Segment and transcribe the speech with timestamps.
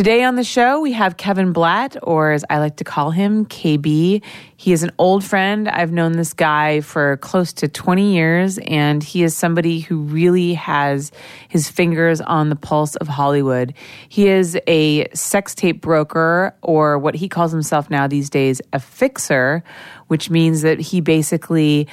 [0.00, 3.44] Today on the show, we have Kevin Blatt, or as I like to call him,
[3.44, 4.22] KB.
[4.56, 5.68] He is an old friend.
[5.68, 10.54] I've known this guy for close to 20 years, and he is somebody who really
[10.54, 11.12] has
[11.50, 13.74] his fingers on the pulse of Hollywood.
[14.08, 18.80] He is a sex tape broker, or what he calls himself now these days, a
[18.80, 19.62] fixer,
[20.06, 21.86] which means that he basically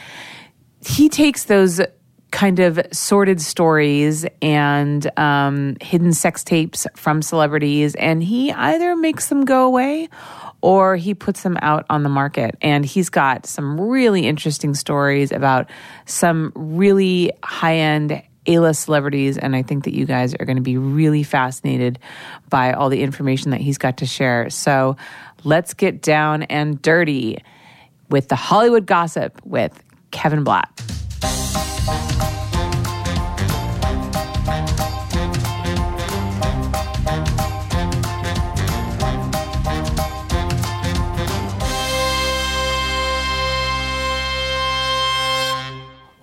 [0.85, 1.81] he takes those
[2.37, 9.29] kind of sordid stories and um, hidden sex tapes from celebrities, and he either makes
[9.29, 10.07] them go away
[10.61, 12.55] or he puts them out on the market.
[12.61, 15.67] And he's got some really interesting stories about
[16.05, 18.21] some really high end.
[18.49, 21.99] A list celebrities, and I think that you guys are going to be really fascinated
[22.49, 24.49] by all the information that he's got to share.
[24.49, 24.95] So
[25.43, 27.43] let's get down and dirty
[28.09, 30.71] with the Hollywood gossip with Kevin Blatt.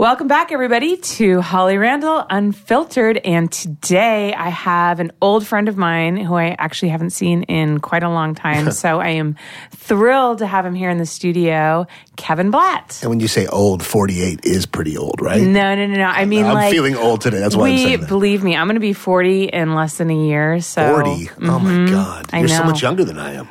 [0.05, 3.17] Welcome back, everybody, to Holly Randall Unfiltered.
[3.25, 7.81] And today I have an old friend of mine who I actually haven't seen in
[7.81, 8.71] quite a long time.
[8.71, 9.35] so I am
[9.71, 12.99] thrilled to have him here in the studio, Kevin Blatt.
[13.01, 15.41] And when you say old, 48 is pretty old, right?
[15.41, 16.05] No, no, no, no.
[16.05, 16.71] I mean, I'm like.
[16.71, 17.39] feeling old today.
[17.39, 18.09] That's why I'm we, saying that.
[18.11, 20.61] believe me, I'm going to be 40 in less than a year.
[20.61, 21.31] So 40?
[21.45, 22.27] Oh my God.
[22.27, 22.37] Mm-hmm.
[22.37, 23.49] I You're so much younger than I am.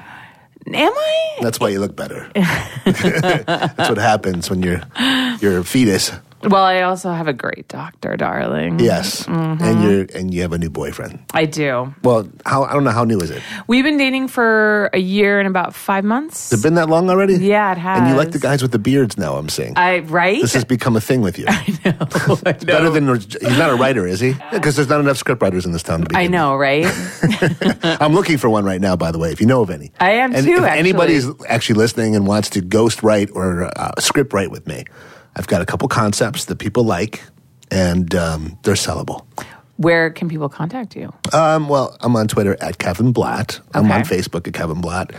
[0.68, 1.38] Am I?
[1.42, 2.30] That's why you look better.
[2.36, 4.84] That's what happens when you're
[5.40, 6.12] you're a fetus.
[6.44, 8.80] Well, I also have a great doctor, darling.
[8.80, 9.26] Yes.
[9.26, 9.64] Mm-hmm.
[9.64, 11.20] And you're and you have a new boyfriend.
[11.34, 11.94] I do.
[12.04, 13.42] Well, how I don't know how new is it?
[13.68, 16.52] We've been dating for a year and about five months.
[16.52, 17.36] It's been that long already?
[17.36, 18.00] Yeah, it has.
[18.00, 19.74] And you like the guys with the beards now, I'm seeing.
[19.78, 20.42] I right?
[20.42, 21.46] this has become a thing with you.
[21.50, 21.98] I know.
[22.46, 22.60] I know.
[22.66, 24.36] Better than he's not a writer, is he?
[24.52, 26.16] Because there's not enough script writers in this town to be.
[26.16, 26.86] I know, right?
[28.02, 29.92] I'm looking for one right now, by the way, if you know of any.
[30.00, 30.80] I am and too, If actually.
[30.80, 34.86] anybody's actually listening and wants to ghost write or uh, script write with me,
[35.36, 37.24] I've got a couple concepts that people like,
[37.72, 39.26] and um, they're sellable.
[39.78, 41.12] Where can people contact you?
[41.34, 43.60] Um, well, I'm on Twitter at Kevin Blatt.
[43.74, 43.94] I'm Okay.
[43.96, 45.12] on Facebook at Kevin Blatt.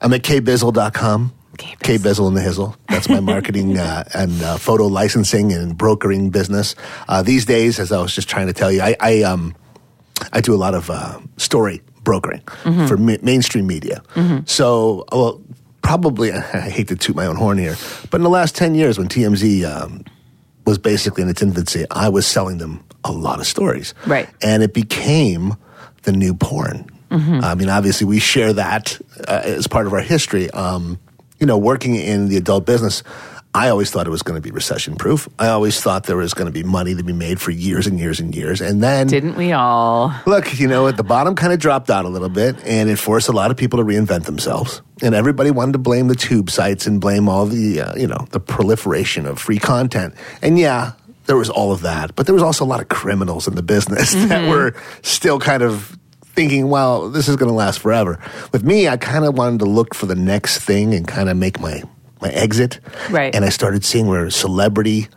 [0.00, 1.32] I'm at kbizzle.com.
[1.56, 1.76] Kbizzle.
[1.98, 2.76] Kbizzle in the Hizzle.
[2.88, 6.76] That's my marketing uh, and uh, photo licensing and brokering business.
[7.08, 9.56] Uh, these days, as I was just trying to tell you, I, I, um,
[10.32, 12.42] I do a lot of uh, story brokering
[12.86, 14.02] for ma- mainstream media.
[14.46, 15.42] So, well,
[15.82, 17.76] probably, I hate to toot my own horn here,
[18.10, 20.04] but in the last 10 years, when TMZ um,
[20.66, 23.94] was basically in its infancy, I was selling them a lot of stories.
[24.06, 24.28] Right.
[24.42, 25.56] And it became
[26.02, 26.90] the new porn.
[27.42, 30.50] I mean, obviously, we share that uh, as part of our history.
[30.50, 30.98] Um,
[31.40, 33.02] you know, working in the adult business,
[33.54, 35.28] I always thought it was going to be recession proof.
[35.38, 37.98] I always thought there was going to be money to be made for years and
[37.98, 38.60] years and years.
[38.60, 40.14] And then Didn't we all?
[40.26, 42.98] Look, you know, at the bottom kind of dropped out a little bit, and it
[42.98, 44.82] forced a lot of people to reinvent themselves.
[45.02, 48.26] And everybody wanted to blame the tube sites and blame all the, uh, you know,
[48.30, 50.14] the proliferation of free content.
[50.42, 50.92] And yeah,
[51.24, 53.62] there was all of that, but there was also a lot of criminals in the
[53.62, 58.20] business that were still kind of thinking, well, this is going to last forever.
[58.52, 61.36] With me, I kind of wanted to look for the next thing and kind of
[61.36, 61.82] make my
[62.20, 62.80] my exit.
[63.10, 63.34] Right.
[63.34, 65.08] And I started seeing where celebrity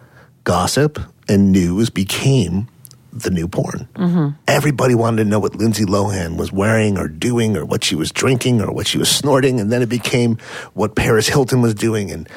[0.44, 2.68] gossip and news became
[3.14, 4.36] the new porn.
[4.48, 8.12] Everybody wanted to know what Lindsay Lohan was wearing or doing or what she was
[8.12, 9.60] drinking or what she was snorting.
[9.60, 10.38] And then it became
[10.74, 12.10] what Paris Hilton was doing.
[12.12, 12.30] And,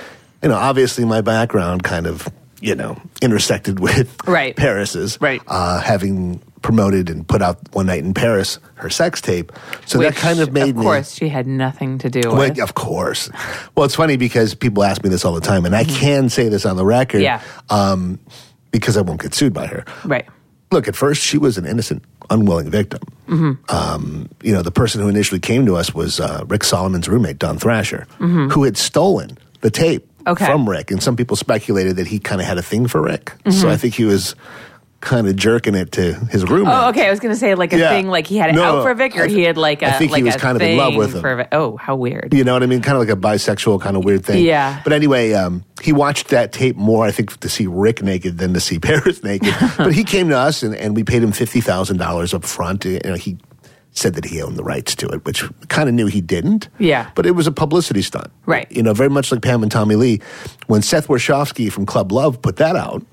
[0.42, 2.28] you know, obviously my background kind of,
[2.60, 4.56] you know, intersected with Right.
[4.56, 5.16] Paris's.
[5.20, 5.40] Right.
[5.46, 9.52] Uh, having promoted and put out One Night in Paris, her sex tape.
[9.86, 10.70] So that kind of made me.
[10.70, 10.82] Of me.
[10.82, 12.56] course, she had nothing to do with.
[12.56, 13.30] Well, of course.
[13.76, 16.48] Well, it's funny because people ask me this all the time, and I can say
[16.48, 17.40] this on the record Yeah.
[17.70, 18.18] um,
[18.72, 19.84] because I won't get sued by her.
[20.04, 20.26] Right.
[20.72, 23.02] Look, at first, she was an innocent, unwilling victim.
[23.68, 27.38] Um, you know, the person who initially came to us was uh, Rick Solomon's roommate,
[27.38, 30.46] Don Thrasher, who had stolen the tape Okay.
[30.46, 30.90] from Rick.
[30.90, 33.32] And some people speculated that he kind of had a thing for Rick.
[33.44, 33.50] Hmm.
[33.50, 34.34] So I think he was
[35.04, 36.74] kind of jerking it to his roommate.
[36.74, 37.06] Oh, okay.
[37.06, 37.90] I was going to say like a Yeah.
[37.90, 39.88] thing, like he had it No, out for Vic, or I he had like a
[39.88, 41.20] I think he was kind of in love with him.
[41.20, 42.34] for Oh, how weird.
[42.34, 42.80] You know what I mean?
[42.82, 44.44] Kind of like a bisexual kind of weird thing.
[44.44, 44.80] Yeah.
[44.82, 48.54] But anyway, um, he watched that tape more, I think, to see Rick naked than
[48.54, 49.54] to see Paris naked.
[49.76, 52.84] but he came to us and, and we paid him $50,000 up front.
[52.84, 53.36] You know, he
[53.92, 56.68] said that he owned the rights to it, which kind of knew he didn't.
[56.80, 57.10] Yeah.
[57.14, 58.28] But it was a publicity stunt.
[58.44, 58.66] Right.
[58.72, 60.20] You know, very much like Pam and Tommy Lee.
[60.66, 63.04] When Seth Warshavsky from Club Love put that out,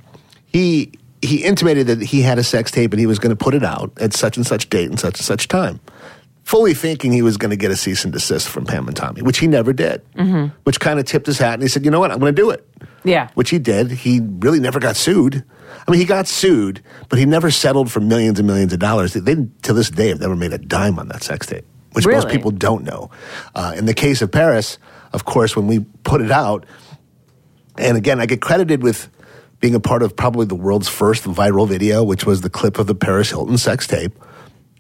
[0.48, 0.92] he
[1.22, 3.64] he intimated that he had a sex tape and he was going to put it
[3.64, 5.80] out at such and such date and such and such time,
[6.44, 9.22] fully thinking he was going to get a cease and desist from Pam and Tommy,
[9.22, 10.02] which he never did.
[10.16, 10.56] Mm-hmm.
[10.64, 12.12] Which kind of tipped his hat and he said, "You know what?
[12.12, 12.68] I'm going to do it."
[13.04, 13.30] Yeah.
[13.36, 13.92] Which he did.
[13.92, 15.44] He really never got sued.
[15.88, 19.14] I mean, he got sued, but he never settled for millions and millions of dollars.
[19.14, 21.66] They, to this day have never made a dime on that sex tape.
[21.94, 23.10] which most people don't know.
[23.56, 24.78] Uh, in the case of Paris,
[25.14, 26.66] of course, when we put it out,
[27.78, 29.10] and again, I get credited with
[29.62, 32.88] being a part of probably the world's first viral video, which was the clip of
[32.88, 34.13] the Paris Hilton sex tape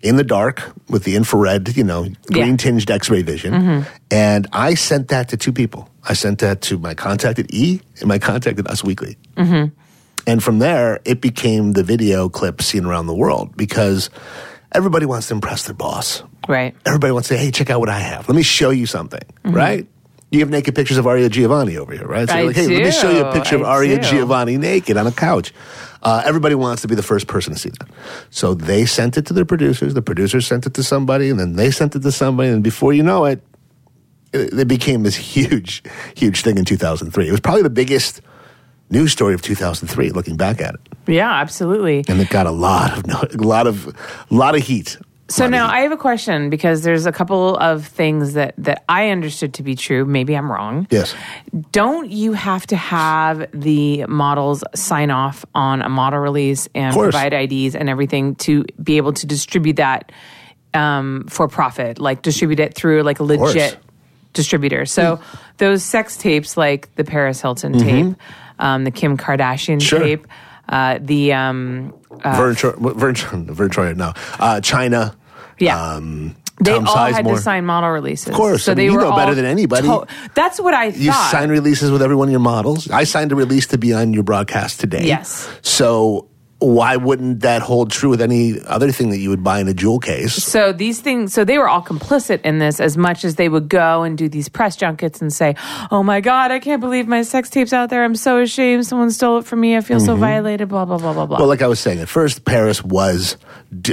[0.01, 3.53] in the dark with the infrared, you know, green tinged X ray vision.
[3.53, 3.89] Mm-hmm.
[4.09, 5.87] And I sent that to two people.
[6.03, 9.17] I sent that to my contact at E and my contact at Us Weekly.
[9.37, 9.73] Mm-hmm.
[10.27, 14.09] And from there, it became the video clip seen around the world because
[14.71, 16.23] everybody wants to impress their boss.
[16.47, 16.75] Right.
[16.85, 18.27] Everybody wants to say, hey, check out what I have.
[18.27, 19.55] Let me show you something, mm-hmm.
[19.55, 19.87] right?
[20.31, 22.27] You have naked pictures of Aria Giovanni over here, right?
[22.27, 22.33] So.
[22.35, 23.37] I like, hey, let me show you a do.
[23.37, 24.09] picture of I Aria do.
[24.09, 25.53] Giovanni naked on a couch.
[26.01, 27.89] Uh, everybody wants to be the first person to see that.
[28.29, 29.93] So they sent it to their producers.
[29.93, 32.49] The producers sent it to somebody, and then they sent it to somebody.
[32.49, 33.43] And before you know it,
[34.33, 35.83] it, it became this huge,
[36.15, 37.27] huge thing in 2003.
[37.27, 38.21] It was probably the biggest
[38.89, 40.81] news story of 2003, looking back at it.
[41.07, 42.05] Yeah, absolutely.
[42.07, 44.97] And it got a lot of, a lot of, a lot of heat.
[45.31, 45.67] So now.
[45.67, 49.63] I have a question because there's a couple of things that that I understood to
[49.63, 50.05] be true.
[50.05, 50.87] Maybe I'm wrong.
[50.89, 51.15] Yes.
[51.71, 57.33] Don't you have to have the models sign off on a model release and provide
[57.33, 60.11] IDs and everything to be able to distribute that
[60.73, 61.99] um, for profit?
[61.99, 63.77] Like distribute it through like a legit
[64.33, 64.85] distributor.
[64.85, 65.19] So
[65.57, 68.15] those sex tapes, like the Paris Hilton tape,
[68.59, 69.79] um, the Kim Kardashian Mm-hmm.
[69.79, 69.99] Sure.
[69.99, 70.27] tape,
[70.69, 71.93] uh, the um,
[72.23, 74.09] Vern, Tro- Vern, Vern Troyer, no.
[74.39, 75.15] Uh, Chyna.
[75.61, 75.93] Yeah.
[75.95, 78.27] Um, they Tom all had to sign model releases.
[78.27, 78.63] Of course.
[78.65, 79.89] So I mean, they you were know better than anybody.
[80.35, 81.31] That's what I You thought.
[81.31, 82.89] sign releases with every one of your models.
[82.89, 85.05] I signed a release to be on your broadcast today.
[85.05, 85.49] Yes.
[85.63, 86.27] So
[86.59, 89.73] why wouldn't that hold true with any other thing that you would buy in a
[89.73, 90.35] jewel case?
[90.35, 93.67] so these things, so they were all complicit in this as much as they would
[93.67, 95.55] go and do these press junkets and say,
[95.89, 98.03] "Oh my God, I can't believe my sex tape's out there.
[98.03, 98.85] I'm so ashamed.
[98.85, 99.75] Someone stole it from me.
[99.75, 101.37] I feel so violated." Blah blah blah blah blah.
[101.37, 101.41] Mm-hmm.
[101.41, 103.37] Well, like I was saying, at first, Paris was,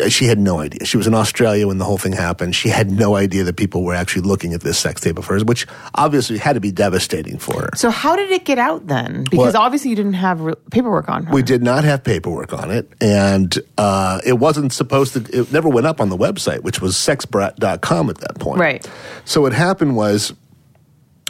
[0.09, 0.85] she had no idea.
[0.85, 2.57] She was in Australia when the whole thing happened.
[2.57, 5.45] She had no idea that people were actually looking at this sex tape of hers,
[5.45, 7.71] which obviously had to be devastating for her.
[7.77, 9.25] so how did it get out then?
[9.31, 11.33] Because Well- obviously you didn't have re- paperwork on her.
[11.33, 15.21] We did not have paperwork on it, and uh, it wasn't supposed to.
[15.41, 18.59] It never went up on the website, which was sexbrat.com at that point.
[18.61, 18.89] Right.
[19.25, 20.33] So what happened was.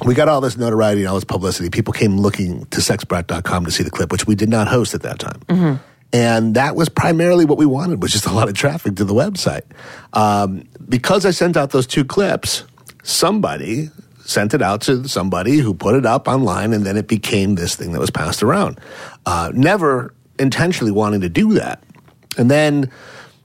[0.06, 1.70] We got all this notoriety and all this publicity.
[1.70, 5.02] People came looking to sexbrat.com to see the clip, which we did not host at
[5.02, 5.80] that time.
[6.12, 9.14] And that was primarily what we wanted, was just a lot of traffic to the
[9.14, 9.62] website.
[10.14, 12.64] Um, because I sent out those two clips,
[13.02, 13.90] somebody
[14.24, 17.74] sent it out to somebody who put it up online, and then it became this
[17.74, 18.78] thing that was passed around.
[19.24, 21.82] Uh, never intentionally wanting to do that.
[22.36, 22.90] And then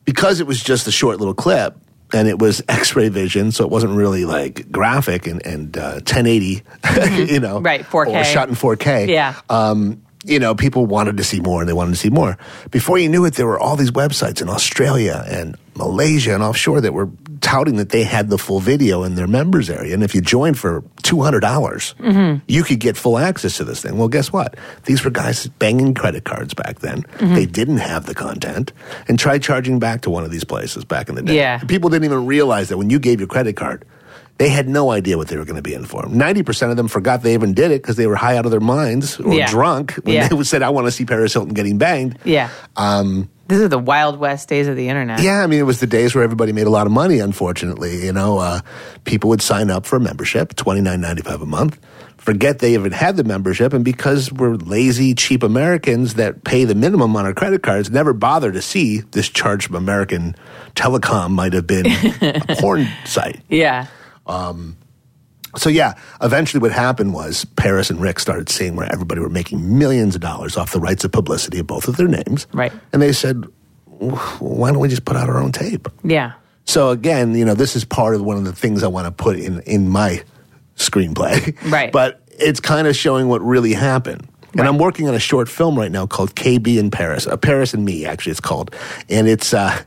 [0.05, 1.77] because it was just a short little clip,
[2.13, 6.61] and it was X-ray vision, so it wasn't really like graphic and, and uh, 1080,
[7.33, 8.21] you know, Right, 4K.
[8.21, 9.33] or shot in 4K Yeah.
[9.49, 12.37] um, you know, people wanted to see more and they wanted to see more.
[12.71, 16.81] Before you knew it, there were all these websites in Australia and Malaysia and offshore
[16.81, 17.09] that were
[17.41, 19.93] touting that they had the full video in their members area.
[19.93, 22.39] And if you joined for $200, dollars mm-hmm.
[22.47, 23.97] you could get full access to this thing.
[23.97, 24.55] Well, guess what?
[24.85, 27.03] These were guys banging credit cards back then.
[27.03, 27.35] Mm-hmm.
[27.35, 28.71] They didn't have the content
[29.07, 31.35] and try charging back to one of these places back in the day.
[31.35, 31.59] Yeah.
[31.59, 33.85] People didn't even realize that when you gave your credit card,
[34.39, 36.05] they had no idea what they were going to be in for.
[36.07, 38.51] Ninety percent of them forgot they even did it because they were high out of
[38.51, 39.47] their minds or Yeah.
[39.49, 40.27] drunk when Yeah.
[40.27, 42.49] they said, "I want to see Paris Hilton getting banged." yeah.
[42.75, 45.21] Um, These are the wild west days of the internet.
[45.21, 47.19] Yeah, I mean, it was the days where everybody made a lot of money.
[47.19, 48.61] Unfortunately, you know, uh,
[49.03, 51.77] people would sign up for a membership, twenty nine ninety five a month.
[52.17, 56.73] Forget they even had the membership, and because we're lazy, cheap Americans that pay the
[56.73, 60.33] minimum on our credit cards, never bother to see this charge from American
[60.73, 63.41] Telecom might have been a porn site.
[63.49, 63.87] Yeah.
[65.55, 69.77] So yeah, eventually what happened was Paris and Rick started seeing where everybody were making
[69.77, 72.47] millions of dollars off the rights of publicity of both of their names.
[72.53, 72.71] Right.
[72.91, 73.45] And they said,
[73.85, 75.87] why don't we just put out our own tape?
[76.03, 76.33] Yeah.
[76.65, 79.11] So again, you know, this is part of one of the things I want to
[79.11, 80.23] put in in my
[80.75, 81.55] screenplay.
[81.71, 81.91] Right.
[81.91, 84.27] But it's kind of showing what really happened.
[84.53, 84.67] And Right.
[84.67, 87.25] I'm working on a short film right now called KB in Paris.
[87.27, 88.73] Uh, Paris and Me, actually, it's called.
[89.09, 89.79] And it's uh,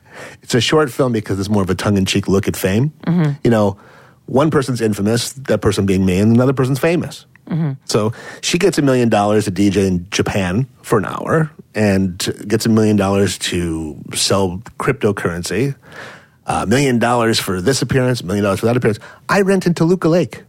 [0.42, 2.92] it's a short film because it's more of a tongue in cheek look at fame.
[3.06, 3.32] Mm-hmm.
[3.44, 3.78] You know,
[4.26, 7.26] one person's infamous, that person being me, and another person's famous.
[7.48, 7.72] Mm-hmm.
[7.84, 12.18] So she gets a million dollars to DJ in Japan for an hour and
[12.48, 15.76] gets a million dollars to sell cryptocurrency,
[16.46, 18.98] a million dollars for this appearance, a million dollars for that appearance.
[19.28, 20.42] I rent in Toluca Lake.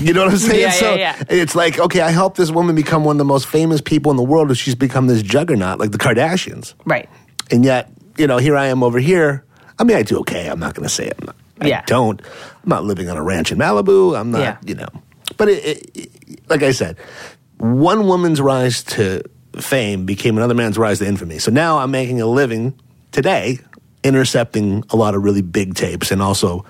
[0.00, 0.60] You know what I'm saying?
[0.60, 1.24] Yeah, so yeah, yeah.
[1.28, 4.16] it's like, okay, I helped this woman become one of the most famous people in
[4.16, 6.74] the world, and she's become this juggernaut like the Kardashians.
[6.84, 7.08] Right.
[7.50, 9.44] And yet, you know, here I am over here.
[9.78, 10.48] I mean, I do okay.
[10.48, 11.18] I'm not going to say it.
[11.60, 12.20] I don't.
[12.22, 14.18] I'm not living on a ranch in Malibu.
[14.18, 14.56] I'm not, Yeah.
[14.64, 14.88] you know.
[15.36, 16.96] But it, it, it- like I said,
[17.58, 19.22] one woman's rise to
[19.58, 21.38] fame became another man's rise to infamy.
[21.38, 22.78] So now I'm making a living
[23.12, 23.58] today
[24.04, 26.64] intercepting a lot of really big tapes and also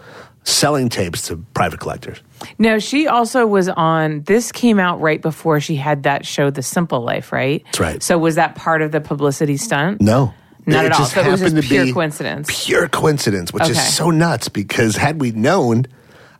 [0.45, 2.21] selling tapes to private collectors.
[2.59, 4.23] No, she also was on.
[4.23, 7.63] This came out right before she had that show, The Simple Life, right?
[7.67, 8.03] That's right.
[8.03, 10.01] So was that part of the publicity stunt?
[10.01, 10.33] No.
[10.69, 10.99] Not it at all.
[11.01, 12.65] just So it was happened just to pure be coincidence.
[12.67, 13.73] Pure coincidence, which Okay.
[13.73, 15.87] is so nuts because had we known,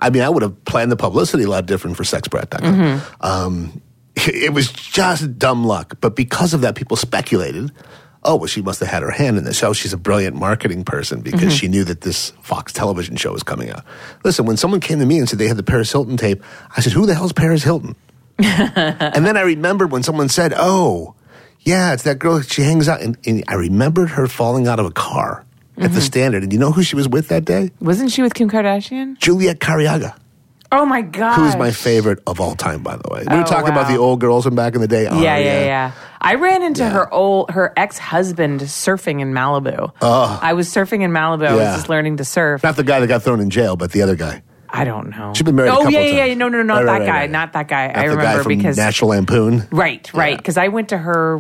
[0.01, 2.75] I mean, I would have planned the publicity a lot different for sexbrat.com.
[2.75, 3.25] Mm-hmm.
[3.27, 3.83] Um,
[4.17, 5.95] it was just dumb luck.
[6.01, 7.73] But because of that, people speculated,
[8.25, 9.63] oh, well, she must have had her hand in this.
[9.63, 11.49] Oh, she's a brilliant marketing person because Mm-hmm.
[11.51, 13.85] she knew that this Fox television show was coming out.
[14.25, 16.43] Listen, when someone came to me and said they had the Paris Hilton tape,
[16.77, 17.95] I said, who the hell's Paris Hilton?
[18.39, 21.15] and then I remembered when someone said, "Oh,
[21.61, 22.41] yeah, it's that girl.
[22.41, 25.45] She hangs out." And, and I remembered her falling out of a car
[25.77, 25.95] at Mm-hmm.
[25.95, 26.43] the Standard.
[26.43, 27.71] And you know who she was with that day?
[27.81, 29.17] Wasn't she with Kim Kardashian?
[29.19, 30.17] Juliet Cariaga,
[30.73, 31.37] Oh my god!
[31.37, 33.21] who is my favorite of all time, by the way.
[33.21, 33.93] We Oh, were talking about wow.
[33.95, 35.05] the old girls from back in the day.
[35.05, 35.93] Yeah, yeah, yeah.
[36.21, 36.91] I ran into Yeah.
[36.91, 39.93] her old her ex husband surfing in Malibu.
[40.03, 40.39] Oh.
[40.43, 41.47] I was surfing in Malibu.
[41.47, 41.77] I was Yeah.
[41.77, 42.63] just learning to surf.
[42.65, 44.43] Not the guy that got thrown in jail, but the other guy.
[44.71, 45.33] I don't know.
[45.35, 46.35] She's been married a Oh yeah, yeah, yeah.
[46.35, 47.19] No, no, no, not Right, that right, guy.
[47.21, 47.31] right.
[47.31, 47.87] Not that guy.
[47.89, 49.67] Not I remember guy because National Lampoon.
[49.71, 50.31] right, right.
[50.33, 50.37] Yeah.
[50.37, 51.39] Because I went to her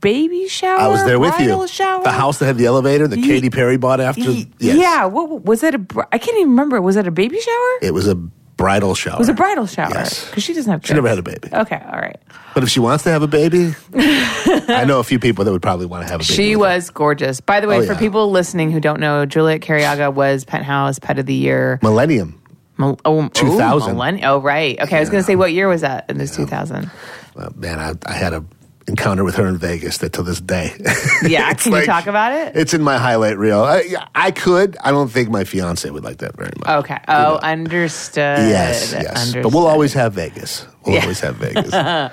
[0.00, 0.80] baby shower.
[0.80, 1.66] I was there with you.
[1.68, 2.02] Shower.
[2.04, 4.22] The house that had the elevator that Ye- Katy Perry bought after.
[4.22, 4.46] Yes.
[4.58, 5.04] Yeah.
[5.06, 5.74] What was it?
[5.74, 6.80] A, I can't even remember.
[6.80, 7.78] Was it a baby shower?
[7.82, 8.16] It was a
[8.62, 9.14] bridal shower.
[9.16, 9.90] It was a bridal shower.
[9.92, 10.26] Yes.
[10.28, 10.86] Because she doesn't have.
[10.86, 11.48] She never had a baby.
[11.52, 11.82] Okay.
[11.84, 12.16] All right.
[12.54, 15.62] But if she wants to have a baby, I know a few people that would
[15.62, 16.34] probably want to have a baby.
[16.34, 16.74] She with her.
[16.76, 17.40] was gorgeous.
[17.40, 17.98] By the way, Oh, for yeah.
[17.98, 21.78] people listening who don't know, Juliet Cariaga was Penthouse Pet of the Year.
[21.82, 22.38] Millennium.
[22.78, 23.90] Mil- oh, 2000.
[23.90, 24.78] Oh, millenn- oh, right.
[24.80, 26.08] Okay, I was going to say, what year was that?
[26.08, 26.90] In this 2000.
[27.36, 28.44] Uh, man, I, I had a
[28.92, 30.72] encounter with her in Vegas that to this day.
[31.22, 32.56] Yeah, can you talk about it?
[32.56, 33.62] It's in my highlight reel.
[33.62, 33.84] I,
[34.14, 34.76] I could.
[34.82, 36.84] I don't think my fiance would like that very much.
[36.84, 36.98] Okay.
[37.06, 38.38] Oh, understood.
[38.48, 39.06] Yes, yes.
[39.06, 39.42] Understood.
[39.44, 40.66] But we'll always have Vegas.
[40.84, 41.02] We'll Yeah.
[41.02, 41.70] always have Vegas.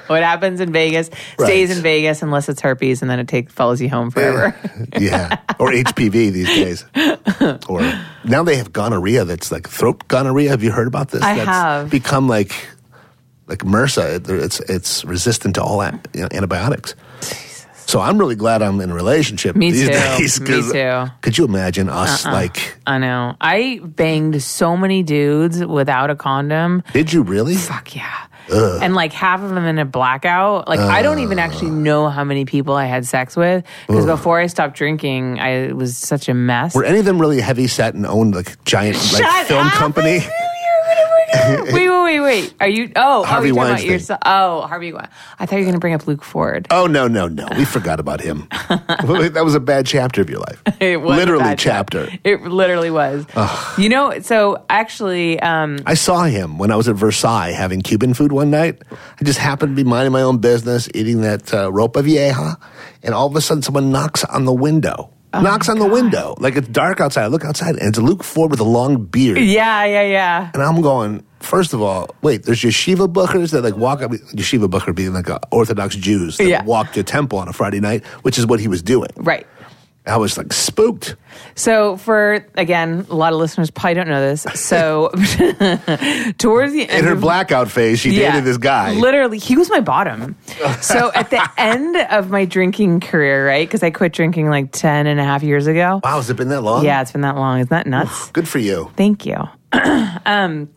[0.07, 1.77] What happens in Vegas stays Right.
[1.77, 4.55] in Vegas unless it's herpes, and then it take follows you home forever.
[4.93, 5.37] Eh, yeah.
[5.59, 6.85] Or HPV these days.
[7.67, 7.81] Or
[8.23, 10.49] now they have gonorrhea that's like throat gonorrhea.
[10.51, 11.21] Have you heard about this?
[11.23, 11.89] I that's have.
[11.89, 12.53] become like
[13.49, 14.15] like MRSA.
[14.17, 16.95] It- It's it's resistant to all an- you know, antibiotics.
[17.85, 19.93] So I'm really glad I'm in a relationship Me these too.
[19.93, 20.39] days.
[20.41, 21.05] Me too.
[21.21, 22.31] Could you imagine us Uh-uh.
[22.33, 22.77] like?
[22.85, 23.35] I know.
[23.41, 26.83] I banged so many dudes without a condom.
[26.93, 27.55] Did you really?
[27.55, 28.25] Fuck yeah.
[28.51, 30.67] And like half of them in a blackout.
[30.67, 31.85] Like I don't even actually uh.
[31.85, 35.95] know how many people I had sex with because before I stopped drinking, I was
[35.97, 36.73] such a mess.
[36.75, 39.73] Were any of them really heavy set and owned like giant like Shut film up.
[39.73, 40.21] company?
[41.73, 42.53] wait, wait, wait, wait.
[42.59, 42.91] Are you?
[42.95, 43.91] Oh, Harvey oh, you're talking about Weinstein.
[43.91, 44.19] yourself.
[44.25, 44.93] Oh, Harvey.
[44.93, 45.07] Wein-
[45.39, 46.67] I thought you were going to bring up Luke Ford.
[46.71, 47.47] Oh no, no, no!
[47.57, 48.47] We forgot about him.
[48.69, 50.61] that was a bad chapter of your life.
[50.79, 52.09] It was a literally bad chapter.
[52.23, 53.25] It literally was.
[53.77, 58.13] You know, so actually, um, I saw him when I was at Versailles having Cuban
[58.13, 58.81] food one night.
[58.91, 62.57] I just happened to be minding my own business, eating that uh, ropa vieja,
[63.03, 65.11] and all of a sudden someone knocks on the window.
[65.33, 66.35] Oh knocks on the window.
[66.39, 67.23] Like it's dark outside.
[67.23, 69.37] I look outside and it's Luke Ford with a long beard.
[69.37, 70.51] yeah, yeah, yeah.
[70.53, 74.69] And I'm going, first of all, wait, there's yeshiva bookers that like walk up, yeshiva
[74.69, 76.63] booker being like a Orthodox Jews that Yeah.
[76.63, 79.09] walk to temple on a Friday night, which is what he was doing.
[79.17, 79.45] Right.
[80.07, 81.15] I was like spooked.
[81.53, 84.41] So, for again, a lot of listeners probably don't know this.
[84.55, 85.09] So,
[86.37, 88.93] towards the end In her of- blackout phase, she dated this guy.
[88.93, 90.35] Literally, he was my bottom.
[90.81, 93.67] so, at the end of my drinking career, right?
[93.67, 96.01] Because I quit drinking like 10 and a half years ago.
[96.03, 96.83] Wow, has it been that long?
[96.85, 97.59] Yeah, it's been that long.
[97.59, 98.31] Isn't that nuts?
[98.31, 98.91] Good for you.
[98.95, 99.35] Thank you.
[100.25, 100.69] um,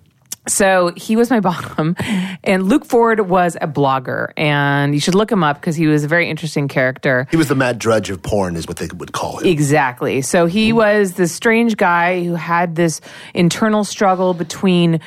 [0.48, 1.96] so he was my bottom,
[2.44, 6.04] and Luke Ford was a blogger, and you should look him up because he was
[6.04, 7.26] a very interesting character.
[7.30, 9.46] He was the Matt Drudge of porn, is what they would call him.
[9.46, 10.22] Exactly.
[10.22, 13.00] So he was this strange guy who had this
[13.34, 15.00] internal struggle between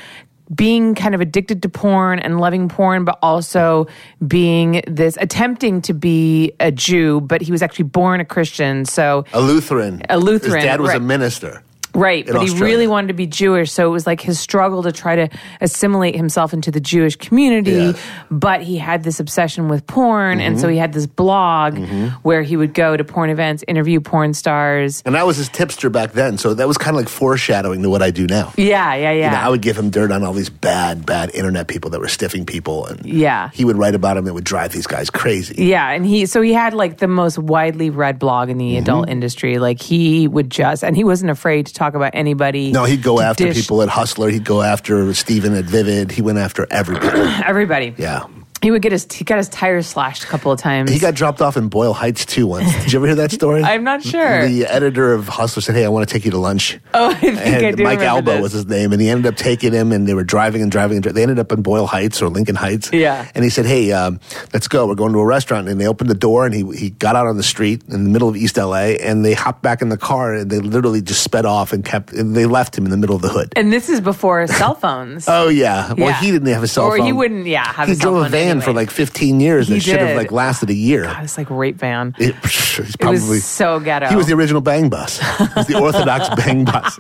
[0.54, 3.88] being kind of addicted to porn and loving porn, but also
[4.28, 8.86] being this attempting to be a Jew, but he was actually born a Christian.
[8.86, 10.04] So A Lutheran.
[10.10, 11.64] A Lutheran, His dad was a minister.
[11.96, 14.92] Right, but he really wanted to be Jewish, so it was like his struggle to
[14.92, 15.30] try to
[15.62, 17.94] assimilate himself into the Jewish community.
[18.30, 20.62] But he had this obsession with porn, and Mm-hmm.
[20.62, 21.78] so he had this blog
[22.24, 25.02] where he would go to porn events, interview porn stars.
[25.06, 27.90] And I was his tipster back then, so that was kind of like foreshadowing to
[27.90, 28.54] what I do now.
[28.58, 29.26] Yeah, yeah, yeah.
[29.26, 32.00] You know, I would give him dirt on all these bad, bad internet people that
[32.00, 33.50] were stiffing people, and Yeah.
[33.54, 34.28] he would write about them.
[34.28, 35.66] It would drive these guys crazy.
[35.66, 38.82] Yeah, and he so he had like the most widely read blog in the Mm-hmm.
[38.84, 39.60] adult industry.
[39.60, 42.72] Like he would just and he wasn't afraid to talk about anybody.
[42.72, 44.30] No, he'd go after dish people at Hustler.
[44.30, 46.12] He'd go after Steven at Vivid.
[46.12, 47.20] He went after everybody.
[47.46, 47.94] everybody.
[47.98, 48.26] yeah.
[48.66, 50.90] He would get his he got his tires slashed a couple of times.
[50.92, 52.66] He got dropped off in Boyle Heights too once.
[52.82, 53.62] Did you ever hear that story?
[53.72, 54.48] I'm not sure.
[54.48, 57.14] The editor of Hustler said, "Hey, I want to take you to lunch." Oh, I
[57.14, 58.42] think and I do Mike Alba this.
[58.42, 60.98] was his name, and he ended up taking him, and they were driving and driving.
[61.06, 62.90] And they ended up in Boyle Heights or Lincoln Heights.
[62.92, 63.30] Yeah.
[63.36, 64.20] And he said, "Hey, um,
[64.52, 64.88] let's go.
[64.88, 67.28] We're going to a restaurant." And they opened the door, and he he got out
[67.28, 69.98] on the street in the middle of East LA, and they hopped back in the
[69.98, 72.14] car, and they literally just sped off and kept.
[72.14, 73.54] And they left him in the middle of the hood.
[73.56, 75.28] and this is before cell phones.
[75.36, 75.90] Oh yeah.
[75.94, 76.20] Well, Yeah.
[76.22, 77.02] he didn't have a cell Or phone.
[77.02, 79.40] Or he wouldn't, yeah, have He a cell drove a phone van for like 15
[79.40, 79.68] years.
[79.68, 80.18] He that should have did.
[80.18, 81.04] like lasted a year.
[81.04, 82.16] God, it's like rape van.
[82.18, 84.08] It, he's probably was so ghetto.
[84.08, 85.20] he was the original bang bus.
[85.20, 87.00] He was the orthodox bang bus.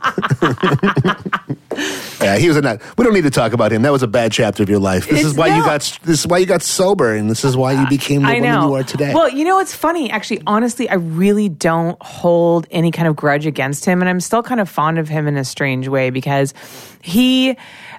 [2.21, 2.81] yeah, he was a nut.
[2.97, 3.81] We don't need to talk about him.
[3.81, 5.07] That was a bad chapter of your life.
[5.09, 7.43] This is It's why you no- got this is why you got sober, and this
[7.43, 8.67] is why you became the I woman know.
[8.69, 9.13] you are today.
[9.13, 10.09] Well, you know, it's funny.
[10.11, 14.43] Actually, honestly, I really don't hold any kind of grudge against him, and I'm still
[14.43, 16.53] kind of fond of him in a strange way because
[17.01, 17.57] he.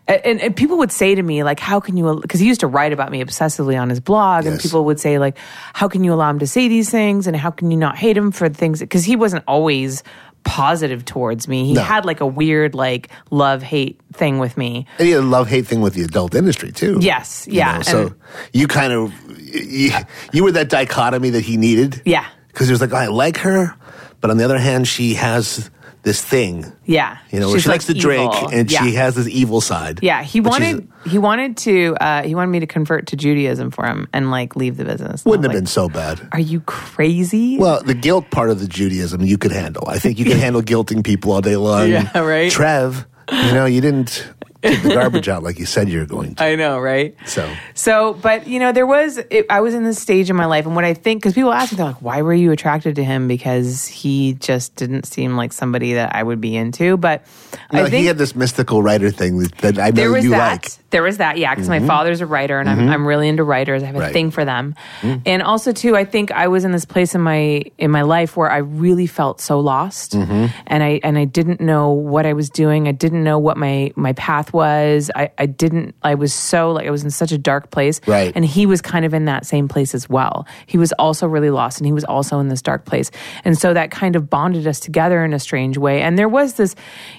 [0.08, 2.68] And, and people would say to me, like, how can you, because he used to
[2.68, 5.36] write about me obsessively on his blog, and people would say, like,
[5.72, 8.16] how can you allow him to say these things, and how can you not hate
[8.16, 8.78] him for things?
[8.78, 10.04] Because he wasn't always
[10.44, 11.66] positive towards me.
[11.66, 11.82] He No.
[11.82, 14.86] had like a weird, like, love hate thing with me.
[15.00, 16.98] and you had a love hate thing with the adult industry too.
[17.00, 18.14] Yes, You yeah, know, so and-
[18.52, 19.90] you kind of you,
[20.32, 22.00] you were that dichotomy that he needed.
[22.04, 22.25] Yeah.
[22.48, 23.75] because he was like, I like her,
[24.20, 25.68] but on the other hand, she has
[26.06, 26.64] this thing.
[26.84, 27.18] Yeah.
[27.32, 28.84] You know, she likes to like, drink, and Yeah.
[28.84, 29.98] she has this evil side.
[30.02, 33.84] Yeah, he wanted he wanted to uh, he wanted me to convert to Judaism for
[33.84, 35.25] him and like leave the business.
[35.25, 36.20] And Wouldn't have was been so bad.
[36.30, 37.58] Are you crazy?
[37.58, 39.82] Well, the guilt part of the Judaism you could handle.
[39.88, 41.88] I think you can handle guilting people all day long.
[41.96, 42.52] Yeah, right.
[42.52, 44.28] Trev, you know, you didn't
[44.68, 46.44] take the garbage out like you said you were going to.
[46.44, 47.14] I know, right?
[47.26, 50.46] So So, but you know, there was it, I was in this stage in my
[50.46, 52.96] life, and what I think because people ask me, they're like, "Why were you attracted
[52.96, 56.96] to him?" Because he just didn't seem like somebody that I would be into.
[56.96, 57.25] But
[57.73, 60.38] know, I think he had this mystical writer thing that, I know you that.
[60.52, 60.62] like.
[60.62, 60.82] Mm-hmm.
[60.90, 63.82] There was that, yeah, because my father's a writer and I'm, I'm really into writers.
[63.82, 64.12] I have a Right.
[64.12, 67.64] Thing for them, and also too, I think I was in this place in my
[67.76, 70.46] in my life where I really felt so lost, Mm-hmm.
[70.68, 72.88] and I and I didn't know what I was doing.
[72.88, 75.10] I didn't know what my my path was.
[75.14, 75.94] I I didn't.
[76.02, 78.32] I was so like I was in such a dark place, Right.
[78.34, 80.46] And he was kind of in that same place as well.
[80.66, 83.10] He was also really lost, and he was also in this dark place,
[83.44, 86.02] and so that kind of bonded us together in a strange way.
[86.02, 86.75] And there was this,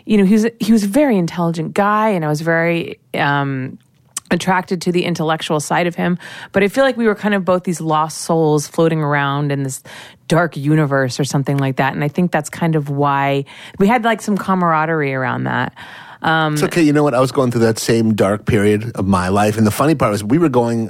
[0.06, 3.00] you know, he was he was a very intelligent guy, and I was very.
[3.14, 3.78] Um,
[4.30, 6.18] attracted to the intellectual side of him
[6.52, 9.64] but i feel like we were kind of both these lost souls floating around in
[9.64, 9.82] this
[10.28, 13.46] dark universe or something like that and i think that's kind of why
[13.80, 15.74] we had like some camaraderie around that
[16.22, 16.82] um, It's okay.
[16.82, 17.14] You know what?
[17.14, 20.12] I was going through that same dark period of my life, and the funny part
[20.12, 20.90] was we were going,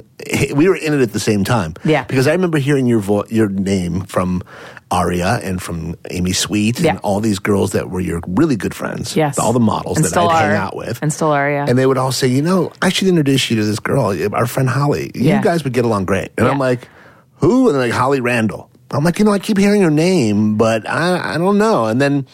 [0.54, 1.74] we were in it at the same time.
[1.84, 2.04] Yeah.
[2.04, 4.42] Because I remember hearing your vo- your name from
[4.90, 6.92] Aria and from Amy Sweet Yeah.
[6.92, 9.14] and all these girls that were your really good friends.
[9.16, 9.38] Yes.
[9.38, 10.98] All the models And that I'd hang out with.
[11.02, 11.66] And still are, yeah.
[11.68, 14.46] And they would all say, you know, I should introduce you to this girl, our
[14.46, 15.10] friend Holly.
[15.14, 15.42] You Yeah.
[15.42, 16.30] guys would get along great.
[16.38, 16.88] And I'm like,
[17.36, 17.68] who?
[17.68, 18.70] And they're like, Holly Randall.
[18.90, 21.84] I'm like, you know, I keep hearing her name, but I, I don't know.
[21.84, 22.26] And then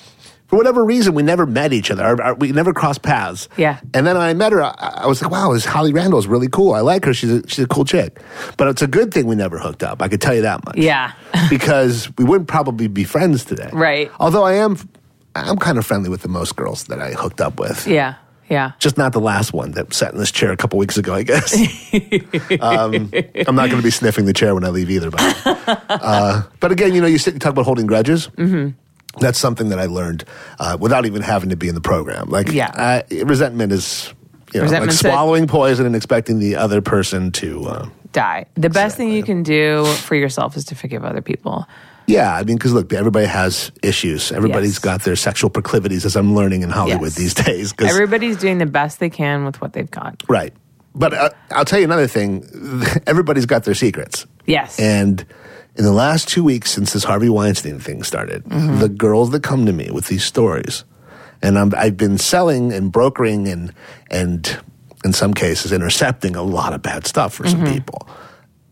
[0.46, 2.04] for whatever reason, we never met each other.
[2.04, 3.48] Our- our- we never crossed paths.
[3.56, 3.78] Yeah.
[3.94, 4.70] And then when I met her, I,
[5.02, 6.72] I was like, wow, this Holly Randall is really cool.
[6.74, 7.14] I like her.
[7.14, 8.20] She's a, she's a cool chick.
[8.56, 10.02] But it's a good thing we never hooked up.
[10.02, 10.76] I could tell you that much.
[10.76, 11.12] Yeah.
[11.50, 13.70] because we wouldn't probably be friends today.
[13.72, 14.10] Right.
[14.20, 14.76] Although I am,
[15.34, 17.86] I'm kind of friendly with the most girls that I hooked up with.
[17.86, 18.14] yeah
[18.50, 21.14] yeah Just not the last one that sat in this chair a couple weeks ago,
[21.14, 21.54] I guess.
[22.60, 23.10] um,
[23.46, 25.10] I'm not going to be sniffing the chair when I leave either.
[25.10, 25.42] But,
[25.88, 28.28] uh, but again, you know, you, sit, you talk about holding grudges.
[28.36, 28.76] Mm-hmm.
[29.20, 30.24] That's something that I learned
[30.58, 32.28] uh, without even having to be in the program.
[32.30, 32.68] Like, Yeah.
[32.70, 34.12] uh, resentment is,
[34.52, 37.64] you know, like swallowing poison and expecting the other person to.
[37.66, 41.66] Uh, die the best thing you can do for yourself is to forgive other people
[42.06, 44.30] yeah, I mean, because look, everybody has issues.
[44.30, 44.78] Everybody's Yes.
[44.78, 47.14] got their sexual proclivities, as I'm learning in Hollywood Yes.
[47.14, 47.72] these days.
[47.72, 50.52] 'cause- everybody's doing the best they can with what they've got Right.
[50.94, 52.44] But uh, I'll tell you another thing.
[53.06, 54.26] Everybody's got their secrets.
[54.46, 55.24] yes And
[55.76, 58.78] in the last two weeks since this Harvey Weinstein thing started, mm-hmm.
[58.78, 60.84] the girls that come to me with these stories,
[61.42, 63.72] and I'm, I've been selling and brokering and
[64.10, 64.60] and
[65.04, 67.74] in some cases intercepting a lot of bad stuff for some mm-hmm.
[67.74, 68.08] people.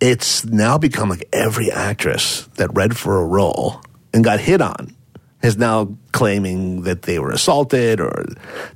[0.01, 3.81] It's now become like every actress that read for a role
[4.13, 4.97] and got hit on
[5.43, 8.25] is now claiming that they were assaulted or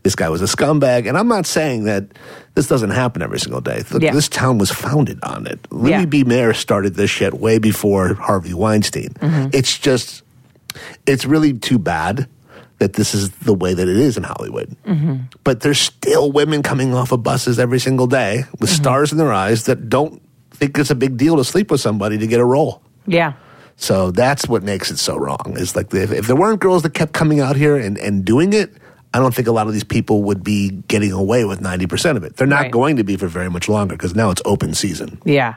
[0.03, 1.09] this guy was a scumbag.
[1.09, 2.05] And I'm not saying that
[2.55, 3.83] this doesn't happen every single day.
[3.91, 4.13] Look, Yeah.
[4.13, 5.61] This town was founded on it.
[5.71, 6.05] Louis Yeah.
[6.07, 6.25] B.
[6.25, 9.11] Mayer started this shit way before Harvey Weinstein.
[9.21, 9.51] Mm-hmm.
[9.53, 10.23] It's just,
[11.07, 12.27] it's really too bad
[12.79, 14.75] that this is the way that it is in Hollywood.
[14.87, 15.15] Mm-hmm.
[15.45, 18.83] But there's still women coming off of buses every single day with Mm-hmm.
[18.83, 22.19] stars in their eyes that don't think it's a big deal to sleep with somebody
[22.19, 22.83] to get a role.
[23.07, 23.35] yeah
[23.77, 25.55] So that's what makes it so wrong.
[25.59, 28.53] Is like if, if there weren't girls that kept coming out here and, and doing
[28.53, 28.73] it,
[29.15, 32.25] I don't think a lot of these people would be getting away with 90% of
[32.25, 32.37] it.
[32.37, 32.71] They're not Right.
[32.73, 35.19] going to be for very much longer because now it's open season.
[35.25, 35.55] Yeah.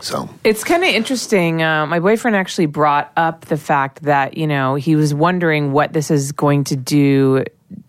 [0.00, 1.62] So, It's kind of interesting.
[1.62, 5.92] Uh, my boyfriend actually brought up the fact that, you know, he was wondering what
[5.92, 7.44] this is going to do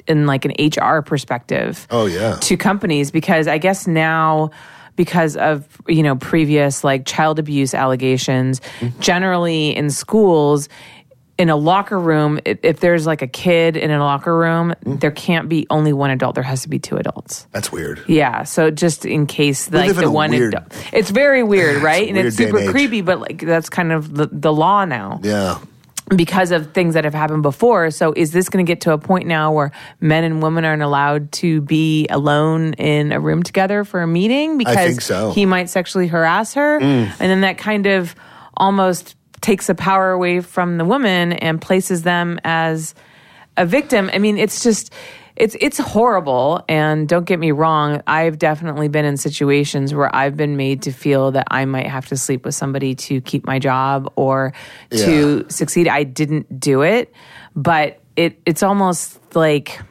[0.08, 1.88] in like an HR perspective.
[1.92, 2.36] Oh, yeah.
[2.42, 4.52] To companies because I guess now
[4.96, 9.00] because of, you know, previous like child abuse allegations, Mm-hmm.
[9.00, 10.70] generally in schools
[11.38, 15.02] in a locker room, if, there's like a kid in a locker room, Mm.
[15.02, 16.34] there can't be only one adult.
[16.36, 17.46] There has to be two adults.
[17.52, 18.02] that's weird.
[18.08, 22.04] Yeah, so just in case, like in the one, weird- adult- it's very weird, right?
[22.04, 25.20] a and weird it's super creepy, but like that's kind of the, the law now
[25.24, 25.58] Yeah.
[26.16, 27.92] Because of things that have happened before.
[27.92, 30.82] So is this going to get to a point now where men and women aren't
[30.82, 35.32] allowed to be alone in a room together for a meeting because so.
[35.32, 35.34] Mm.
[35.34, 38.16] he might sexually harass her, and then that kind of
[38.58, 42.96] almost takes the power away from the woman and places them as
[43.58, 44.10] a victim.
[44.12, 44.94] I mean, it's just
[45.36, 50.38] it's it's horrible and don't get me wrong, I've definitely been in situations where I've
[50.38, 53.60] been made to feel that I might have to sleep with somebody to keep my
[53.60, 54.54] job or
[54.92, 55.88] to succeed.
[55.88, 57.14] I didn't do it,
[57.56, 59.82] but it it's almost like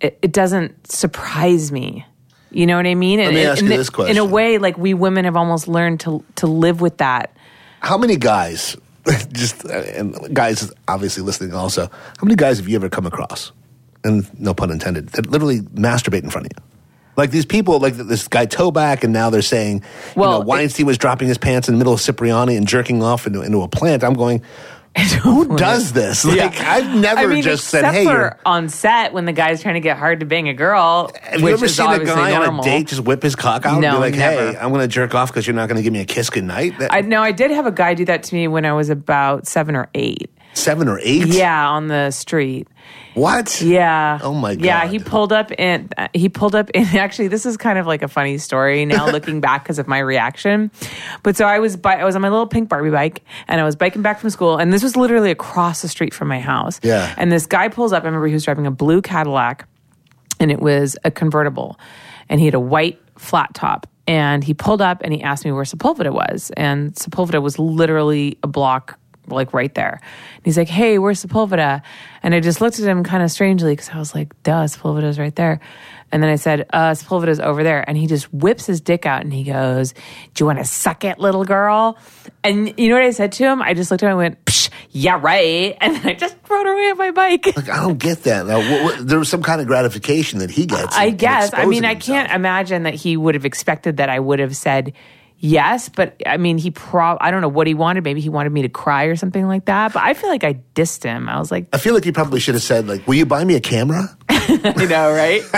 [0.00, 2.04] it, it doesn't surprise me.
[2.50, 3.18] You know what I mean?
[3.18, 4.16] Let me ask you this question.
[4.16, 7.36] In a way, like we women have almost learned to to live with that.
[7.80, 8.76] How many guys,
[9.32, 13.52] just, and guys obviously listening also, how many guys have you ever come across,
[14.04, 16.64] and no pun intended, that literally masturbate in front of you?
[17.16, 19.82] Like these people, like this guy Toback, and now they're saying,
[20.14, 23.02] Well, you know, Weinstein was dropping his pants in the middle of Cipriani and jerking
[23.02, 24.04] off into, into a plant.
[24.04, 24.42] I'm going,
[25.22, 26.24] who does this?
[26.24, 29.62] Like, I've never I mean, just said, hey, for you're, on set when the guy's
[29.62, 31.12] trying to get hard to bang a girl.
[31.22, 33.82] have you ever seen a guy on a date just whip his cock out and
[33.82, 34.52] No, be like, never.
[34.52, 36.30] hey, I'm going to jerk off because you're not going to give me a kiss
[36.30, 36.78] goodnight?
[36.78, 38.90] That, I know I did have a guy do that to me when I was
[38.90, 40.30] about seven or eight.
[40.58, 41.26] Seven or eight?
[41.28, 42.68] Yeah, on the street.
[43.14, 43.60] What?
[43.60, 44.20] Yeah.
[44.22, 44.64] Oh my god.
[44.64, 45.88] Yeah, he pulled up in.
[45.96, 46.84] uh, He pulled up in.
[46.96, 49.98] Actually, this is kind of like a funny story now, looking back because of my
[49.98, 50.70] reaction.
[51.22, 53.74] But so I was, I was on my little pink Barbie bike, and I was
[53.76, 56.78] biking back from school, and this was literally across the street from my house.
[56.82, 57.12] Yeah.
[57.18, 58.04] And this guy pulls up.
[58.04, 59.66] I remember he was driving a blue Cadillac,
[60.38, 61.78] and it was a convertible,
[62.28, 63.86] and he had a white flat top.
[64.06, 68.38] And he pulled up and he asked me where Sepulveda was, and Sepulveda was literally
[68.42, 68.97] a block
[69.30, 70.00] like right there.
[70.36, 71.82] And he's like, "Hey, where's Sepulveda?"
[72.22, 75.18] And I just looked at him kind of strangely because I was like, "Duh, Sepulveda's
[75.18, 75.60] right there."
[76.10, 79.22] And then I said, "Uh, Sepulveda's over there." And he just whips his dick out
[79.22, 79.92] and he goes,
[80.34, 81.98] "Do you want to suck it, little girl?"
[82.42, 83.62] And you know what I said to him?
[83.62, 86.66] I just looked at him and went, Psh, "Yeah, right." And then I just rode
[86.66, 87.46] away on my bike.
[87.56, 88.46] Like, I don't get that.
[88.46, 90.96] Now, what, what, there was some kind of gratification that he gets.
[90.96, 91.50] I guess.
[91.52, 94.92] I mean, I can't imagine that he would have expected that I would have said
[95.38, 98.04] yes, but I mean, he prob I don't know what he wanted.
[98.04, 99.92] Maybe he wanted me to cry or something like that.
[99.92, 101.28] But I feel like I dissed him.
[101.28, 103.44] I was like, I feel like you probably should have said, like, will you buy
[103.44, 104.16] me a camera?
[104.48, 105.42] you know, right?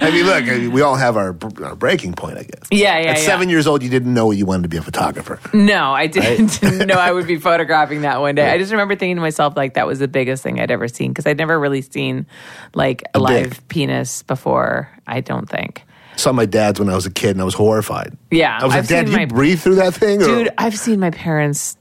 [0.00, 2.62] I mean, look, I mean, we all have our, our breaking point, I guess.
[2.72, 3.24] Yeah, yeah, At yeah.
[3.24, 5.38] seven years old, you didn't know you wanted to be a photographer.
[5.54, 8.50] No, I didn't know I would be photographing that one day.
[8.50, 11.12] I just remember thinking to myself, like, that was the biggest thing I'd ever seen
[11.12, 12.26] because I'd never really seen
[12.74, 13.68] like a, A live dick.
[13.68, 15.84] penis before, I don't think.
[16.16, 18.16] Saw my dad's when I was a kid, and I was horrified.
[18.30, 20.22] Yeah, I was like, I've Dad, seen you breathe through that thing?
[20.22, 21.76] Or- Dude, I've seen my parents.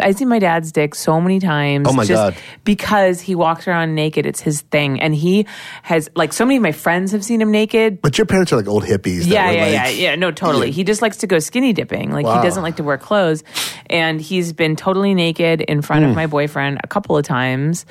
[0.00, 1.86] I've seen my dad's dick so many times.
[1.88, 2.42] Oh my just God.
[2.64, 5.46] Because he walks around naked, it's his thing, and he
[5.82, 8.00] has like so many of my friends have seen him naked.
[8.00, 9.20] but your parents are like old hippies.
[9.20, 10.14] that Yeah, were yeah, like- yeah, yeah.
[10.16, 10.68] No, totally.
[10.68, 10.72] Yeah.
[10.72, 12.10] He just likes to go skinny dipping.
[12.12, 12.40] Like Wow.
[12.40, 13.44] he doesn't like to wear clothes,
[13.90, 16.10] and he's been totally naked in front Hmm.
[16.10, 17.84] of my boyfriend a couple of times,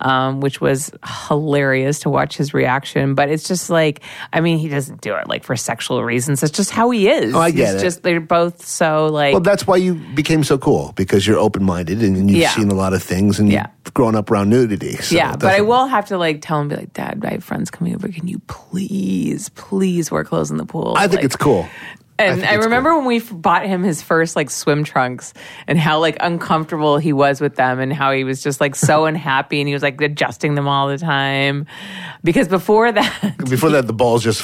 [0.00, 0.92] um, which was
[1.28, 3.14] hilarious to watch his reaction.
[3.14, 4.00] But it's just like,
[4.32, 6.42] I mean, he doesn't do it like for sexual reasons.
[6.42, 7.34] It's just how he is.
[7.34, 7.84] Oh, I get He's it.
[7.84, 9.32] Just they're both so like.
[9.32, 12.50] Well, that's why you became so cool because you're open minded and you've Yeah.
[12.50, 13.68] seen a lot of things and Yeah.
[13.86, 14.96] you've grown up around nudity.
[14.96, 17.44] So yeah, but I will have to like tell him, be like, Dad, I have
[17.44, 18.08] friends coming over.
[18.08, 20.94] Can you please, please wear clothes in the pool?
[20.96, 21.66] I think Like- it's cool.
[22.20, 25.32] And I, it's remember when we f- bought him his first like swim trunks
[25.66, 29.04] and how like uncomfortable he was with them and how he was just like so
[29.10, 31.66] unhappy and he was like adjusting them all the time.
[32.22, 34.42] Because before that, Before that, the balls just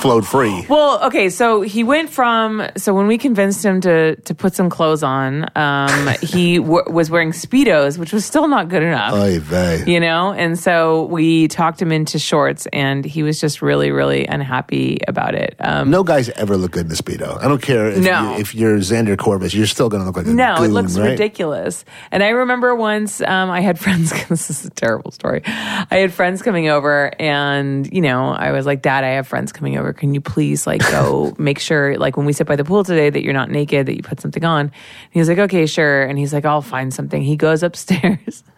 [0.00, 0.64] flowed free.
[0.68, 4.70] well, okay, so he went from so when we convinced him to to put some
[4.70, 9.12] clothes on, um, he w- was wearing speedos, which was still not good enough.
[9.14, 9.84] Oy vey.
[9.86, 14.26] you know and so we talked him into shorts and he was just really really
[14.26, 17.38] unhappy about it um, No guys ever look good in a speedo.
[17.42, 18.34] I don't care if, No.
[18.34, 20.96] you, if you're Xander Corvus, you're still going to look like a no it looks
[20.98, 21.10] right?
[21.10, 21.84] ridiculous.
[22.10, 25.42] And i remember once um, i had friends this is a terrible story.
[25.46, 29.52] I had friends coming over and you know i was like dad i have friends
[29.52, 29.92] coming over.
[29.92, 33.10] Can you please like go make sure like when we sit by the pool today
[33.10, 34.60] that you're not naked that you put something on?
[34.66, 34.72] And
[35.10, 36.02] he was like okay sure.
[36.04, 37.22] And he's like i'll find something.
[37.22, 38.42] He goes upstairs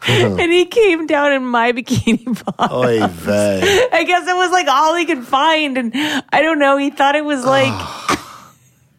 [0.08, 2.24] and he came down in my bikini
[2.56, 2.76] bottom.
[2.76, 3.88] Oy vey.
[3.92, 6.76] I guess it was like all he could find, and I don't know.
[6.76, 7.72] He thought it was like,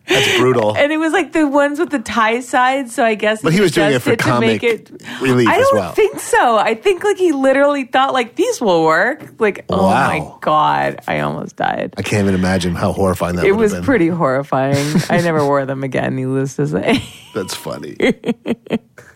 [0.09, 0.75] That's brutal.
[0.75, 2.95] and it was like the ones with the tie sides.
[2.95, 5.47] So I guess, But he was doing it for adjusted to make comic it- relief
[5.47, 5.91] I as don't well.
[5.93, 6.57] think so.
[6.57, 9.39] I think like he literally thought like these will work.
[9.39, 10.39] Like, oh my Wow.
[10.41, 11.93] god, I almost died.
[11.95, 13.85] I can't even imagine how horrifying that It would was have been.
[13.85, 14.75] pretty horrifying.
[15.11, 17.03] I never wore them again, needless to say.
[17.35, 17.95] That's funny.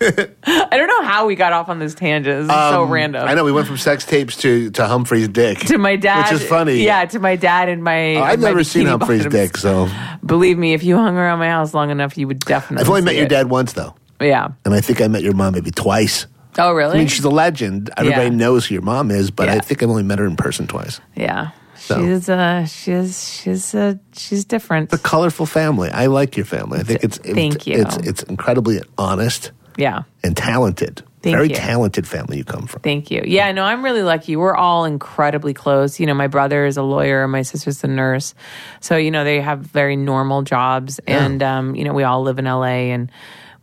[0.46, 2.46] I don't know how we got off on this tangent.
[2.46, 3.22] This is so random.
[3.22, 5.58] Um, I know we went from sex tapes to, to Humphrey's dick.
[5.60, 6.82] To my dad, Which is funny.
[6.84, 8.16] Yeah, to my dad and my.
[8.16, 9.34] I've my never seen Humphrey's bottoms.
[9.34, 9.88] dick, so
[10.24, 12.82] Believe me, if you hung around my house long enough, you would definitely.
[12.84, 14.48] I've only met see your dad once though, Yeah.
[14.64, 16.26] and I think I met your mom maybe twice.
[16.58, 16.94] Oh, really?
[16.94, 17.90] I mean, she's a legend.
[17.96, 18.36] Everybody Yeah.
[18.36, 21.00] knows who your mom is, but I think I've only met her in person twice.
[21.14, 21.50] yeah.
[21.76, 22.00] So.
[22.00, 24.90] She's uh she's she's uh she's different.
[24.94, 25.90] A colorful family.
[25.90, 26.78] I like your family.
[26.78, 27.76] I think it's it's, Thank you.
[27.78, 30.02] It's it's incredibly honest yeah.
[30.22, 31.02] and talented.
[31.22, 31.54] Thank Very you.
[31.54, 32.82] talented family you come from.
[32.82, 33.22] Thank you.
[33.24, 34.36] Yeah, no, I'm really lucky.
[34.36, 35.98] We're all incredibly close.
[35.98, 38.34] You know, my brother is a lawyer, my sister's a nurse.
[38.80, 41.00] So, you know, they have very normal jobs.
[41.06, 43.10] And, um, you know, we all live in LA and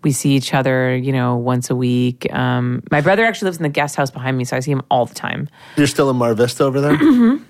[0.03, 2.31] we see each other, you know, once a week.
[2.33, 4.81] Um, my brother actually lives in the guest house behind me, so I see him
[4.89, 5.47] all the time.
[5.77, 6.97] You're still in Mar Vista over there.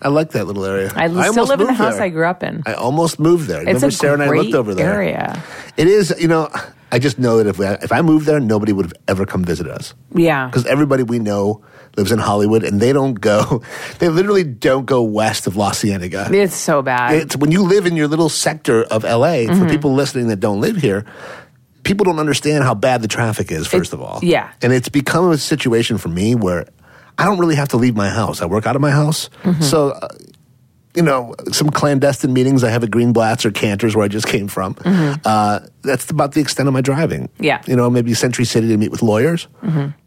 [0.02, 0.89] I like that little area.
[0.89, 1.19] Mm-hmm.
[1.19, 2.04] I, still live in the house there.
[2.04, 2.63] I grew up in.
[2.65, 3.62] I almost moved there.
[3.62, 4.91] It's Remember a Sarah and I great looked over there.
[4.91, 5.41] area.
[5.78, 6.50] It is, you know,
[6.91, 9.43] I just know that if we, if I moved there, nobody would have ever come
[9.45, 10.47] visit us Yeah.
[10.47, 11.63] because everybody we know
[11.97, 13.62] lives in Hollywood, and they don't go.
[13.99, 16.30] They literally don't go west of La Cienega.
[16.34, 17.13] It's so bad.
[17.15, 19.45] It's when you live in your little sector of LA.
[19.47, 19.60] Mm-hmm.
[19.60, 21.06] For people listening that don't live here,
[21.84, 23.67] people don't understand how bad the traffic is.
[23.67, 24.51] First of all, yeah.
[24.62, 26.65] and it's become a situation for me where
[27.17, 28.41] I don't really have to leave my house.
[28.41, 29.62] I work out of my house, Mm-hmm.
[29.62, 29.89] so.
[29.91, 30.08] Uh,
[30.95, 34.47] you know, some clandestine meetings I have at Greenblatt's or Canter's where I just came
[34.47, 34.75] from.
[34.86, 37.23] Uh, that's about the extent of my driving.
[37.30, 37.43] Mm-hmm.
[37.43, 37.62] Yeah.
[37.65, 39.47] You know, maybe Century City to meet with lawyers.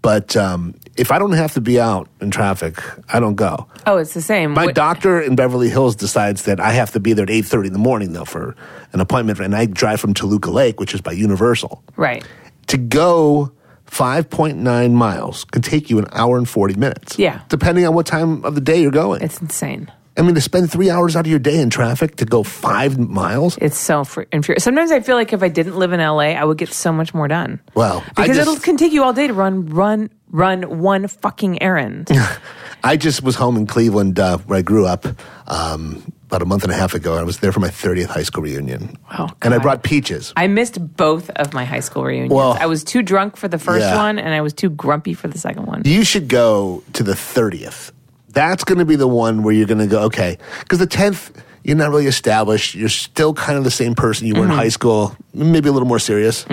[0.03, 2.79] But um, if I don't have to be out in traffic,
[3.13, 3.67] I don't go.
[3.87, 4.53] oh, it's the same.
[4.53, 7.47] My What- doctor in Beverly Hills decides that I have to be there at eight
[7.47, 8.55] thirty in the morning though for
[8.93, 11.83] an appointment, and I drive from Toluca Lake, which is by Universal.
[11.97, 12.25] Right.
[12.69, 13.53] To go
[13.87, 17.19] five point nine miles could take you an hour and forty minutes.
[17.19, 17.41] Yeah.
[17.49, 19.23] depending on what time of the day you're going.
[19.23, 19.91] It's insane.
[20.17, 22.99] I mean, to spend three hours out of your day in traffic to go five
[22.99, 23.59] miles.
[23.61, 24.63] It's so fr- infuriating.
[24.63, 27.13] Sometimes I feel like if I didn't live in LA, I would get so much
[27.15, 27.61] more done.
[27.75, 31.61] Well, because just- it'll can take you all day to run, run, run one fucking
[31.63, 32.09] errand.
[32.85, 35.07] I just was home in Cleveland uh, where I grew up.
[35.49, 38.23] Um, about a month and a half ago, I was there for my 30th high
[38.25, 38.97] school reunion.
[39.19, 40.33] Oh, and I brought peaches.
[40.37, 42.33] I missed both of my high school reunions.
[42.33, 43.97] Well- I was too drunk for the first Yeah.
[43.97, 45.83] one, and I was too grumpy for the second one.
[45.85, 47.91] You should go to the 30th.
[48.35, 50.39] That's going to be the one where you're going to go, okay.
[50.61, 52.75] Because the 10th, you're not really established.
[52.75, 54.51] You're still kind of the same person you were Mm-hmm.
[54.53, 56.45] in high school, maybe a little more serious.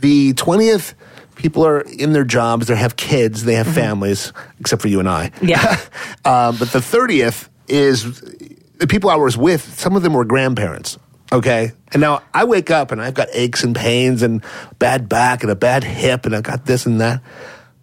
[0.00, 0.94] The 20th,
[1.36, 5.08] people are in their jobs, they have kids, they have families, except for you and
[5.08, 5.28] I.
[5.30, 5.48] Mm-hmm.
[5.48, 5.76] Yeah.
[6.24, 8.20] um, but the 30th is
[8.78, 10.98] the people I was with, some of them were grandparents.
[11.30, 11.72] Okay.
[11.92, 14.42] And now I wake up and I've got aches and pains and
[14.78, 17.22] bad back and a bad hip and I've got this and that.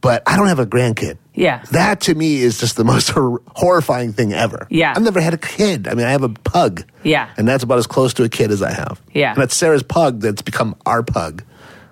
[0.01, 1.17] But I don't have a grandkid.
[1.35, 1.63] Yeah.
[1.71, 4.67] That to me is just the most hor- horrifying thing ever.
[4.69, 4.93] Yeah.
[4.95, 5.87] I've never had a kid.
[5.87, 6.83] I mean, I have a pug.
[7.03, 7.29] Yeah.
[7.37, 9.01] And that's about as close to a kid as I have.
[9.13, 9.33] Yeah.
[9.33, 11.43] And that's Sarah's pug that's become our pug.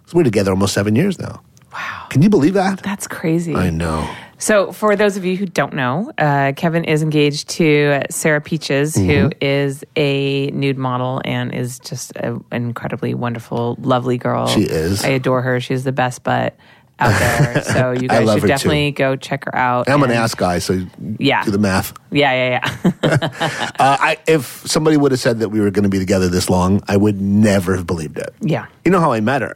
[0.06, 1.42] So we're together almost seven years now.
[1.74, 2.06] Wow.
[2.10, 2.82] Can you believe that?
[2.84, 3.56] That's crazy.
[3.56, 4.08] I know.
[4.38, 8.94] So, for those of you who don't know, uh, Kevin is engaged to Sarah Peaches,
[8.94, 9.10] Mm-hmm.
[9.10, 14.48] who is a nude model and is just a, an incredibly wonderful, lovely girl.
[14.48, 15.04] She is.
[15.06, 15.62] I adore her.
[15.62, 16.58] She's the best butt
[17.00, 17.64] out there.
[17.74, 18.48] So, you guys should her, too.
[18.48, 19.90] definitely go check her out.
[19.90, 20.86] I'm an ass guy, so
[21.18, 21.44] Yeah.
[21.44, 21.94] do the math.
[22.12, 22.70] Yeah, yeah,
[23.04, 23.28] yeah.
[23.80, 26.50] Uh, I, if somebody would have said that we were going to be together this
[26.50, 28.34] long, I would never have believed it.
[28.42, 28.68] yeah.
[28.86, 29.54] You know how I met her?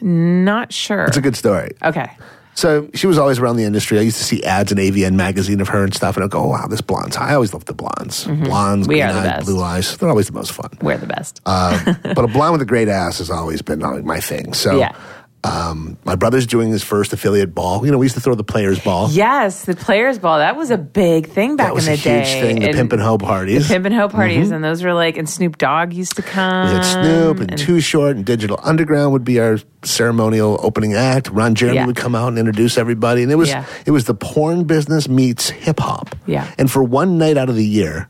[0.00, 1.04] Not sure.
[1.04, 1.72] It's a good story.
[1.82, 2.10] okay.
[2.54, 3.98] So she was always around the industry.
[3.98, 6.40] I used to see ads in AVN magazine of her and stuff, and I'd go,
[6.40, 7.30] oh, wow, this blonde's high.
[7.30, 8.24] I always loved the blondes.
[8.26, 8.88] Blondes, Mm-hmm.
[8.88, 9.46] We green are the eyes, best.
[9.46, 9.96] blue eyes.
[9.96, 10.68] They're always the most fun.
[10.82, 11.40] We're the best.
[11.46, 14.52] Uh, but a blonde with a great ass has always been my thing.
[14.52, 14.94] So Yeah.
[15.44, 17.84] Um, my brother's doing his first affiliate ball.
[17.84, 19.10] You know, we used to throw the players' ball.
[19.10, 20.38] yes, the Players Ball.
[20.38, 22.40] That was a big thing back that was in a the huge day.
[22.40, 23.66] thing, the And pimp and hoe parties.
[23.68, 26.68] The Pimp and Hoe parties, and those were like, and Snoop Dogg used to come.
[26.68, 31.28] We had Snoop and, Too Short and Digital Underground would be our ceremonial opening act.
[31.30, 31.86] Ron Jeremy Yeah.
[31.86, 33.64] would come out and introduce everybody, and it was Yeah.
[33.84, 36.14] it was the porn business meets hip hop.
[36.26, 36.46] Yeah.
[36.58, 38.08] And for one night out of the year,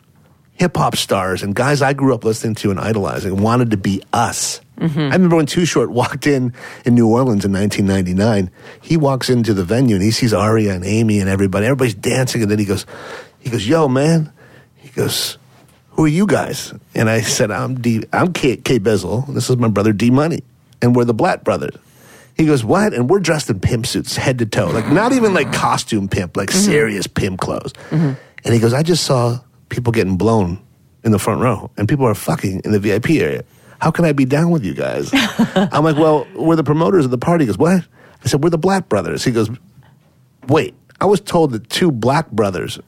[0.52, 4.02] hip hop stars and guys I grew up listening to and idolizing wanted to be
[4.12, 4.60] us.
[4.78, 4.98] Mm-hmm.
[4.98, 6.52] I remember when Too Short walked in
[6.84, 8.50] in New Orleans in 1999.
[8.80, 11.66] He walks into the venue and he sees Aria and Amy and everybody.
[11.66, 12.86] Everybody's dancing, and then he goes,
[13.38, 14.32] he goes, "Yo, man,"
[14.76, 15.38] he goes
[15.92, 16.72] who are you guys?
[16.94, 19.26] And I said, I'm D, I'm K, K Bizzle.
[19.32, 20.42] This is my brother D Money,
[20.80, 21.76] and we're the Blatt brothers.
[22.36, 22.94] He goes, What?
[22.94, 24.70] And we're dressed in pimp suits, head to toe.
[24.70, 27.72] Like, not even like costume pimp, like serious pimp clothes.
[27.90, 30.60] And he goes, I just saw people getting blown
[31.04, 33.44] in the front row, and people are fucking in the VIP area.
[33.82, 35.10] How can I be down with you guys?
[35.12, 37.42] I'm like, Well, we're the promoters of the party.
[37.44, 37.84] He goes, What?
[38.24, 39.24] I said, We're the Black Brothers.
[39.24, 39.50] He goes,
[40.46, 42.78] Wait, I was told that two black brothers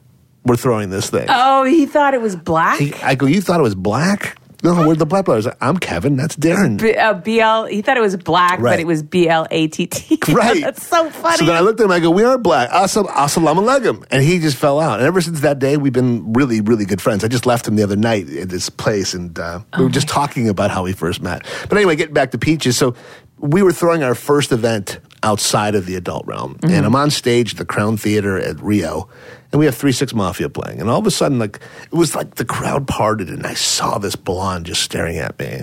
[0.45, 1.25] were throwing this thing.
[1.29, 2.79] Oh, he thought it was black.
[2.79, 4.37] He- I go, You thought it was black?
[4.65, 5.47] No, we're the Black Brothers.
[5.61, 6.15] I'm Kevin.
[6.17, 6.81] That's Darren.
[6.81, 7.67] B- uh, BL.
[7.67, 8.71] He thought it was black, Right.
[8.73, 10.19] but it was B L A T T.
[10.33, 10.59] Right.
[10.59, 11.37] That's so funny.
[11.37, 11.91] So then I looked at him.
[11.91, 12.69] I go, "We are black.
[12.71, 14.99] Assalamu alaikum." And he just fell out.
[14.99, 17.23] And ever since that day, we've been really, really good friends.
[17.23, 20.07] I just left him the other night at this place, and uh, we were just
[20.07, 21.45] talking about how we first met.
[21.69, 22.75] But anyway, getting back to peaches.
[22.75, 22.95] So
[23.37, 27.51] we were throwing our first event outside of the adult realm, and I'm on stage
[27.53, 29.09] at the Crown Theater at Rio,
[29.55, 30.81] and we have Three Six Mafia playing.
[30.81, 33.97] And all of a sudden, like it was like the crowd parted, and I saw
[33.97, 35.61] this blonde just staring at me,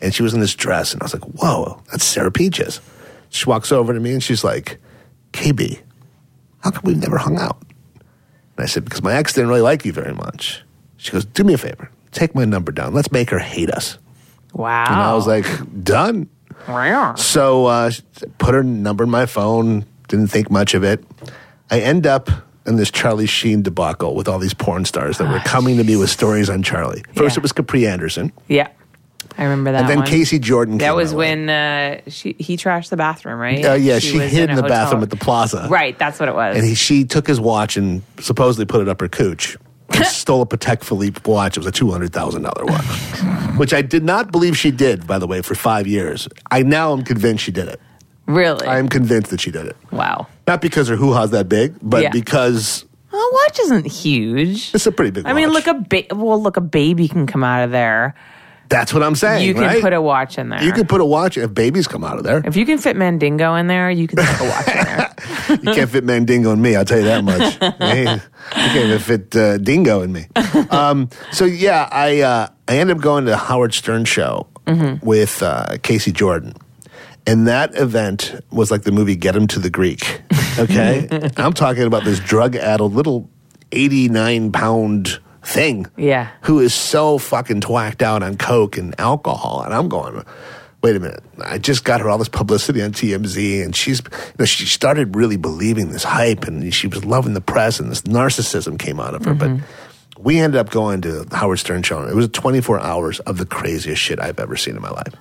[0.00, 2.80] and she was in this dress, and I was like, "Whoa, that's Sarah Peachez."
[3.28, 4.78] She walks over to me and she's like,
[5.32, 5.80] KB,
[6.60, 7.60] how come we've never hung out?
[8.56, 10.62] And I said, because my ex didn't really like you very much.
[10.98, 11.90] She goes, do me a favor.
[12.12, 12.94] Take my number down.
[12.94, 13.98] Let's make her hate us.
[14.52, 14.84] wow.
[14.86, 15.46] And I was like,
[15.82, 16.28] done.
[17.16, 17.90] So uh,
[18.38, 19.84] put her number in my phone.
[20.06, 21.04] Didn't think much of it.
[21.72, 22.30] I end up
[22.66, 25.96] in this Charlie Sheen debacle with all these porn stars that were coming to me
[25.96, 27.02] with stories on Charlie.
[27.14, 27.40] First, Yeah.
[27.40, 28.68] it was Capri Anderson, yeah,
[29.36, 29.82] I remember that.
[29.82, 30.06] and then one.
[30.06, 30.78] Kacey Jordan.
[30.78, 33.64] That was when uh, she he trashed the bathroom, right?
[33.64, 35.66] Uh, yeah, she, was hid in a the bathroom at the plaza.
[35.70, 36.56] Right, that's what it was.
[36.56, 39.56] and he, she took his watch and supposedly put it up her cooch
[39.90, 41.56] and stole a Patek Philippe watch.
[41.56, 42.84] It was a two hundred thousand dollar watch,
[43.58, 45.06] which I did not believe she did.
[45.06, 47.80] By the way, for five years, I now am convinced she did it.
[48.26, 48.66] Really?
[48.66, 50.26] I am convinced that she did it, wow.
[50.46, 52.10] not because her hoo ha's that big, but Yeah.
[52.10, 54.74] because Well, watch isn't huge.
[54.74, 55.26] it's a pretty big.
[55.26, 55.66] I mean, watch.
[55.66, 58.14] look a ba- well, look a baby can come out of there.
[58.70, 59.46] That's what I'm saying.
[59.46, 59.82] You can right?
[59.82, 60.62] put a watch in there.
[60.64, 62.42] You can put a watch if babies come out of there.
[62.46, 65.10] if you can fit Mandingo in there, you can put a watch in there.
[65.50, 66.74] You can't fit Mandingo in me.
[66.74, 67.54] I'll tell you that much.
[67.78, 68.20] Hey, you
[68.52, 70.26] can't even fit uh, Dingo in me.
[70.70, 74.46] Um, so yeah, I uh, I ended up going to the Howard Stern show
[75.02, 76.54] with uh, Kacey Jordan,
[77.26, 80.22] and that event was like the movie Get Him to the Greek.
[80.58, 83.30] Okay, I'm talking about this drug-addled little
[83.72, 85.86] 89 pound thing.
[85.96, 86.30] Yeah.
[86.42, 90.24] who is so fucking twacked out on coke and alcohol, and I'm going.
[90.82, 91.24] Wait a minute!
[91.42, 95.16] I just got her all this publicity on TMZ, and she's you know, she started
[95.16, 99.14] really believing this hype, and she was loving the press, and this narcissism came out
[99.14, 99.32] of her.
[99.32, 100.22] But mm-hmm.
[100.22, 102.06] we ended up going to Howard Stern show.
[102.06, 105.14] It was 24 hours of the craziest shit I've ever seen in my life.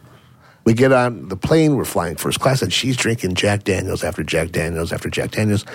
[0.65, 4.23] We get on the plane, we're flying first class, and she's drinking Jack Daniels after
[4.23, 5.65] Jack Daniels after Jack Daniels.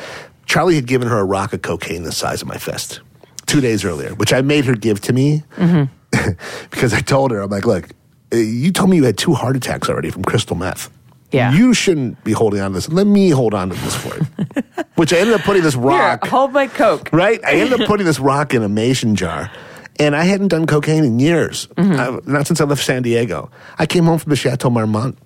[0.46, 3.00] Charlie had given her a rock of cocaine the size of my fist
[3.46, 5.42] two days earlier, which I made her give to me
[6.70, 7.88] because I told her, I'm like, look,
[8.32, 10.90] uh, you told me you had two heart attacks already from crystal meth.
[11.32, 11.52] Yeah.
[11.52, 12.88] You shouldn't be holding on to this.
[12.88, 14.62] Let me hold on to this for you.
[14.94, 17.10] which I ended up putting this Here, rock hold my coke.
[17.12, 17.40] right?
[17.44, 19.50] I ended up putting this rock in a mason jar.
[19.98, 23.50] And I hadn't done cocaine in years, Uh, not since I left San Diego.
[23.78, 25.18] I came home from the Chateau Marmont.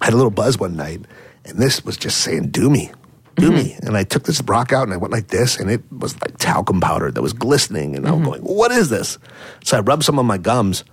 [0.00, 1.02] I had a little buzz one night,
[1.44, 2.90] and this was just saying, do me,
[3.36, 3.76] do me.
[3.82, 6.38] And I took this rock out and I went like this, and it was like
[6.38, 7.94] talcum powder that was glistening.
[7.94, 9.18] And I'm going, what is this?
[9.64, 10.84] So I rubbed some on my gums.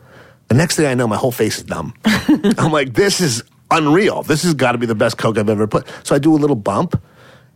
[0.49, 1.93] The next thing I know, my whole face is numb.
[2.06, 4.23] I'm like, this is unreal.
[4.23, 5.88] This has got to be the best Coke I've ever put.
[6.04, 7.01] So I do a little bump,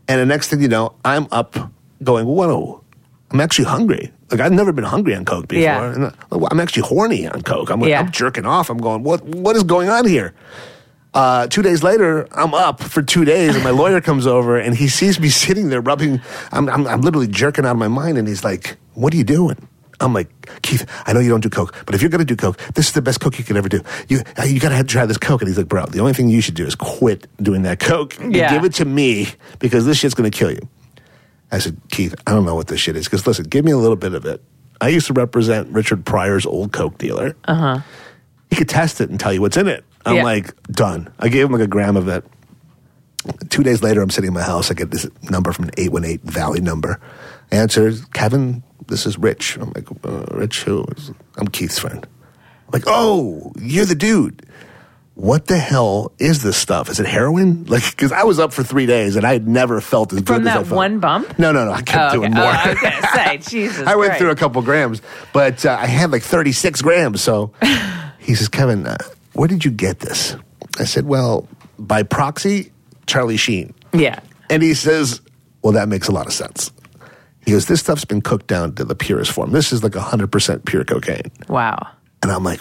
[0.08, 1.58] and the next thing you know, I'm up
[2.04, 2.84] going, whoa,
[3.36, 4.12] I'm actually hungry.
[4.32, 5.62] Like I've never been hungry on Coke before.
[5.64, 5.94] Yeah.
[5.94, 7.70] And uh, I'm actually horny on Coke.
[7.70, 8.00] I'm, like, Yeah.
[8.00, 8.70] I'm jerking off.
[8.70, 10.34] I'm going, what, what is going on here?
[11.14, 14.76] Uh, two days later, I'm up for two days, and my lawyer comes over and
[14.76, 16.22] he sees me sitting there rubbing.
[16.52, 19.24] I'm, I'm, I'm literally jerking out of my mind, and he's like, "What are you
[19.24, 19.68] doing?"
[20.02, 20.28] I'm like,
[20.62, 22.92] Keith, I know you don't do coke, but if you're gonna do coke, this is
[22.92, 23.82] the best coke you could ever do.
[24.10, 25.42] You uh, you gotta have to try this coke.
[25.42, 28.18] And he's like, bro, the only thing you should do is quit doing that coke.
[28.20, 28.54] Yeah.
[28.54, 30.68] Give it to me because this shit's gonna kill you.
[31.56, 33.06] I said, Keith, I don't know what this shit is.
[33.06, 34.44] Because listen, give me a little bit of it.
[34.82, 37.36] I used to represent Richard Pryor's old coke dealer.
[37.46, 37.80] Uh huh.
[38.50, 39.84] He could test it and tell you what's in it.
[40.06, 40.24] I'm Yeah.
[40.24, 41.12] like, done.
[41.20, 42.24] I gave him like a gram of it.
[43.50, 44.70] Two days later, I'm sitting in my house.
[44.70, 47.00] I get this number from an 818 Valley number.
[47.52, 49.58] I answer, Kevin, this is Rich.
[49.58, 50.86] I'm like, uh, Rich who?
[51.38, 52.06] I'm Keith's friend.
[52.06, 54.46] I'm like, oh, you're the dude.
[55.16, 56.90] What the hell is this stuff?
[56.90, 57.64] Is it heroin?
[57.66, 60.26] Like, because I was up for three days and I had never felt as From
[60.26, 60.76] good as I that felt.
[60.76, 61.40] one bump?
[61.40, 61.72] No, no, no.
[61.72, 62.44] I kept Oh, doing more.
[62.44, 63.88] Oh, I was say, Jesus.
[63.88, 64.20] I went Christ.
[64.20, 65.02] through a couple grams,
[65.32, 67.22] but uh, I had like 36 grams.
[67.22, 67.54] So
[68.20, 68.98] he says, Kevin, uh,
[69.34, 70.36] where did you get this?
[70.80, 71.48] I said, well,
[71.80, 72.74] by proxy,
[73.08, 73.74] Charlie Sheen.
[73.94, 74.20] Yeah.
[74.50, 75.22] And he says,
[75.62, 76.72] well, that makes a lot of sense.
[77.46, 79.52] He goes, this stuff's been cooked down to the purest form.
[79.52, 81.32] This is like 100% pure cocaine.
[81.48, 81.88] Wow.
[82.22, 82.60] And I'm like,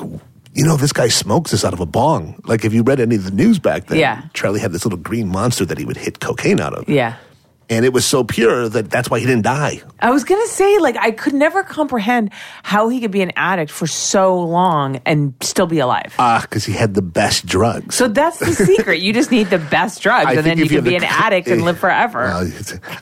[0.54, 2.40] you know, this guy smokes this out of a bong.
[2.44, 4.22] Like, if you read any of the news back then, Yeah.
[4.34, 6.88] Charlie had this little green monster that he would hit cocaine out of.
[6.88, 7.16] Yeah.
[7.70, 9.80] And it was so pure that that's why he didn't die.
[9.98, 12.30] I was gonna say, like, I could never comprehend
[12.62, 16.14] how he could be an addict for so long and still be alive.
[16.18, 17.94] Ah, because he had the best drugs.
[17.94, 19.00] so that's the secret.
[19.00, 21.48] You just need the best drugs, I and then you can be have an addict
[21.48, 22.24] and live forever.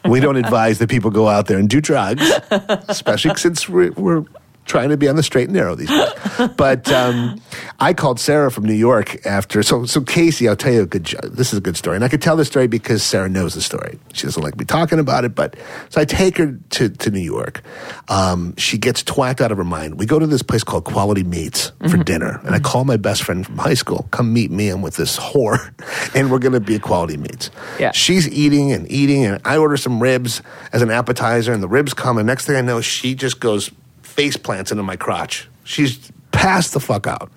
[0.05, 2.23] Well, we don't advise that people go out there and do drugs,
[2.89, 4.25] especially since we're, we're
[4.65, 6.09] trying to be on the straight and narrow these days.
[6.57, 7.41] But um,
[7.79, 9.63] I called Sarah from New York after.
[9.63, 11.05] So, so Kacey, I'll tell you a good.
[11.25, 13.61] This is a good story, and I could tell the story because Sarah knows the
[13.61, 13.99] story.
[14.13, 15.57] She doesn't like me talking about it, but
[15.91, 17.63] so I take her to to New York.
[18.09, 19.99] Um, she gets twacked out of her mind.
[19.99, 23.23] We go to this place called Quality Meats for dinner, and I call my best
[23.23, 24.09] friend from high school.
[24.11, 24.69] Come meet me.
[24.69, 25.73] I'm with this whore,
[26.15, 27.51] and we're going to be at Quality Meats.
[27.79, 27.93] Yeah.
[27.93, 30.43] She's eating and eating, and I order some ribs
[30.73, 33.71] as an appetizer, and the ribs come, and next thing I know, she just goes
[34.13, 35.49] face plants into my crotch.
[35.65, 37.31] She's passed the fuck out.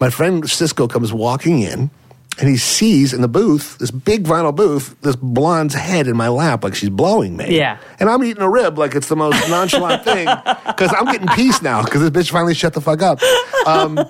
[0.00, 1.90] My friend Cisco comes walking in,
[2.38, 6.28] and he sees in the booth, this big vinyl booth, this blonde's head in my
[6.28, 7.56] lap like she's blowing me.
[7.56, 7.78] Yeah.
[7.98, 10.26] And I'm eating a rib like it's the most nonchalant thing
[10.66, 13.20] because I'm getting peace now because this bitch finally shut the fuck up.
[13.66, 14.00] Um,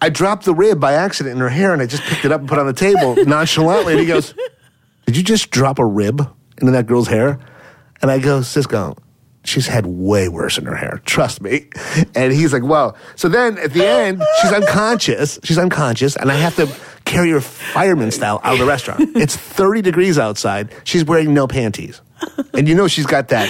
[0.00, 2.40] I dropped the rib by accident in her hair and I just picked it up
[2.40, 3.94] and put it on the table nonchalantly.
[3.94, 4.34] And he goes,
[5.06, 6.20] Did you just drop a rib
[6.60, 7.40] into that girl's hair?
[8.02, 8.96] And I go, Cisco,
[9.44, 11.00] she's had way worse in her hair.
[11.04, 11.66] Trust me.
[12.14, 12.94] And he's like, Wow.
[13.16, 15.38] So then at the end, she's unconscious.
[15.44, 16.16] She's unconscious.
[16.16, 16.68] And I have to
[17.04, 19.00] carry her fireman style out of the restaurant.
[19.16, 20.72] It's 30 degrees outside.
[20.84, 22.00] She's wearing no panties.
[22.54, 23.48] And you know she's got that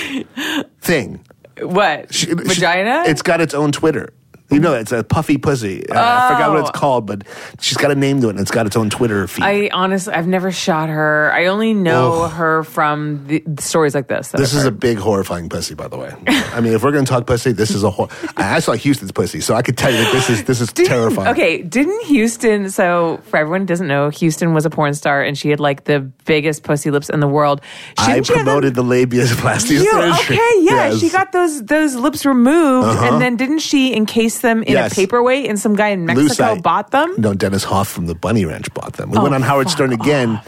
[0.80, 1.24] thing.
[1.62, 3.04] what She- she- vagina?
[3.06, 4.12] it's got its own Twitter.
[4.50, 5.88] You know, it's a puffy pussy.
[5.88, 6.72] Uh, I forgot what it's Oh.
[6.78, 7.24] called, but
[7.60, 9.42] she's got a name to it, and it's got its own Twitter feed.
[9.42, 11.32] I honestly, I've never shot her.
[11.32, 12.28] I only know Oh.
[12.28, 14.28] her from the, the stories like this.
[14.28, 14.78] that this I've is a heard.
[14.80, 16.12] big horrifying pussy, by the way.
[16.28, 17.90] I mean, if we're going to talk pussy, this is a.
[17.90, 20.60] Hor- I I saw Houston's pussy, so I could tell you that this is this
[20.60, 21.28] is Didn't- terrifying.
[21.28, 22.70] Okay, didn't Houston?
[22.70, 25.84] So for everyone who doesn't know, Houston was a porn star, and she had like
[25.84, 27.60] the biggest pussy lips in the world.
[27.98, 30.36] I Shouldn't she have promoted the labiaplasty You, surgery.
[30.36, 31.00] okay, yeah, Yes.
[31.00, 33.92] she got those those lips removed, and then didn't she
[34.40, 34.92] them in Yes.
[34.92, 35.46] a paperweight?
[35.48, 36.62] And some guy in Mexico Lucite.
[36.62, 37.14] bought them.
[37.18, 39.10] No, Dennis Hof from the Bunny Ranch bought them.
[39.10, 40.40] We Oh, went on Howard Stern again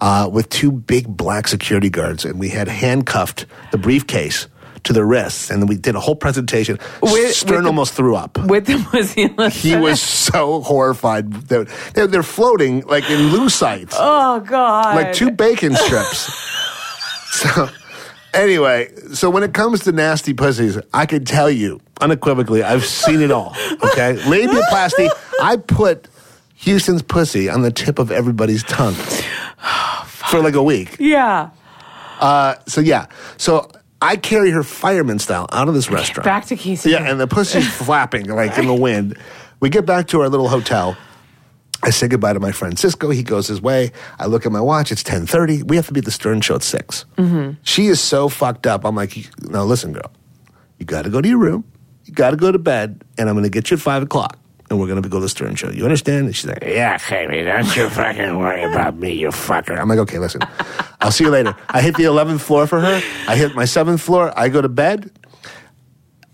[0.00, 4.48] uh, with two big black security guards, and we had handcuffed the briefcase
[4.84, 6.76] to the wrists, and then we did a whole presentation.
[7.00, 8.36] With- Stern with the- almost threw up.
[8.46, 9.50] With the.
[9.52, 11.32] He was so horrified.
[11.32, 14.96] They're, they're, they're floating like in lucite, Oh God!
[14.96, 16.34] like two bacon strips.
[17.30, 17.68] so,
[18.34, 23.20] anyway, so when it comes to nasty pussies, I can tell you unequivocally, I've seen
[23.20, 23.50] it all.
[23.72, 25.08] Okay, labiaplasty.
[25.40, 26.08] I put
[26.56, 28.94] Houston's pussy on the tip of everybody's tongue
[30.06, 30.96] for like a week.
[30.98, 31.50] Yeah.
[32.20, 33.06] Uh, so yeah,
[33.36, 33.68] so
[34.00, 36.24] I carry her fireman style out of this restaurant.
[36.24, 36.90] Back to Kacey.
[36.90, 39.18] Yeah, and the pussy's flapping like in the wind.
[39.60, 40.96] We get back to our little hotel.
[41.82, 43.10] I say goodbye to my friend Cisco.
[43.10, 43.90] He goes his way.
[44.18, 44.92] I look at my watch.
[44.92, 45.62] It's ten thirty.
[45.62, 47.52] We have to be at the Stern Show at 6 Mm-hmm.
[47.62, 48.84] She is so fucked up.
[48.84, 50.10] I'm like, no, listen, girl.
[50.78, 51.64] You got to go to your room.
[52.04, 54.38] You got to go to bed, and I'm going to get you at five o'clock,
[54.70, 55.70] and we're going to go to the Stern Show.
[55.70, 56.26] You understand?
[56.26, 59.78] And she's like, yeah, baby, don't you fucking worry about me, you fucker.
[59.78, 60.42] I'm like, okay, listen.
[61.00, 61.54] I'll see you later.
[61.68, 63.00] I hit the eleventh floor for her.
[63.28, 64.32] I hit my seventh floor.
[64.36, 65.10] I go to bed.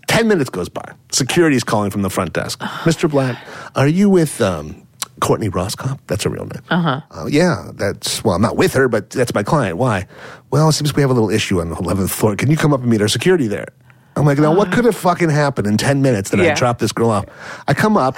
[0.07, 0.93] Ten minutes goes by.
[1.11, 2.59] Security's calling from the front desk.
[2.83, 3.09] Mr.
[3.09, 3.37] Blatt,
[3.75, 4.87] are you with um,
[5.19, 5.99] Courtney Roscoff?
[6.07, 6.61] That's her real name.
[6.69, 7.01] Uh-huh.
[7.11, 9.77] Uh, yeah, that's, well, I'm not with her, but that's my client.
[9.77, 10.07] Why?
[10.51, 12.35] Well, it seems we have a little issue on the 11th floor.
[12.35, 13.67] Can you come up and meet our security there?
[14.15, 16.55] I'm like, now what could have fucking happened in 10 minutes that I Yeah.
[16.55, 17.25] dropped this girl off?
[17.67, 18.17] I come up,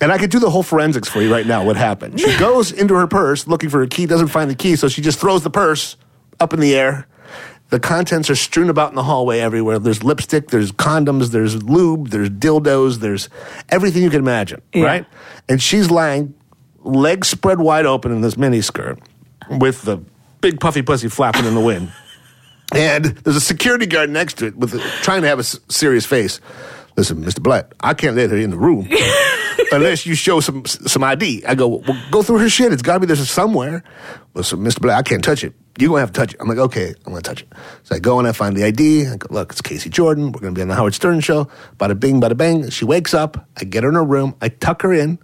[0.00, 1.64] and I could do the whole forensics for you right now.
[1.64, 2.20] What happened?
[2.20, 5.00] She goes into her purse looking for a key, doesn't find the key, so she
[5.02, 5.96] just throws the purse
[6.40, 7.06] up in the air.
[7.70, 9.78] The contents are strewn about in the hallway everywhere.
[9.78, 13.28] There's lipstick, there's condoms, there's lube, there's dildos, there's
[13.68, 14.84] everything you can imagine, Yeah.
[14.84, 15.06] right?
[15.50, 16.32] And she's lying,
[16.82, 18.98] legs spread wide open in this miniskirt
[19.50, 19.98] with the
[20.40, 21.92] big puffy pussy flapping in the wind.
[22.74, 26.04] And there's a security guard next to it with trying to have a s- serious
[26.04, 26.38] face.
[26.98, 27.42] Listen, Mr.
[27.42, 28.86] Blatt, I can't let her in the room
[29.72, 31.44] unless you show some some ID.
[31.46, 32.72] I go, well, go through her shit.
[32.72, 33.82] It's got to be there somewhere.
[34.34, 34.80] Well, so Mr.
[34.80, 35.54] Black, I can't touch it.
[35.78, 36.40] You're going to have to touch it.
[36.40, 37.48] I'm like, okay, I'm going to touch it.
[37.84, 39.06] So I go and I find the ID.
[39.06, 40.32] I go, look, it's Kacey Jordan.
[40.32, 41.48] We're going to be on the Howard Stern show.
[41.76, 42.68] Bada bing, bada bang.
[42.70, 43.48] She wakes up.
[43.56, 44.34] I get her in her room.
[44.40, 45.18] I tuck her in.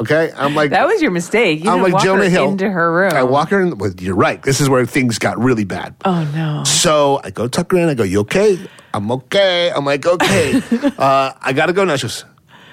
[0.00, 0.32] Okay?
[0.34, 1.62] I'm like, That was your mistake.
[1.62, 2.48] You I'm like walk Jonah Hill.
[2.48, 3.12] into her room.
[3.12, 3.76] I walk her in.
[3.76, 4.42] Well, you're right.
[4.42, 5.94] This is where things got really bad.
[6.06, 6.64] Oh no.
[6.64, 7.88] So I go tuck her in.
[7.88, 8.58] I go, you okay?
[8.94, 9.70] I'm okay.
[9.70, 10.60] I'm like, okay.
[10.98, 11.96] uh, I got to go now.
[11.96, 12.24] She goes,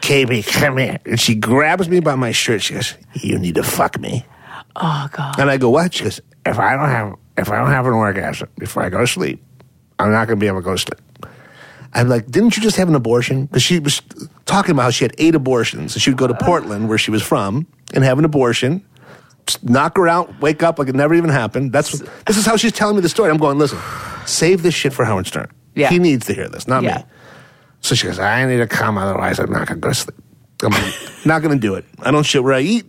[0.08, 1.00] KB, come here.
[1.06, 2.62] And she grabs me by my shirt.
[2.62, 4.26] She goes, you need to fuck me.
[4.76, 5.40] Oh god.
[5.40, 5.94] And I go, what?
[5.94, 9.00] She goes, if I don't have, if I don't have an orgasm before I go
[9.00, 9.44] to sleep,
[10.00, 11.00] I'm not going to be able to go to sleep.
[11.94, 13.46] I'm like, didn't you just have an abortion?
[13.46, 14.02] Because she was
[14.46, 15.96] talking about how she had eight abortions.
[15.96, 18.86] And she would go to Portland, where she was from, and have an abortion.
[19.46, 21.72] just Knock her out, wake up like it never even happened.
[21.72, 23.32] That's this is how she's telling me the story.
[23.32, 23.80] I'm going, listen,
[24.26, 25.50] save this shit for Howard Stern.
[25.76, 25.90] Yeah.
[25.90, 26.98] He needs to hear this, not Yeah.
[26.98, 27.04] me.
[27.82, 30.18] So she goes, I need to come, otherwise I'm not gonna go to sleep.
[30.64, 30.94] I'm like,
[31.26, 31.86] not gonna do it.
[32.02, 32.86] I don't shit where I eat.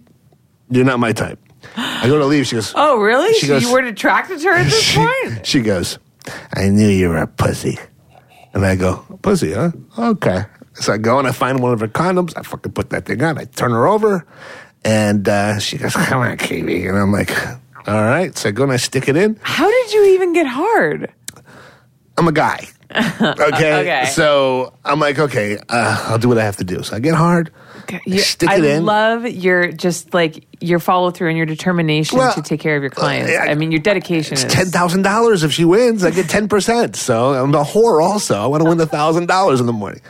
[0.70, 1.38] You're not my type.
[1.76, 2.46] I go to leave.
[2.46, 3.32] She goes, Oh, really?
[3.34, 5.46] She So goes- you weren't attracted to her at this she, point?
[5.46, 5.98] she goes,
[6.54, 7.78] I knew you were a pussy.
[8.54, 9.70] And I go, pussy, huh?
[9.98, 10.44] Okay.
[10.74, 12.32] So I go and I find one of her condoms.
[12.36, 13.36] I fucking put that thing on.
[13.38, 14.26] I turn her over.
[14.84, 16.86] And uh, she goes, come on, Katie.
[16.86, 17.30] And I'm like,
[17.86, 18.36] all right.
[18.36, 19.38] So I go and I stick it in.
[19.42, 21.12] How did you even get hard?
[22.16, 22.66] I'm a guy.
[23.20, 23.80] Okay.
[23.80, 24.04] Okay.
[24.12, 26.82] So I'm like, okay, uh, I'll do what I have to do.
[26.82, 27.50] So I get hard.
[27.90, 28.84] I You- stick I it in.
[28.84, 32.82] love your just like your follow through and your determination Well, to take care of
[32.82, 33.30] your clients.
[33.30, 36.04] uh, I- I, mean, your dedication It's is ten thousand dollars if she wins.
[36.04, 36.96] I get ten percent.
[36.96, 38.02] So I'm a whore.
[38.02, 40.00] Also, I want to win the thousand dollars in the morning.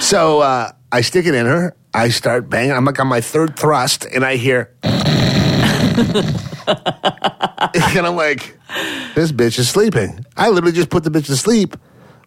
[0.00, 1.74] So uh, I stick it in her.
[1.94, 2.72] I start banging.
[2.72, 4.94] I'm like on my third thrust, and I hear, and
[8.06, 8.56] I'm like,
[9.14, 10.24] this bitch is sleeping.
[10.36, 11.76] I literally just put the bitch to sleep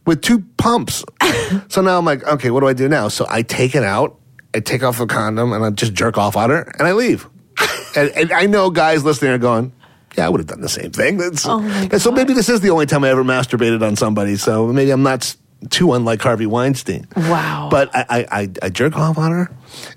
[0.06, 1.04] with two pumps.
[1.70, 3.08] so now I'm like, okay, what do I do now?
[3.08, 4.18] So I take it out.
[4.54, 7.28] I take off the condom and I just jerk off on her and I leave.
[7.96, 9.72] and, and I know guys listening are going,
[10.18, 11.18] yeah, I would have done the same thing.
[11.18, 14.36] That's, Oh and so maybe this is the only time I ever masturbated on somebody.
[14.36, 15.34] So maybe I'm not
[15.70, 17.08] too unlike Harvey Weinstein.
[17.16, 17.70] Wow.
[17.72, 19.50] But I, I, I, I jerk off on her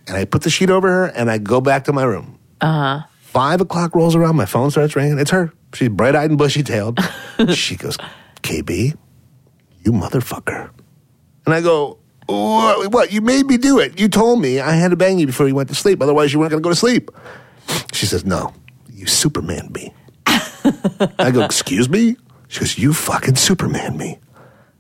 [0.07, 2.39] and I put the sheet over her and I go back to my room.
[2.61, 2.99] Uh Uh-huh.
[3.01, 3.07] huh.
[3.23, 4.37] Five o'clock rolls around.
[4.37, 5.19] My phone starts ringing.
[5.19, 5.53] It's her.
[5.73, 7.01] She's bright eyed and bushy tailed.
[7.53, 7.97] she goes,
[8.45, 8.97] KB,
[9.85, 10.71] you motherfucker.
[11.47, 13.13] And I go, what, what?
[13.13, 14.01] You made me do it.
[14.01, 16.03] You told me I had to bang you before you went to sleep.
[16.03, 17.11] Otherwise, you weren't going to go to sleep.
[17.93, 18.53] She says, no,
[18.91, 19.93] you Superman me.
[20.27, 22.17] I go, excuse me?
[22.49, 24.19] She goes, you fucking Superman me.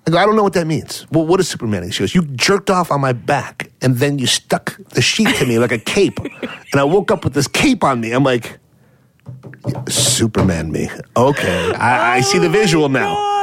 [0.06, 1.06] I go, I don't know what that means.
[1.10, 1.90] Well, what is Superman?
[1.90, 5.46] She goes, you jerked off on my back and then you stuck the sheet to
[5.46, 6.18] me like a cape.
[6.20, 8.12] and I woke up with this cape on me.
[8.12, 8.58] I'm like,
[9.88, 10.88] Superman me.
[11.16, 11.72] Okay.
[11.74, 13.33] I, I see the visual oh now.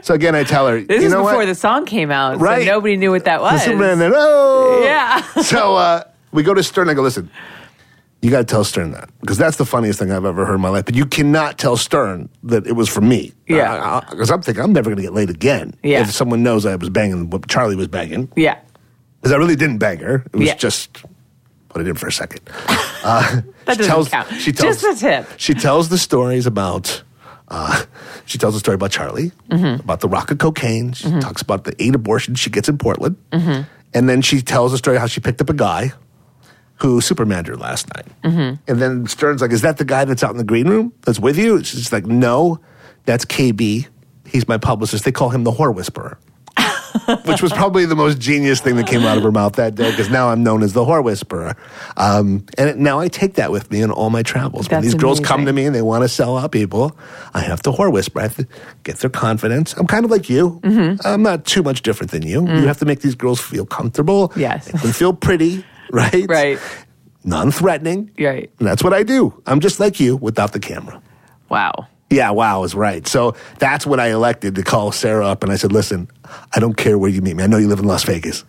[0.04, 1.46] So again, I tell her, This you is know before what?
[1.46, 2.62] the song came out, Right.
[2.66, 3.64] so nobody knew what that was.
[3.64, 3.78] Then,
[4.14, 4.80] oh.
[4.84, 5.20] Yeah.
[5.42, 6.82] so uh, we go to Stern.
[6.88, 7.30] And I go, listen,
[8.22, 10.60] you got to tell Stern that because that's the funniest thing I've ever heard in
[10.60, 10.84] my life.
[10.86, 13.32] But you cannot tell Stern that it was for me.
[13.48, 14.00] Yeah.
[14.10, 16.00] Because I'm thinking I'm never going to get laid again Yeah.
[16.02, 18.30] if someone knows I was banging what Charlie was banging.
[18.36, 18.58] Yeah.
[19.20, 20.24] Because I really didn't bang her.
[20.32, 20.54] It was Yeah.
[20.56, 21.02] just
[21.68, 22.40] put it in for a second.
[23.02, 24.28] Uh, That she doesn't count.
[24.42, 25.26] She tells, Just a tip.
[25.38, 27.02] She tells the stories about.
[27.50, 27.84] Uh,
[28.26, 29.80] she tells a story about Charlie, Mm-hmm.
[29.80, 30.92] about the rock of cocaine.
[30.92, 33.62] She talks about the eight abortions she gets in Portland, Mm-hmm.
[33.94, 35.92] and then she tells a story how she picked up a guy
[36.76, 38.06] who supermaned her last night.
[38.24, 38.54] Mm-hmm.
[38.68, 41.18] And then Stern's like, "Is that the guy that's out in the green room that's
[41.18, 42.60] with you?" She's like, "No,
[43.04, 43.86] that's KB.
[44.26, 45.04] He's my publicist.
[45.04, 46.18] They call him the whore whisperer."
[47.24, 49.90] which was probably the most genius thing that came out of her mouth that day
[49.90, 51.56] because now I'm known as the whore whisperer.
[51.96, 54.68] Um, and now I take that with me in all my travels.
[54.68, 56.96] when That's these girls come to me and they want to sell out people,
[57.34, 58.20] I have to whore whisper.
[58.20, 58.46] I have to
[58.82, 59.74] get their confidence.
[59.74, 60.60] I'm kind of like you.
[60.62, 61.06] Mm-hmm.
[61.06, 62.46] I'm not too much different than you.
[62.46, 64.30] You have to make these girls feel comfortable.
[64.30, 64.36] Mm.
[64.36, 64.72] Yes.
[64.72, 66.26] Make them feel pretty, right?
[66.28, 66.58] Right.
[67.24, 68.10] Non threatening.
[68.18, 68.50] Right.
[68.58, 69.42] And that's what I do.
[69.46, 71.02] I'm just like you without the camera.
[71.48, 71.86] Wow.
[72.10, 73.06] Yeah, wow is right.
[73.06, 76.08] So that's when I elected to call Sarah up and I said, listen,
[76.52, 77.44] I don't care where you meet me.
[77.44, 78.44] I know you live in Las Vegas,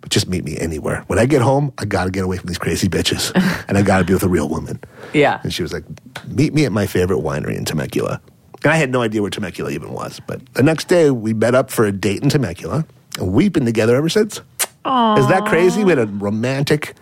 [0.00, 1.04] but just meet me anywhere.
[1.06, 3.32] When I get home, I got to get away from these crazy bitches
[3.68, 4.80] and I got to be with a real woman.
[5.12, 5.40] Yeah.
[5.44, 5.84] And she was like,
[6.26, 8.20] meet me at my favorite winery in Temecula.
[8.64, 10.20] And I had no idea where Temecula even was.
[10.26, 12.84] But the next day, we met up for a date in Temecula
[13.18, 14.40] and we've been together ever since.
[14.86, 15.82] Is that crazy?
[15.82, 16.94] We had a romantic,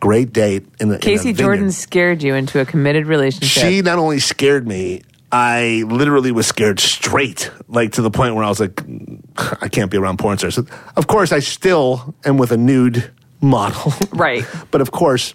[0.00, 0.66] great date.
[0.80, 1.36] In the Kacey vineyard.
[1.36, 3.62] Jordan scared you into a committed relationship.
[3.62, 5.02] She not only scared me,
[5.32, 8.80] I literally was scared straight, like to the point where I was like,
[9.60, 10.56] I can't be around porn stars.
[10.58, 13.10] Of course, I still am with a nude
[13.40, 13.92] model.
[14.12, 14.44] Right.
[14.70, 15.34] but of course,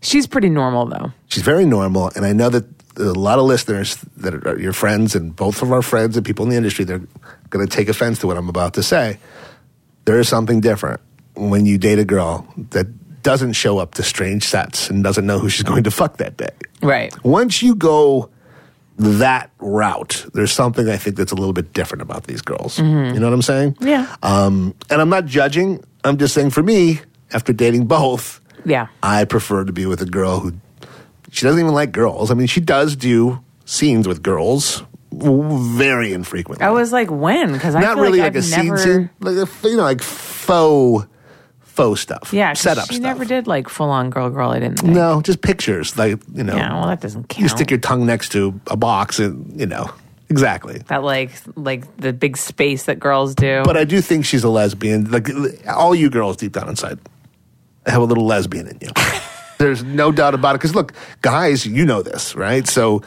[0.00, 1.12] She's pretty normal though.
[1.28, 2.10] she's very normal.
[2.16, 2.64] And I know that
[2.96, 6.44] a lot of listeners that are your friends and both of our friends and people
[6.44, 7.02] in the industry, they're
[7.50, 9.18] going to take offense to what I'm about to say.
[10.04, 11.00] There is something different
[11.36, 12.86] when you date a girl that
[13.22, 16.36] doesn't show up to strange sets and doesn't know who she's going to fuck that
[16.36, 16.50] day.
[16.82, 17.14] Right.
[17.24, 18.28] Once you go
[18.98, 22.78] that route, there's something I think that's a little bit different about these girls.
[22.78, 23.76] You know what I'm saying?
[23.80, 24.14] Yeah.
[24.22, 25.82] Um, and I'm not judging.
[26.04, 27.00] I'm just saying for me,
[27.32, 28.88] after dating both, Yeah.
[29.02, 30.52] I prefer to be with a girl who
[31.30, 32.30] she doesn't even like girls.
[32.30, 34.82] I mean, she does do scenes with girls
[35.12, 36.64] very infrequently.
[36.64, 37.52] I was like, when?
[37.52, 40.02] Because I not really like, like, a never, scene scene, like a, you know, like
[40.02, 41.06] faux
[41.72, 42.32] faux stuff.
[42.32, 43.02] Yeah, setup She stuff.
[43.02, 44.50] never did like full on girl girl.
[44.50, 44.80] I didn't.
[44.80, 44.92] Think.
[44.94, 45.96] No, just pictures.
[45.96, 46.72] Like you know, Yeah.
[46.74, 47.40] Well, that doesn't count.
[47.42, 49.90] you stick your tongue next to a box, and you know
[50.28, 50.82] exactly.
[50.88, 53.62] that like like the big space that girls do.
[53.64, 55.10] But I do think she's a lesbian.
[55.10, 55.28] Like
[55.66, 56.98] all you girls deep down inside,
[57.86, 58.88] have a little lesbian in you.
[59.58, 60.58] There's no doubt about it.
[60.58, 62.66] Because look, guys, you know this, right?
[62.66, 63.02] So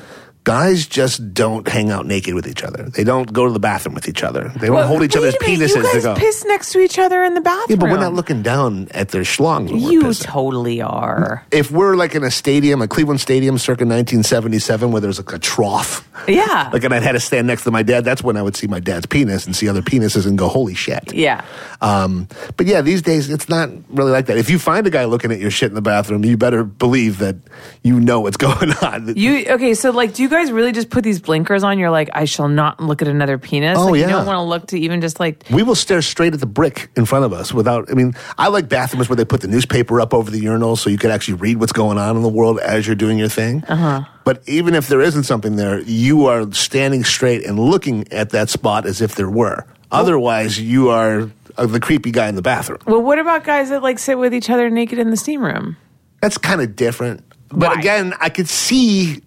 [0.46, 2.84] guys just don't hang out naked with each other.
[2.84, 4.52] They don't go to the bathroom with each other.
[4.56, 6.16] They don't Well, hold each other's minute, penises You guys go.
[6.16, 7.66] piss next to each other in the bathroom.
[7.70, 9.72] yeah, but we're not looking down at their schlongs.
[9.72, 11.44] When You totally are.
[11.52, 15.40] if we're like in a stadium, a Cleveland Stadium, circa 1977, where there's like a
[15.40, 16.70] trough, Yeah.
[16.72, 18.06] like, and I'd had to stand next to my dad.
[18.06, 20.76] That's when I would see my dad's penis and see other penises and go, "Holy
[20.76, 21.42] shit!" yeah.
[21.82, 24.38] Um, but yeah, these days it's not really like that.
[24.38, 27.18] If you find a guy looking at your shit in the bathroom, you better believe
[27.20, 27.36] that
[27.84, 29.14] you know what's going on.
[29.18, 29.74] You okay?
[29.74, 31.80] So like, do you guys really just put these blinkers on?
[31.80, 33.78] You're like, I shall not look at another penis.
[33.78, 34.08] Oh, like, yeah.
[34.08, 35.44] You don't want to look to even just like.
[35.52, 37.90] we will stare straight at the brick in front of us without.
[37.90, 40.90] I mean, I like bathrooms where they put the newspaper up over the urinal so
[40.90, 43.64] you could actually read what's going on in the world as you're doing your thing.
[43.66, 44.04] Uh-huh.
[44.24, 48.50] But even if there isn't something there, you are standing straight and looking at that
[48.50, 49.66] spot as if there were.
[49.92, 52.80] Otherwise, you are uh, the creepy guy in the bathroom.
[52.86, 55.78] Well, what about guys that like sit with each other naked in the steam room?
[56.22, 57.24] That's kind of different.
[57.50, 57.80] But Why?
[57.80, 59.22] again, I could see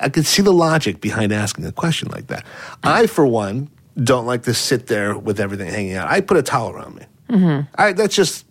[0.00, 2.44] I could see the logic behind asking a question like that.
[2.82, 3.70] I, for one,
[4.02, 6.08] don't like to sit there with everything hanging out.
[6.08, 7.06] I put a towel around me.
[7.28, 7.70] Mm-hmm.
[7.76, 8.44] I, that's just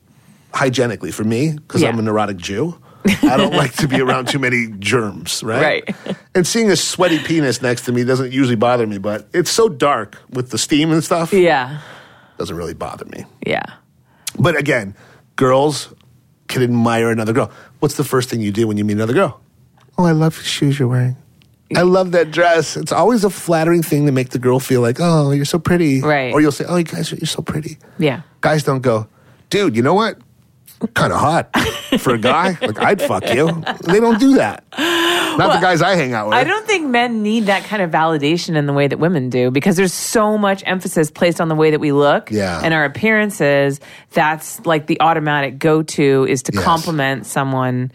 [0.54, 2.80] hygienically for me because I'm a neurotic Jew.
[3.06, 5.84] I don't like to be around too many germs, right?
[5.88, 6.16] Right.
[6.36, 9.70] And seeing a sweaty penis next to me doesn't usually bother me, but it's so
[9.70, 11.34] dark with the steam and stuff.
[11.34, 11.82] Yeah.
[12.38, 13.26] Doesn't really bother me.
[13.46, 13.66] Yeah.
[14.38, 14.96] But again,
[15.36, 15.94] girls
[16.48, 17.52] can admire another girl.
[17.80, 19.42] What's the first thing you do when you meet another girl?
[20.02, 21.16] Oh, I love the shoes you're wearing.
[21.76, 22.76] I love that dress.
[22.76, 26.02] It's always a flattering thing to make the girl feel like, oh, you're so pretty.
[26.02, 26.34] Right.
[26.34, 27.78] Or you'll say, oh, you guys, you're so pretty.
[27.98, 28.22] Yeah.
[28.42, 29.08] Guys don't go,
[29.50, 30.18] dude, you know what?
[30.96, 31.56] Kind of hot
[32.00, 32.58] for a guy.
[32.60, 33.64] like, I'd fuck you.
[33.84, 34.66] They don't do that.
[34.78, 36.36] Not the guys I hang out with.
[36.36, 39.52] I don't think men need that kind of validation in the way that women do
[39.52, 42.60] because there's so much emphasis placed on the way that we look Yeah.
[42.64, 43.80] and our appearances.
[44.12, 46.64] That's like the automatic go to is to Yes.
[46.66, 47.92] compliment someone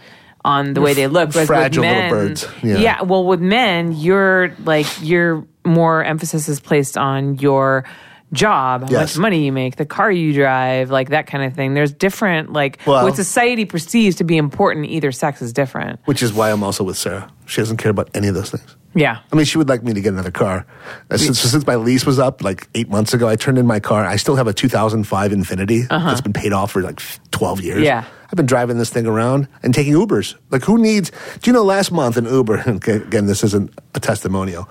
[0.46, 1.34] on the way they look.
[1.34, 2.48] Whereas fragile with little birds.
[2.62, 3.02] Yeah.
[3.02, 7.84] well, with men, you're like your more emphasis is placed on your
[8.32, 9.16] job, how Yes.
[9.16, 11.74] much money you make, the car you drive, like that kind of thing.
[11.74, 14.86] There's different like Well- what society perceives to be important.
[14.86, 16.00] in Either sex is different.
[16.06, 17.28] Which is why I'm also with Sarah.
[17.46, 18.76] She doesn't care about any of those things.
[18.94, 19.18] Yeah.
[19.32, 20.64] I mean, she would like me to get another car.
[21.10, 23.78] Uh, Since, since my lease was up like eight months ago, I turned in my
[23.78, 24.04] car.
[24.06, 27.76] I still have a 2005 Infiniti that's been paid off for like 12 years.
[27.76, 27.84] Uh-huh.
[27.84, 28.04] Yeah.
[28.28, 30.34] I've been driving this thing around and taking Ubers.
[30.50, 31.10] Like, who needs?
[31.40, 34.68] Do you know last month in Uber, again, this isn't a testimonial.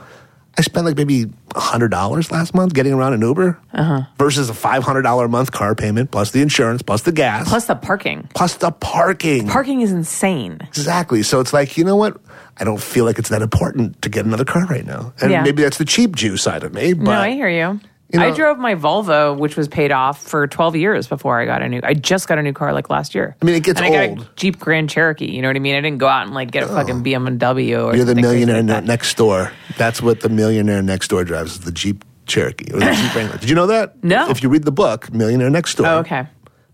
[0.58, 4.02] I spent like maybe $100 last month getting around in Uber Uh-huh.
[4.18, 7.76] versus a $500 a month car payment plus the insurance plus the gas Plus the
[7.76, 8.30] parking.
[8.34, 9.48] plus the parking.
[9.50, 10.60] Parking is insane.
[10.62, 11.24] Exactly.
[11.24, 12.18] So it's like, you know what?
[12.58, 15.14] I don't feel like it's that important to get another car right now.
[15.22, 15.44] And Yeah.
[15.44, 16.94] maybe that's the cheap Jew side of me.
[16.94, 17.82] But no, I hear you.
[18.16, 21.46] You know- I drove my Volvo, which was paid off for 12 years before I
[21.46, 21.80] got a new.
[21.84, 23.36] I just got a new car like last year.
[23.42, 24.20] I mean, it gets and I got old.
[24.22, 25.30] a Jeep Grand Cherokee.
[25.32, 25.76] You know what I mean?
[25.76, 28.84] I didn't go out and like get a fucking BMW or you're the millionaire like
[28.84, 29.52] ne- next door.
[29.78, 33.38] That's what the millionaire next door drives is the Jeep Cherokee or the Jeep Wrangler.
[33.38, 34.04] Did you know that?
[34.04, 34.30] No.
[34.30, 36.26] If you read the book, Millionaire Next Door Oh, okay.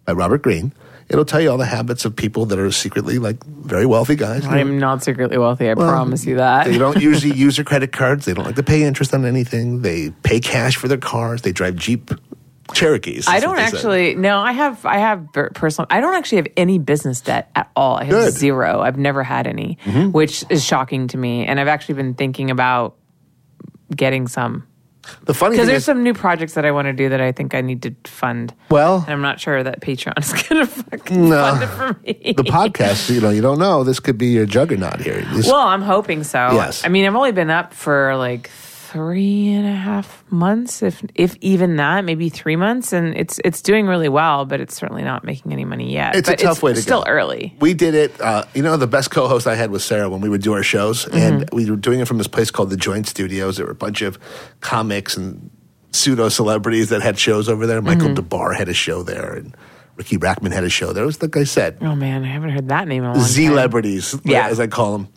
[0.06, 0.72] by Robert Greene,
[1.12, 4.46] it'll tell you all the habits of people that are secretly like very wealthy guys.
[4.46, 5.70] I'm not secretly wealthy.
[5.70, 6.66] I promise you that.
[6.66, 8.26] They don't usually use their credit cards.
[8.26, 9.82] They don't like to pay interest on anything.
[9.82, 11.42] They pay cash for their cars.
[11.42, 12.12] They drive Jeep
[12.74, 13.28] Cherokees.
[13.28, 13.74] I don't they said.
[13.76, 14.16] actually.
[14.16, 14.86] No, I have.
[14.86, 15.88] I have personal.
[15.90, 17.98] I don't actually have any business debt at all.
[17.98, 18.30] I have Good.
[18.30, 18.40] Mm-hmm.
[18.40, 18.82] zero.
[18.82, 19.78] I've never had any,
[20.12, 21.46] which is shocking to me.
[21.46, 22.96] And I've actually been thinking about
[23.94, 24.66] getting some
[25.24, 27.32] The funny because there's is, some new projects that I want to do that I
[27.32, 28.54] think I need to fund.
[28.70, 31.42] well, And I'm not sure that Patreon is going to fucking No.
[31.44, 32.34] fund it for me.
[32.38, 33.84] the podcast, you know, you don't know.
[33.84, 35.22] This could be your juggernaut here.
[35.34, 36.52] This- well, I'm hoping so.
[36.54, 36.86] Yes.
[36.86, 38.50] I mean, I've only been up for like
[38.92, 43.62] three and a half months, if if even that, maybe three months, and it's it's
[43.62, 46.16] doing really well, but it's certainly not making any money yet.
[46.16, 47.10] It's a But tough way to still go.
[47.10, 47.56] early.
[47.60, 48.20] we did it.
[48.20, 50.64] Uh, you know, the best co-host I had was Sarah when we would do our
[50.64, 51.18] shows, Mm-hmm.
[51.18, 53.58] and we were doing it from this place called the Joint Studios.
[53.58, 54.20] There were a bunch of
[54.60, 55.50] comics and
[55.92, 57.82] pseudo celebrities that had shows over there.
[57.82, 58.14] Michael Mm-hmm.
[58.16, 59.56] Des Barres had a show there, and
[59.98, 61.04] Ricky Rachtman had a show there.
[61.04, 63.22] It was like I said, Oh man, I haven't heard that name in a long
[63.22, 63.30] time.
[63.32, 64.48] celebrities, Yeah.
[64.48, 65.08] as I call them.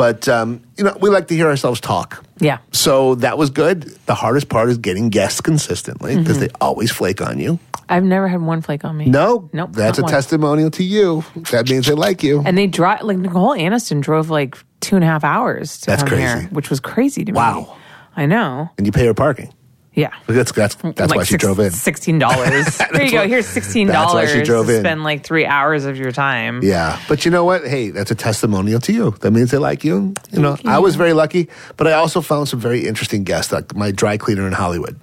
[0.00, 2.24] But um, you know, we like to hear ourselves talk.
[2.38, 2.58] Yeah.
[2.72, 3.82] So that was good.
[4.06, 6.46] The hardest part is getting guests consistently because Mm-hmm.
[6.46, 7.58] they always flake on you.
[7.88, 9.06] I've never had one flake on me.
[9.06, 10.10] No, Nope, That's a one.
[10.10, 11.22] testimonial to you.
[11.50, 12.40] That means they like you.
[12.46, 16.02] And they drive like Nicole Aniston drove like two and a half hours to That's
[16.02, 16.22] come crazy.
[16.40, 17.36] here, which was crazy to me.
[17.36, 17.76] Wow.
[18.16, 18.70] I know.
[18.78, 19.52] and you pay her parking.
[20.00, 20.14] Yeah.
[20.26, 21.70] That's that's that's like why she six- drove in.
[21.70, 22.78] Sixteen dollars.
[22.92, 23.28] there you go.
[23.28, 24.32] Here's sixteen dollars.
[24.32, 24.80] she drove to in.
[24.80, 26.62] spend like three hours of your time.
[26.62, 27.66] Yeah, but you know what?
[27.66, 29.10] Hey, that's a testimonial to you.
[29.20, 30.14] That means they like you.
[30.32, 33.74] You know, I was very lucky, but I also found some very interesting guests, like
[33.76, 34.98] my dry cleaner in Hollywood.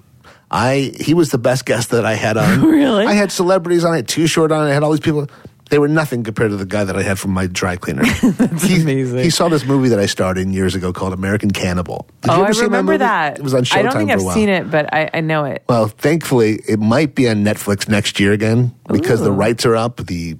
[0.49, 2.61] I he was the best guest that I had on.
[2.77, 3.05] Really?
[3.05, 3.93] I had celebrities on.
[3.93, 4.65] I had Too Short on.
[4.67, 5.27] I had all these people.
[5.69, 8.03] They were nothing compared to the guy that I had from my dry cleaner.
[8.23, 9.19] That's he, amazing.
[9.19, 12.07] He saw this movie that I starred in years ago called American Cannibal.
[12.21, 12.97] Did oh, I remember movie?
[12.99, 13.39] that.
[13.39, 15.63] It was on Showtime I don't think I've seen it, but I, I know it.
[15.67, 19.97] Well, thankfully, it might be on Netflix next year again because the rights are up.
[19.97, 20.37] The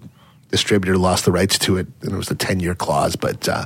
[0.50, 3.18] distributor lost the rights to it, and it was a 10 year clause.
[3.18, 3.66] But uh,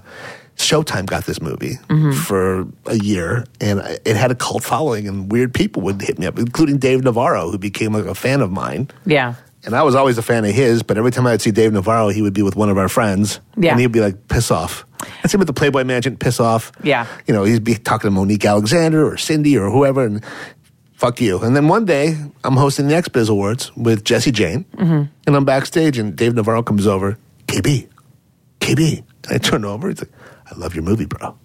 [0.56, 2.12] Showtime got this movie Mm-hmm.
[2.14, 6.26] for a year, and it had a cult following, and weird people would hit me
[6.26, 8.90] up, including Dave Navarro, who became like a fan of mine.
[9.06, 9.36] Yeah.
[9.64, 12.10] And I was always a fan of his, but every time I'd see Dave Navarro,
[12.10, 13.40] he would be with one of our friends.
[13.58, 13.72] Yeah.
[13.72, 14.86] And he'd be like, piss off.
[15.24, 16.72] I'd see him at the Playboy Mansion, piss off.
[16.84, 17.06] Yeah.
[17.28, 20.24] You know, he'd be talking to Monique Alexander or Cindy or whoever, and
[20.94, 21.40] fuck you.
[21.42, 25.04] And then one day, I'm hosting the XBiz Awards with Jesse Jane, Mm-hmm.
[25.28, 27.88] and I'm backstage, and Dave Navarro comes over, KB,
[28.60, 28.98] KB.
[29.26, 30.12] And I turn over, he's like,
[30.52, 31.38] I love your movie, bro.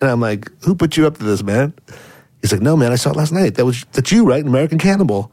[0.00, 1.74] And I'm like, who put you up to this, man?
[2.42, 3.54] He's like, no, man, I saw it last night.
[3.54, 4.44] That was that's you, right?
[4.44, 5.32] American Cannibal.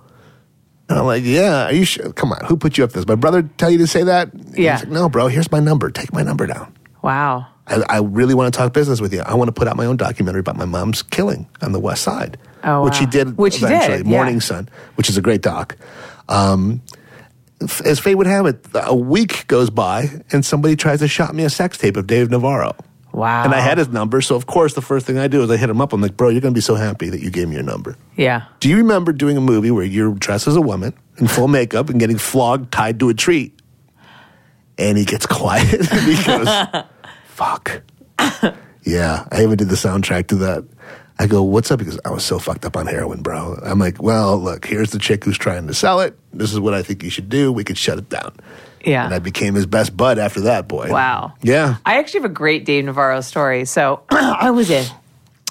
[0.93, 2.13] And I'm like, yeah, are you sure?
[2.13, 3.05] Come on, who put you up this?
[3.07, 4.33] My brother tell you to say that?
[4.33, 4.73] And Yeah.
[4.77, 5.89] He's like, no, bro, here's my number.
[5.89, 6.73] Take my number down.
[7.01, 7.47] Wow.
[7.67, 9.21] I, I really want to talk business with you.
[9.21, 12.03] I want to put out my own documentary about my mom's killing on the West
[12.03, 14.11] Side, Oh, which he did Which he did, yeah.
[14.11, 15.77] Mourning Son, which is a great doc.
[16.29, 16.81] Um,
[17.85, 21.43] as fate would have it, a week goes by and somebody tries to shot me
[21.43, 22.75] a sex tape of Dave Navarro.
[23.13, 23.43] Wow.
[23.43, 25.57] And I had his number, so of course the first thing I do is I
[25.57, 25.93] hit him up.
[25.93, 27.95] I'm like, bro, you're going to be so happy that you gave me your number.
[28.17, 28.45] Yeah.
[28.59, 31.89] Do you remember doing a movie where you're dressed as a woman in full makeup
[31.89, 33.53] and getting flogged tied to a tree?
[34.79, 36.47] And he gets quiet and he goes,
[37.25, 37.83] fuck.
[38.83, 40.65] yeah, I even did the soundtrack to that.
[41.19, 41.77] I go, what's up?
[41.77, 43.59] Because I was so fucked up on heroin, bro.
[43.63, 46.17] I'm like, well, look, here's the chick who's trying to sell it.
[46.33, 47.51] This is what I think you should do.
[47.51, 48.35] We could shut it down.
[48.83, 49.05] Yeah.
[49.05, 50.89] And I became his best bud after that, boy.
[50.91, 51.33] Wow.
[51.41, 51.77] Yeah.
[51.85, 53.65] I actually have a great Dave Navarro story.
[53.65, 54.85] So I was a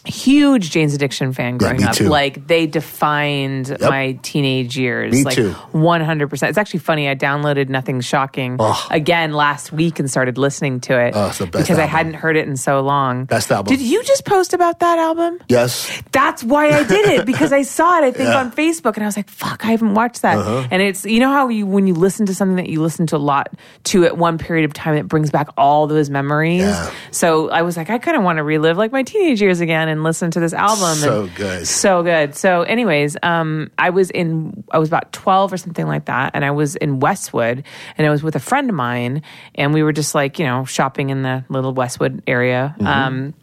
[0.04, 1.94] huge Jane's Addiction fan growing me up.
[1.94, 2.08] too.
[2.08, 5.12] Like they defined my teenage years.
[5.12, 5.52] Me like too.
[5.72, 6.48] 100%.
[6.48, 7.08] It's actually funny.
[7.08, 8.58] I downloaded Nothing Shocking
[8.90, 12.14] again last week and started listening to it Oh, it's the best because I hadn't
[12.14, 13.24] heard it in so long.
[13.26, 13.74] Best album.
[13.76, 15.38] Did you just post about that album?
[15.48, 16.02] Yes.
[16.12, 18.04] That's why I did it because I saw it.
[18.04, 18.30] I think Yeah.
[18.32, 18.38] Uh-huh.
[18.40, 20.38] on Facebook, and I was like, "Fuck, I haven't watched that."
[20.70, 23.16] And it's you know how you when you listen to something that you listen to
[23.16, 23.48] a lot
[23.84, 26.60] to at one period of time, it brings back all those memories.
[26.62, 26.90] Yeah.
[27.10, 29.88] So I was like, I kind of want to relive like my teenage years again
[29.92, 30.96] and listen to this album.
[30.96, 31.66] So good.
[31.66, 32.34] so good.
[32.34, 36.44] So, anyways, um, I was in I was about twelve or something like that, and
[36.44, 37.64] I was in Westwood,
[37.96, 39.22] and I was with a friend of mine,
[39.54, 42.74] and we were just like you know shopping in the little Westwood area.
[42.78, 42.86] Mm-hmm.
[42.86, 43.34] Um,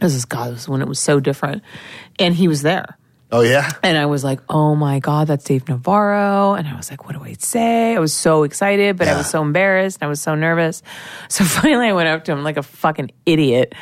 [0.00, 1.62] this is God, this was when it was so different,
[2.18, 2.96] and he was there.
[3.32, 3.70] Oh, yeah?
[3.82, 6.54] And I was like, oh my God, that's Dave Navarro.
[6.54, 7.94] And I was like, what do I say?
[7.94, 9.98] I was so excited, but I was so embarrassed.
[10.00, 10.82] And I was so nervous.
[11.28, 13.72] So finally, I went up to him like a fucking idiot.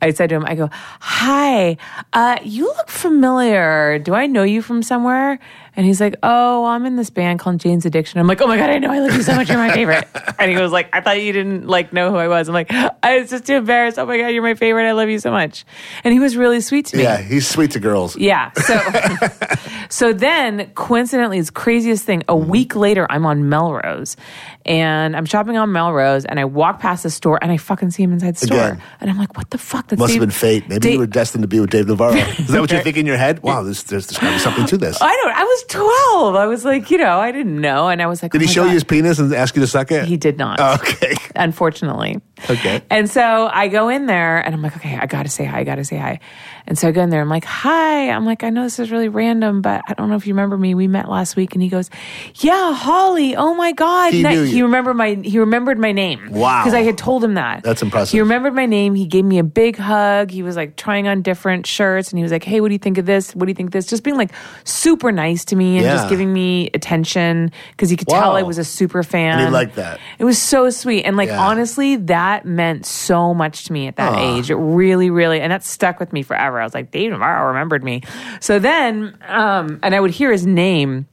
[0.00, 0.70] I said to him, I go,
[1.00, 1.78] hi,
[2.12, 3.98] uh, you look familiar.
[3.98, 5.40] Do I know you from somewhere?
[5.76, 8.18] And he's like, oh, I'm in this band called Jane's Addiction.
[8.18, 8.90] I'm like, oh my God, I know.
[8.90, 9.48] I love you so much.
[9.50, 10.08] You're my favorite.
[10.38, 12.48] and he was like, I thought you didn't like know who I was.
[12.48, 13.98] I'm like, I was just too embarrassed.
[13.98, 14.88] Oh my God, you're my favorite.
[14.88, 15.66] I love you so much.
[16.02, 17.02] And he was really sweet to me.
[17.02, 18.16] Yeah, he's sweet to girls.
[18.16, 18.52] Yeah.
[18.52, 18.78] So,
[19.90, 22.22] so then coincidentally, it's craziest thing.
[22.28, 22.50] A Mm-hmm.
[22.50, 24.16] week later, I'm on Melrose,
[24.64, 28.02] and I'm shopping on Melrose, and I walk past the store, and I fucking see
[28.02, 28.82] him inside the store, Again.
[29.00, 30.68] and I'm like, "What the fuck?" That's Must Dave- have been fate.
[30.68, 32.14] Maybe Dave- you were destined to be with Dave Navarro.
[32.14, 33.42] Is that what you think in your head?
[33.42, 35.00] Wow, there's, there's, there's got to be something to this.
[35.00, 35.32] I don't.
[35.34, 36.34] I was 12.
[36.34, 38.52] I was like, you know, I didn't know, and I was like, Did oh he
[38.52, 38.68] show God.
[38.68, 40.04] you his penis and ask you to suck it?
[40.04, 40.58] He did not.
[40.60, 41.14] Oh, okay.
[41.36, 42.20] unfortunately.
[42.50, 42.82] Okay.
[42.90, 45.64] And so I go in there and I'm like, okay, I gotta say hi, I
[45.64, 46.20] gotta say hi.
[46.68, 48.10] And so I go in there, I'm like, hi.
[48.10, 50.58] I'm like, I know this is really random, but I don't know if you remember
[50.58, 50.74] me.
[50.74, 51.90] We met last week and he goes,
[52.36, 54.12] Yeah, Holly, oh my God.
[54.12, 54.64] He knew he you.
[54.64, 56.28] remembered my he remembered my name.
[56.30, 56.62] Wow.
[56.62, 57.62] Because I had told him that.
[57.62, 58.12] That's impressive.
[58.12, 58.94] He remembered my name.
[58.94, 60.30] He gave me a big hug.
[60.30, 62.78] He was like trying on different shirts and he was like, Hey, what do you
[62.80, 63.34] think of this?
[63.34, 63.86] What do you think of this?
[63.86, 64.32] Just being like
[64.64, 65.94] super nice to me and Yeah.
[65.94, 69.38] just giving me attention because he could tell I was a super fan.
[69.38, 70.00] And he liked that.
[70.18, 71.04] It was so sweet.
[71.04, 71.40] And like Yeah.
[71.46, 74.50] honestly, that meant so much to me at that age.
[74.50, 76.55] It really, really and that stuck with me forever.
[76.60, 78.02] I was like, Dave Navarro remembered me.
[78.40, 81.06] So then um and I would hear his name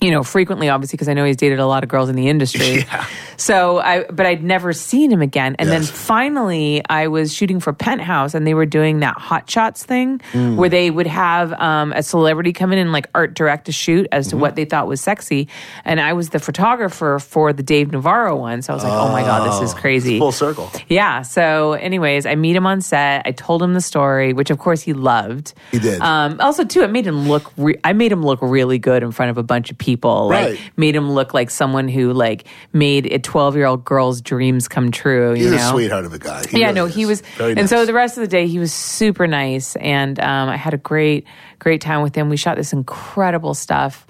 [0.00, 2.28] you know, frequently, obviously, because I know he's dated a lot of girls in the
[2.28, 2.84] industry.
[2.90, 3.06] Yeah.
[3.36, 5.56] So I, but I'd never seen him again.
[5.58, 9.82] And then finally, I was shooting for Penthouse, and they were doing that Hot Shots
[9.84, 10.56] thing, Mm.
[10.56, 14.06] where they would have um, a celebrity come in and like art direct a shoot
[14.12, 14.36] as Mm-hmm.
[14.36, 15.48] to what they thought was sexy.
[15.86, 19.10] And I was the photographer for the Dave Navarro one, so I was like, oh,
[19.10, 20.18] my god, this is crazy.
[20.18, 20.70] Full circle.
[20.88, 21.22] Yeah.
[21.22, 23.22] So, anyways, I meet him on set.
[23.26, 25.54] I told him the story, which of course he loved.
[25.72, 26.00] He did.
[26.02, 27.50] Um, also, too, it made him look.
[27.56, 29.89] Re- I made him look really good in front of a bunch of people.
[29.96, 30.50] Right.
[30.52, 35.30] Like, made him look like someone who like made a twelve-year-old girl's dreams come true.
[35.30, 35.56] You He's know.
[35.56, 36.44] a sweetheart of a guy.
[36.48, 36.94] He yeah, really no, is.
[36.94, 40.18] he was, Very and so the rest of the day he was super nice, and
[40.20, 41.26] um, I had a great,
[41.58, 42.28] great time with him.
[42.28, 44.06] We shot this incredible stuff.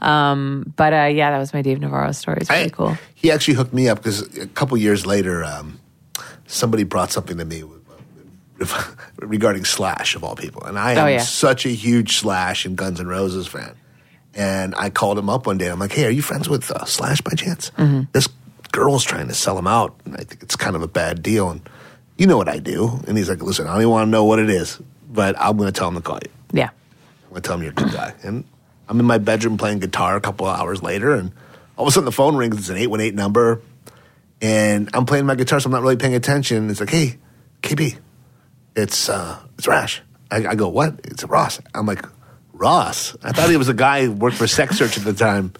[0.00, 2.38] Um, but uh, yeah, that was my Dave Navarro story.
[2.40, 2.96] It's really I- cool.
[3.14, 5.80] He actually hooked me up because a couple years later, um,
[6.46, 7.64] somebody brought something to me
[9.18, 11.18] regarding Slash of all people, and I am Oh, yeah.
[11.18, 13.74] such a huge Slash and Guns N' Roses fan.
[14.38, 15.68] And I called him up one day.
[15.68, 17.70] I'm like, "Hey, are you friends with uh, Slash by chance?
[17.76, 18.02] Mm-hmm.
[18.12, 18.28] This
[18.70, 21.50] girl's trying to sell him out, and I think it's kind of a bad deal."
[21.50, 21.60] And
[22.16, 23.00] you know what I do?
[23.08, 24.80] And he's like, "Listen, I don't even want to know what it is,
[25.10, 26.70] but I'm going to tell him to call you." Yeah.
[27.26, 28.14] I'm gonna tell him you're a good guy.
[28.22, 28.44] And
[28.88, 31.32] I'm in my bedroom playing guitar a couple of hours later, and
[31.76, 32.56] all of a sudden the phone rings.
[32.58, 33.60] It's an eight one eight number,
[34.40, 36.70] and I'm playing my guitar, so I'm not really paying attention.
[36.70, 37.18] It's like, hey,
[37.62, 37.98] KB,
[38.76, 40.00] it's uh, it's Rash.
[40.30, 41.00] I, I go, what?
[41.04, 41.60] It's Ross.
[41.74, 42.04] I'm like,
[42.58, 43.16] Ross.
[43.22, 45.52] I thought he was a guy who worked for Sex Search at the time.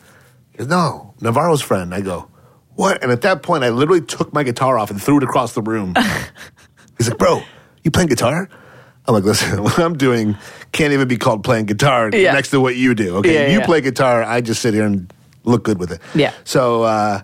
[0.53, 1.95] He goes, no, Navarro's friend.
[1.95, 2.29] I go,
[2.75, 3.03] what?
[3.03, 5.63] And at that point, I literally took my guitar off and threw it across the
[5.63, 5.95] room.
[6.99, 7.43] He's like, bro,
[7.85, 8.49] you playing guitar?
[9.07, 10.37] I'm like, listen, what I'm doing
[10.73, 12.33] can't even be called playing guitar Yeah.
[12.33, 13.17] next to what you do.
[13.19, 13.65] Okay, Yeah, you yeah.
[13.67, 15.13] play guitar, I just sit here and
[15.45, 16.01] look good with it.
[16.15, 16.33] Yeah.
[16.45, 17.23] So uh,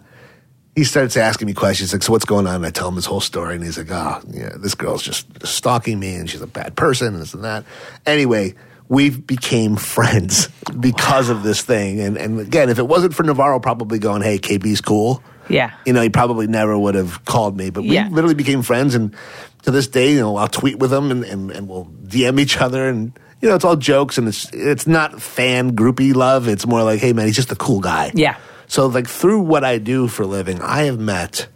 [0.76, 2.54] he starts asking me questions like, so what's going on?
[2.56, 5.44] And I tell him his whole story, and he's like, oh, yeah, this girl's just
[5.46, 7.64] stalking me, and she's a bad person, and this and that.
[8.06, 8.54] Anyway.
[8.88, 13.58] We became friends because of this thing, and and again, if it wasn't for Navarro
[13.58, 15.70] probably going, "Hey, KB's cool," Yeah.
[15.86, 17.70] you know, he probably never would have called me.
[17.70, 18.08] But we Yeah.
[18.10, 19.14] literally became friends, and
[19.62, 22.58] to this day, you know, I'll tweet with him, and, and, and we'll DM each
[22.60, 26.46] other, and you know, it's all jokes, and it's it's not fan groupie love.
[26.46, 28.10] It's more like, hey, man, he's just a cool guy.
[28.14, 28.36] Yeah.
[28.66, 31.46] So, like through what I do for a living, I have met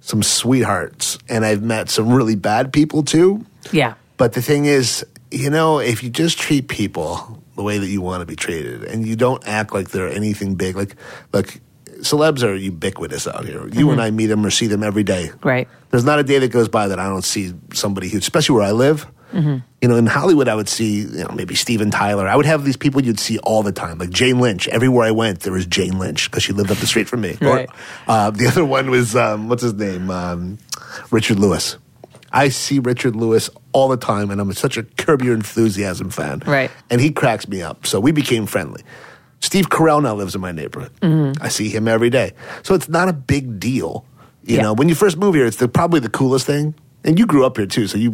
[0.00, 3.44] some sweethearts, and I've met some really bad people too.
[3.72, 3.94] Yeah.
[4.16, 8.00] But the thing is, you know, if you just treat people the way that you
[8.00, 10.94] want to be treated and you don't act like they're anything big, like,
[11.32, 11.60] like
[12.00, 13.64] celebs are ubiquitous out here.
[13.64, 13.88] You Mm-hmm.
[13.90, 15.30] and I meet them or see them every day.
[15.42, 15.68] Right.
[15.90, 18.64] There's not a day that goes by that I don't see somebody who, especially where
[18.64, 19.06] I live.
[19.32, 19.56] Mm-hmm.
[19.82, 22.26] You know, in Hollywood, I would see, you know, maybe Steven Tyler.
[22.26, 24.68] I would have these people you'd see all the time, like Jane Lynch.
[24.68, 27.36] Everywhere I went, there was Jane Lynch because she lived up the street from me.
[27.40, 27.68] Right.
[27.68, 27.74] Or,
[28.06, 30.10] uh, the other one was, um, what's his name?
[30.10, 30.58] Um,
[31.10, 31.76] Richard Lewis.
[32.32, 36.42] I see Richard Lewis all the time, and I'm such a Curb Your Enthusiasm fan.
[36.46, 36.70] Right.
[36.90, 37.86] And he cracks me up.
[37.86, 38.82] So we became friendly.
[39.40, 40.90] Steve Carell now lives in my neighborhood.
[41.00, 41.42] Mm-hmm.
[41.42, 42.32] I see him every day.
[42.62, 44.04] So it's not a big deal.
[44.42, 44.62] You Yeah.
[44.62, 46.74] know, when you first move here, it's the, probably the coolest thing.
[47.04, 48.12] And you grew up here too, so you,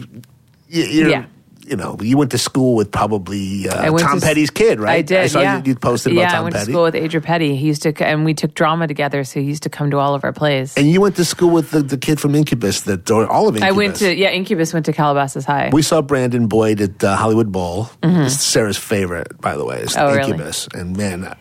[0.68, 1.24] you you're, Yeah.
[1.64, 4.98] You know, you went to school with probably uh, Tom to Petty's kid, right?
[4.98, 5.18] I did.
[5.18, 5.58] I saw yeah.
[5.58, 6.66] you, you posted about yeah, Tom I went Petty.
[6.66, 7.56] to school with Adria Petty.
[7.56, 10.14] He used to, and we took drama together, so he used to come to all
[10.14, 10.76] of our plays.
[10.76, 13.56] and you went to school with the, the kid from Incubus, that or all of
[13.56, 13.74] Incubus.
[13.74, 15.70] I went to yeah, Incubus went to Calabasas High.
[15.72, 17.88] We saw Brandon Boyd at uh, Hollywood Bowl.
[18.02, 19.80] It's Sarah's favorite, by the way.
[19.80, 20.00] is Mm-hmm.
[20.00, 20.32] Oh, really?
[20.32, 20.68] Incubus.
[20.74, 21.36] And man,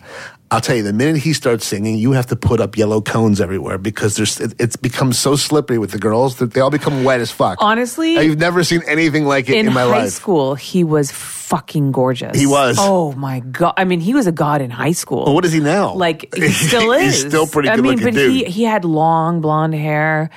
[0.53, 3.41] I'll tell you, the minute he starts singing, you have to put up yellow cones
[3.41, 7.03] everywhere because there's it, it's become so slippery with the girls that they all become
[7.03, 7.57] wet as fuck.
[7.59, 9.95] Honestly, I've never seen anything like it in, in my life.
[9.95, 12.37] In high school, he was fucking gorgeous.
[12.37, 12.77] He was.
[12.79, 13.73] Oh my god!
[13.77, 15.25] I mean, he was a god in high school.
[15.25, 15.95] Well, what is he now?
[15.95, 17.01] Like he still is.
[17.01, 18.31] He's still pretty I mean, but dude.
[18.31, 20.29] he he had long blonde hair,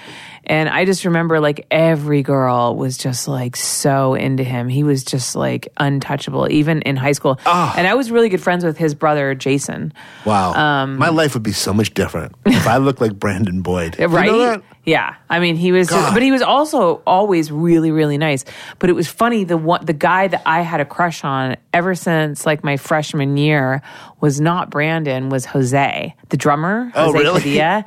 [0.47, 4.69] and I just remember like every girl was just like so into him.
[4.69, 7.41] He was just like untouchable, even in high school.
[7.45, 7.75] Ah.
[7.77, 9.93] And I was really good friends with his brother Jason.
[10.25, 10.53] wow.
[10.55, 13.99] um, my life would be so much different if I looked like Brandon Boyd.
[13.99, 14.63] You know right?
[14.85, 18.45] Yeah, I mean, he was, just, but he was also always really, really nice.
[18.79, 21.97] But it was funny the one, the guy that I had a crush on ever
[21.97, 23.83] since like my freshman year
[24.21, 27.41] was not Brandon, was Jose, the drummer, Oh, Jose really?
[27.41, 27.85] Pasillas,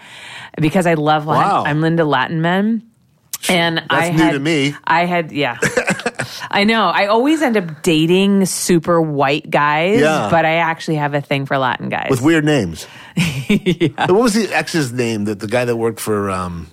[0.59, 1.49] because I love Latin.
[1.49, 1.63] Wow.
[1.65, 2.41] I'm Linda Latin
[3.49, 4.75] And I new had, to me.
[4.83, 5.57] I had, yeah.
[6.51, 6.87] I know.
[6.87, 10.27] I always end up dating super white guys, Yeah.
[10.29, 12.07] but I actually have a thing for Latin guys.
[12.09, 12.85] With weird names.
[13.97, 15.25] What was the ex's name?
[15.25, 16.67] That the guy that worked for um,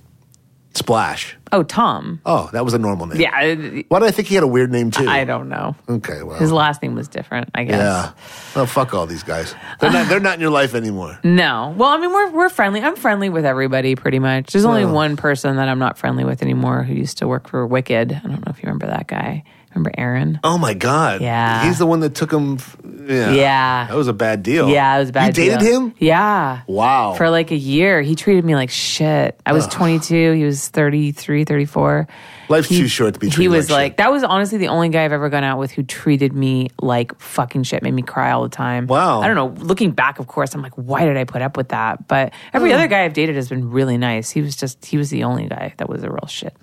[0.76, 1.36] Splash.
[1.52, 2.20] oh, Tom.
[2.26, 3.20] Oh, that was a normal name.
[3.20, 3.54] Yeah,
[3.88, 5.08] Why did I think he had a weird name too?
[5.08, 5.74] I don't know.
[5.88, 6.36] Okay, well.
[6.38, 7.78] His last name was different, I guess.
[7.78, 8.12] yeah.
[8.60, 9.54] Oh, fuck all these guys.
[9.80, 10.08] They're not.
[10.08, 11.18] They're not in your life anymore.
[11.24, 11.74] No.
[11.76, 12.80] Well, I mean, we're we're friendly.
[12.82, 14.52] I'm friendly with everybody pretty much.
[14.52, 17.66] There's only one person that I'm not friendly with anymore who used to work for
[17.66, 18.12] Wicked.
[18.12, 19.44] I don't know if you remember that guy.
[19.76, 20.40] Remember Aaron?
[20.42, 21.20] Oh my god.
[21.20, 21.66] Yeah.
[21.66, 22.54] He's the one that took him.
[22.54, 23.30] f- Yeah.
[23.32, 23.86] Yeah.
[23.88, 24.70] That was a bad deal.
[24.70, 25.26] Yeah, it was a bad.
[25.36, 25.80] You dated deal.
[25.82, 25.94] him?
[25.98, 26.62] Yeah.
[26.66, 27.12] Wow.
[27.14, 29.38] For like a year, he treated me like shit.
[29.44, 30.32] I was 22.
[30.32, 32.08] He was 33, 34.
[32.48, 33.96] Life's He- too short to be treated He was like like, shit.
[33.98, 37.18] that was honestly the only guy I've ever gone out with who treated me like
[37.20, 38.86] fucking shit, made me cry all the time.
[38.86, 39.20] Wow.
[39.20, 39.48] I don't know.
[39.66, 42.08] Looking back, of course, I'm like, why did I put up with that?
[42.08, 42.76] But every Hmm.
[42.76, 44.30] other guy I've dated has been really nice.
[44.30, 46.56] He was just, he was the only guy that was a real shit.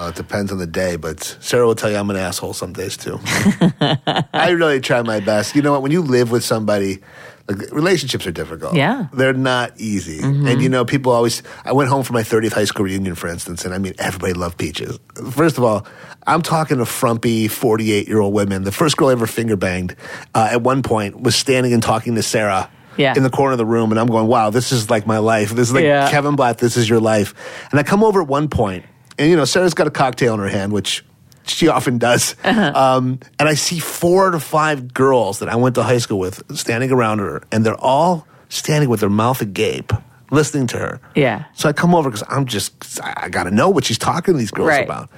[0.00, 2.72] Uh, it depends on the day, but Sarah will tell you I'm an asshole some
[2.72, 3.18] days too.
[3.80, 5.54] I really try my best.
[5.54, 5.82] You know what?
[5.82, 7.00] When you live with somebody,
[7.48, 8.74] like relationships are difficult.
[8.74, 9.08] Yeah.
[9.12, 10.20] they're not easy.
[10.22, 11.42] And you know, people always.
[11.66, 14.32] I went home for my 30th high school reunion, for instance, and I mean, everybody
[14.32, 14.98] loved peaches.
[15.32, 15.86] First of all,
[16.26, 18.64] I'm talking to frumpy 48 year old women.
[18.64, 19.96] The first girl I ever finger banged
[20.34, 22.70] uh, at one point was standing and talking to Sarah.
[22.96, 23.14] Yeah.
[23.16, 25.50] in the corner of the room, and I'm going, "Wow, this is like my life.
[25.50, 26.10] This is like Yeah.
[26.10, 26.58] Kevin Blatt.
[26.58, 27.34] This is your life."
[27.70, 28.84] And I come over at one point,
[29.20, 31.04] and you know, Sarah's got a cocktail in her hand, which
[31.46, 32.34] she often does.
[32.42, 32.72] Uh-huh.
[32.74, 36.42] Um, and I see four to five girls that I went to high school with
[36.56, 39.92] standing around her, and they're all standing with their mouth agape,
[40.30, 41.00] listening to her.
[41.14, 41.44] Yeah.
[41.54, 44.34] So I come over because I'm just, I, I got to know what she's talking
[44.34, 44.84] to these girls Right.
[44.84, 45.10] about.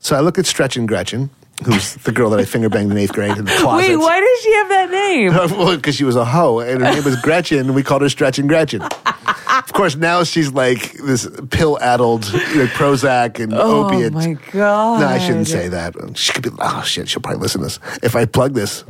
[0.00, 1.28] So I look at Stretch and Gretchen,
[1.64, 3.88] who's the girl that I finger banged in eighth grade in the closet.
[3.88, 5.32] Wait, why does she have that name?
[5.58, 8.08] well, because she was a hoe, and her name was Gretchen, and we called her
[8.08, 8.82] Stretch and Gretchen.
[9.64, 13.54] of course, now she's like this pill-addled, like Prozac and opiates.
[13.54, 14.12] Oh opiate.
[14.12, 15.00] my god!
[15.00, 15.94] No, I shouldn't say that.
[16.16, 16.50] She could be.
[16.58, 17.78] Oh shit, she'll probably listen to this.
[18.02, 18.84] If I plug this,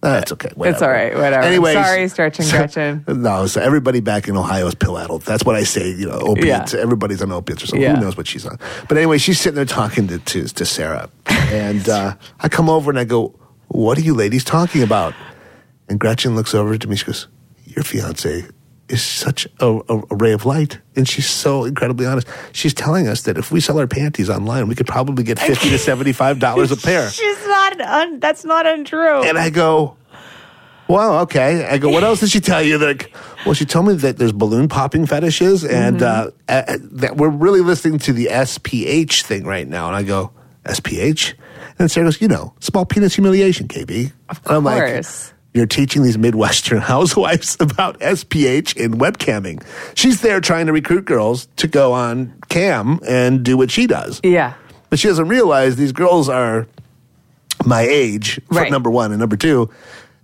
[0.00, 0.50] that's okay.
[0.54, 0.84] Whatever.
[0.86, 1.42] all right, whatever.
[1.42, 3.04] Anyways, Sorry, Stretch and so- Gretchen.
[3.08, 5.22] No, so everybody back in Ohio is pill-addled.
[5.22, 5.90] That's what I say.
[5.90, 6.72] You know, opiates.
[6.74, 6.80] Yeah.
[6.80, 7.82] Everybody's on opiates or something.
[7.82, 7.96] Yeah.
[7.96, 8.58] Who knows what she's on?
[8.88, 12.90] But anyway, she's sitting there talking to to, to Sarah, and uh, I come over
[12.90, 13.34] and I go,
[13.68, 15.14] "What are you ladies talking about?"
[15.88, 16.96] And Gretchen looks over to me.
[16.96, 17.28] She goes,
[17.66, 18.46] "Your fiance
[18.90, 22.26] is such a, a, ray of light, and she's so incredibly honest.
[22.52, 25.70] She's telling us that if we sell our panties online, we could probably get fifty
[25.70, 27.80] to seventy-five dollars a pair." She's not.
[27.80, 29.22] Un- that's not untrue.
[29.22, 29.96] And I go,
[30.88, 33.14] "Well, okay." I go, "What else did she tell you?" Like,
[33.46, 37.60] well, she told me that there's balloon popping fetishes, and uh, uh, that we're really
[37.60, 39.86] listening to the SPH thing right now.
[39.86, 40.32] And I go,
[40.66, 41.34] "SPH?"
[41.78, 45.32] And Sarah goes, "You know, small penis humiliation, KB." Of And I'm like, course.
[45.54, 49.64] You're teaching these Midwestern housewives about SPH and webcamming.
[49.94, 54.20] She's there trying to recruit girls to go on cam and do what she does.
[54.22, 54.54] yeah.
[54.90, 56.66] But she doesn't realize these girls are
[57.64, 58.70] my age, for Right.
[58.72, 59.12] number one.
[59.12, 59.70] And number two,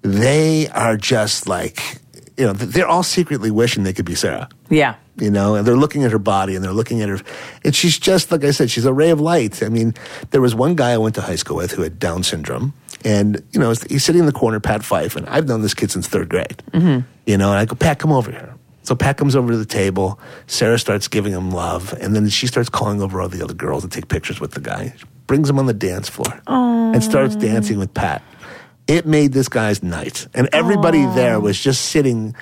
[0.02, 2.00] they are just like,
[2.36, 4.48] you know, they're all secretly wishing they could be Sarah.
[4.68, 4.96] Yeah.
[5.20, 7.20] You know, and they're looking at her body and they're looking at her.
[7.64, 9.62] And she's just, like I said, she's a ray of light.
[9.62, 9.94] I mean,
[10.30, 12.74] there was one guy I went to high school with who had Down syndrome.
[13.06, 15.14] And, you know, he's sitting in the corner, Pat Fife.
[15.14, 16.60] And I've known this kid since third grade.
[16.72, 17.08] Mm-hmm.
[17.24, 18.52] You know, and I go, Pat, come over here.
[18.82, 20.18] So Pat comes over to the table.
[20.48, 21.92] Sarah starts giving him love.
[22.00, 24.60] And then she starts calling over all the other girls to take pictures with the
[24.60, 24.92] guy.
[24.96, 28.22] She brings him on the dance floor and starts dancing with Pat.
[28.88, 30.26] It made this guy's night.
[30.34, 32.34] And everybody there was just sitting,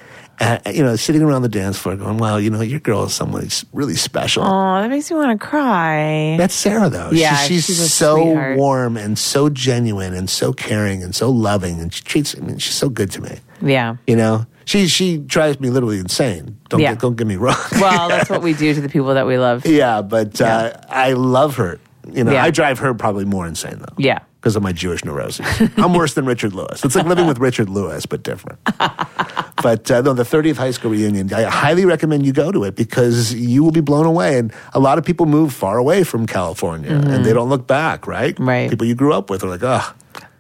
[0.72, 3.43] you know, sitting around the dance floor going, wow, you know, your girl is someone
[3.43, 4.43] who's really special.
[4.45, 6.37] Oh, that makes me want to cry.
[6.39, 7.11] That's Sarah, though.
[7.12, 8.57] Yeah, She- she's, she's so sweetheart.
[8.59, 11.80] warm and so genuine and so caring and so loving.
[11.80, 13.39] And she treats, I mean, she's so good to me.
[13.62, 13.97] yeah.
[14.07, 16.59] You know, she she drives me literally insane.
[16.70, 16.93] Don't Yeah.
[16.93, 17.57] get, don't get me wrong.
[17.80, 19.66] Well, that's what we do to the people that we love.
[19.66, 21.78] yeah, but Uh, I love her.
[22.11, 22.43] You know, Yeah.
[22.45, 23.95] I drive her probably more insane though.
[23.99, 24.20] Yeah.
[24.41, 25.47] because of my Jewish neuroses.
[25.78, 26.85] I'm worse than Richard Lewis.
[26.85, 28.59] It's like living with Richard Lewis, but different.
[29.64, 32.76] but uh, no, the 30th high school reunion, I highly recommend you go to it
[32.76, 34.36] because you will be blown away.
[34.38, 38.06] And a lot of people move far away from California and they don't look back,
[38.06, 38.34] right?
[38.34, 38.48] Mm-hmm.
[38.48, 38.68] Right.
[38.70, 39.84] People you grew up with are like, oh,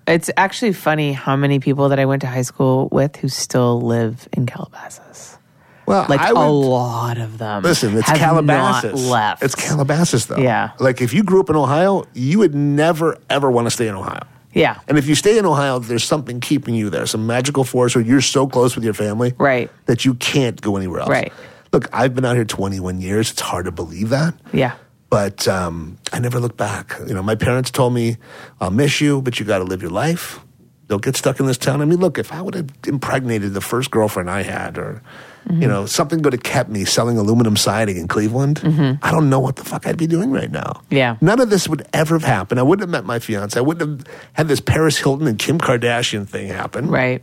[0.06, 3.80] It's actually funny how many people that I went to high school with who still
[3.80, 5.38] live in Calabasas.
[5.86, 6.40] well, Like I a would.
[6.68, 7.62] lot of them.
[7.62, 9.08] Listen, it's Calabasas.
[9.08, 9.42] Left.
[9.42, 10.36] It's Calabasas, though.
[10.36, 10.72] Yeah.
[10.78, 13.94] Like if you grew up in Ohio, you would never ever want to stay in
[13.94, 14.20] Ohio.
[14.54, 14.78] Yeah.
[14.88, 18.00] And if you stay in Ohio, there's something keeping you there, some magical force, or
[18.00, 19.70] you're so close with your family, Right.
[19.86, 21.10] that you can't go anywhere else.
[21.10, 21.32] Right.
[21.72, 23.32] Look, I've been out here 21 years.
[23.32, 24.34] It's hard to believe that.
[24.52, 24.74] Yeah.
[25.10, 26.96] But um, I never look back.
[27.06, 28.16] You know, my parents told me,
[28.60, 30.40] "I'll miss you, but you got to live your life.
[30.88, 33.60] Don't get stuck in this town." I mean, look, if I would have impregnated the
[33.60, 35.02] first girlfriend I had, or
[35.48, 35.60] Mm-hmm.
[35.62, 38.60] you know, something would have kept me selling aluminum siding in Cleveland,
[39.02, 40.62] I don't know what the fuck I'd be doing right now.
[40.84, 40.94] Mm-hmm.
[40.94, 41.16] Yeah.
[41.20, 42.58] none of this would ever have happened.
[42.60, 43.58] I wouldn't have met my fiance.
[43.58, 47.22] I wouldn't have had this Paris Hilton and Kim Kardashian thing happen Right.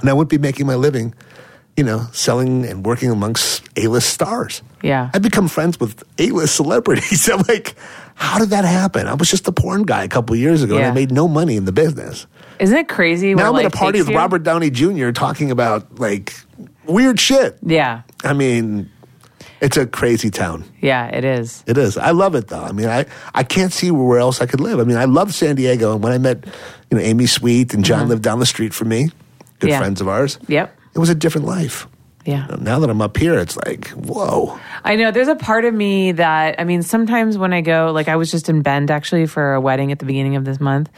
[0.00, 1.14] and I wouldn't be making my living,
[1.78, 4.60] you know, selling and working amongst A-list stars.
[4.82, 5.10] Yeah.
[5.14, 7.28] I'd become friends with A-list celebrities.
[7.32, 7.74] I'm like,
[8.16, 9.06] how did that happen?
[9.06, 11.56] I was just a porn guy a couple years ago, and I made no money
[11.56, 12.26] in the business.
[12.58, 13.34] Isn't it crazy?
[13.34, 14.16] Now I'm at a party with you?
[14.16, 15.10] Robert Downey Jr.
[15.10, 16.34] talking about like
[16.86, 17.58] weird shit.
[17.62, 18.02] Yeah.
[18.24, 18.90] I mean,
[19.60, 20.64] it's a crazy town.
[20.80, 21.64] Yeah, it is.
[21.66, 21.96] It is.
[21.96, 22.62] I love it though.
[22.62, 24.78] I mean, I, I can't see where else I could live.
[24.80, 26.44] I mean, I love San Diego, and when I met,
[26.90, 29.12] you know, Amy Sweet and John lived down the street from me, good
[29.60, 29.68] Mm-hmm.
[29.68, 29.78] Yeah.
[29.78, 30.38] friends of ours.
[30.48, 30.76] Yep.
[30.94, 31.86] It was a different life.
[32.24, 32.46] Yeah.
[32.60, 34.58] Now that I'm up here, it's like, whoa.
[34.84, 38.08] I know there's a part of me that I mean sometimes when I go like
[38.08, 40.90] I was just in Bend actually for a wedding at the beginning of this month.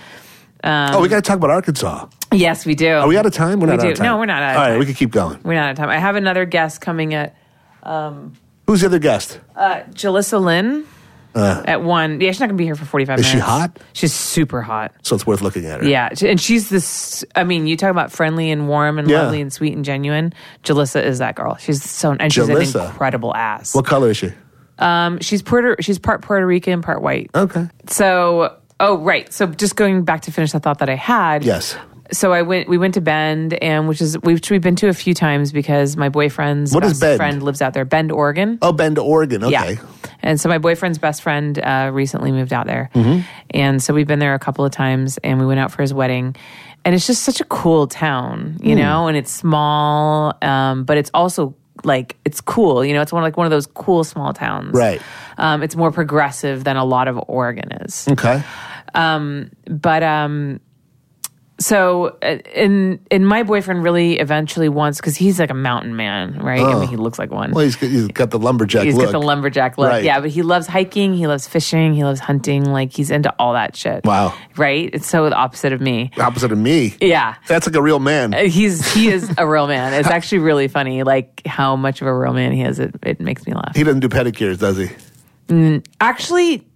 [0.65, 2.07] Oh, we got to talk about Arkansas.
[2.33, 2.91] Yes, we do.
[2.95, 3.61] Are we out of time?
[3.61, 3.91] We're We not out do.
[3.93, 4.07] of time.
[4.07, 4.79] No, we're not out of All right, time.
[4.79, 5.39] we can keep going.
[5.45, 5.89] We're not out of time.
[5.89, 7.35] I have another guest coming at
[8.67, 9.41] Who's the other guest?
[9.57, 10.85] uh, Jalissa Lynn
[11.35, 12.21] at one.
[12.21, 13.21] Yeah, she's not gonna be here for 45 Uh.
[13.21, 13.79] Is she hot?
[13.93, 14.93] She's super hot.
[15.03, 15.89] So it's worth looking at her.
[15.89, 17.25] Yeah, and she's this.
[17.35, 19.23] I mean, you talk about friendly and warm and Yeah.
[19.23, 20.35] lovely and sweet and genuine.
[20.65, 21.57] Jalissa is that girl.
[21.57, 22.81] She's so and she's Jalissa.
[22.81, 23.75] an incredible ass.
[23.75, 24.33] What color is she?
[24.81, 25.77] Um, she's Puerto.
[25.81, 27.31] She's part Puerto Rican, part white.
[27.35, 27.67] Okay.
[27.89, 29.33] So, oh right.
[29.33, 31.45] So just going back to finish the thought that I had.
[31.45, 31.77] Yes.
[32.13, 32.69] so I went.
[32.69, 35.97] We went to Bend, and which is which we've been to a few times because
[35.97, 37.17] my boyfriend's What is best Bend?
[37.19, 37.85] friend lives out there.
[37.85, 38.59] Bend, Oregon.
[38.63, 39.45] Oh, Bend, Oregon.
[39.45, 39.75] Okay.
[39.75, 39.81] Yeah.
[40.21, 42.91] And so my boyfriend's best friend uh, recently moved out there.
[42.95, 43.21] Mm-hmm.
[43.51, 45.95] And so we've been there a couple of times and we went out for his
[45.95, 46.35] wedding.
[46.85, 48.81] And it's just such a cool town, you Hmm.
[48.81, 51.55] know, and it's small, um, but it's also
[51.85, 53.03] like it's cool, you know.
[53.03, 55.01] It's one like one of those cool small towns, Right.
[55.37, 58.09] Um, it's more progressive than a lot of Oregon is.
[58.09, 58.43] Okay.
[58.99, 60.61] Um, but um,
[61.61, 66.39] so uh, and and my boyfriend really eventually wants because he's like a mountain man,
[66.39, 66.61] right?
[66.61, 67.51] I mean, he looks like one.
[67.53, 69.07] Well, he's got, he's got the lumberjack He's look.
[69.07, 69.89] got the lumberjack look.
[69.89, 70.05] Right.
[70.05, 72.65] Yeah, but he loves hiking, he loves fishing, he loves hunting.
[72.65, 74.05] Like he's into all that shit.
[74.05, 74.37] Wow.
[74.57, 74.91] Right?
[74.93, 76.13] It's so the opposite of me.
[76.17, 76.95] The Opposite of me.
[77.01, 77.35] Yeah.
[77.49, 78.33] That's like a real man.
[78.33, 79.95] He's he is a real man.
[79.95, 82.79] It's actually really funny, like how much of a real man he is.
[82.79, 83.75] It it makes me laugh.
[83.75, 84.89] He doesn't do pedicures, does he?
[86.01, 86.68] Actually,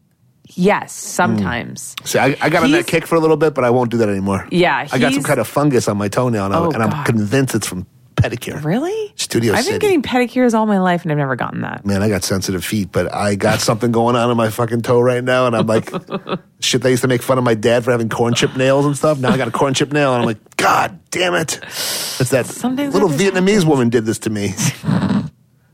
[0.54, 1.08] yes, hmm.
[1.36, 1.94] sometimes.
[2.04, 3.98] See, I, I got on that kick for a little bit, but I won't do
[3.98, 4.46] that anymore.
[4.50, 6.82] Yeah, I got some he's- kind of fungus on my toenail, and, I, Oh, and
[6.82, 7.06] I'm God.
[7.06, 7.86] convinced it's from
[8.16, 8.62] pedicure.
[8.62, 9.12] Really?
[9.16, 9.78] Studio I've City.
[9.78, 11.84] been getting pedicures all my life and I've never gotten that.
[11.84, 15.00] Man, I got sensitive feet, but I got something going on in my fucking toe
[15.00, 15.90] right now, and I'm like,
[16.60, 16.82] shit.
[16.82, 19.18] They used to make fun of my dad for having corn chip nails and stuff.
[19.18, 21.58] Now I got a corn chip nail, and I'm like, God damn it!
[21.64, 24.54] It's that Sometimes little just Vietnamese woman did this to me.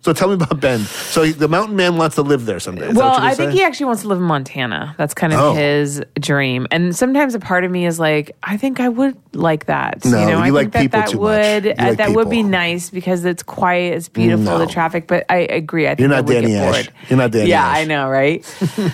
[0.08, 0.80] so tell me about Ben.
[0.80, 2.88] So he- the mountain man wants to live there someday.
[2.88, 4.94] Is Well, I think he actually wants to live in Montana.
[4.96, 5.52] That's kind of Oh.
[5.52, 6.66] his dream.
[6.70, 10.02] And sometimes a part of me is like, I think I would like that.
[10.06, 11.62] No, you know, I like think that people that too much.
[11.62, 14.58] would You uh, like that would be nice because it's quiet, it's beautiful, No.
[14.58, 15.06] the traffic.
[15.06, 15.84] But I agree.
[15.86, 16.88] I think You're not Danny Ash.
[17.10, 17.76] You're not Danny Yeah, Ash.
[17.78, 18.42] I know, right?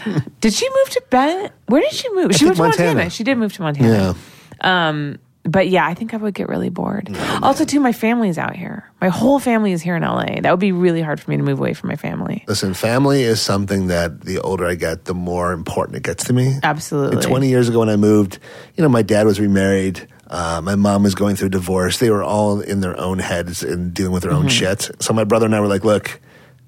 [0.40, 1.50] did she move to Ben?
[1.66, 2.32] Where did she move?
[2.32, 2.88] she think moved to Montana.
[2.88, 3.10] Montana.
[3.10, 4.14] She did move to Montana.
[4.62, 4.88] Yeah.
[4.88, 7.14] Um, but yeah, I think I would get really bored.
[7.42, 8.90] also, too, my family's out here.
[9.00, 10.40] My whole family is here in LA.
[10.40, 12.44] That would be really hard for me to move away from my family.
[12.48, 16.32] Listen, family is something that the older I get, the more important it gets to
[16.32, 16.54] me.
[16.62, 17.16] Absolutely.
[17.16, 18.38] And 20 years ago when I moved,
[18.76, 20.08] you know, my dad was remarried.
[20.26, 21.98] Uh, my mom was going through divorce.
[21.98, 24.42] They were all in their own heads and dealing with their Mm-hmm.
[24.44, 24.90] own shit.
[25.00, 26.20] So my brother and I were like, look,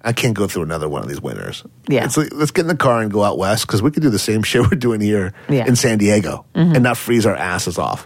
[0.03, 1.65] I can't go through another one of these winters.
[1.89, 2.05] Yeah.
[2.05, 4.11] It's like, let's get in the car and go out west because we could do
[4.11, 5.61] the same shit we're doing here Yeah.
[5.61, 5.69] Mm-hmm.
[5.71, 8.05] in San Diego and not freeze our asses off.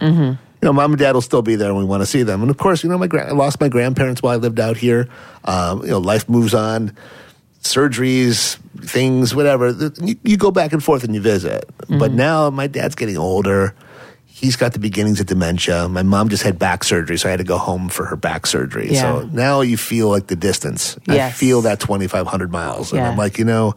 [0.61, 2.41] You know, mom and dad will still be there and we want to see them.
[2.41, 4.77] And of course, you know, my gra- I lost my grandparents while I lived out
[4.77, 5.07] here.
[5.43, 6.95] Um, you know, life moves on
[7.61, 9.69] surgeries, things, whatever.
[10.01, 11.67] You, you go back and forth and you visit.
[11.83, 11.99] Mm-hmm.
[11.99, 13.75] But now my dad's getting older.
[14.25, 15.87] He's got the beginnings of dementia.
[15.87, 18.47] My mom just had back surgery, so I had to go home for her back
[18.47, 18.91] surgery.
[18.91, 19.01] Yeah.
[19.01, 20.97] So now you feel like the distance.
[21.07, 22.91] I feel that 2,500 miles.
[22.91, 23.11] And Yeah.
[23.11, 23.75] I'm like, you know,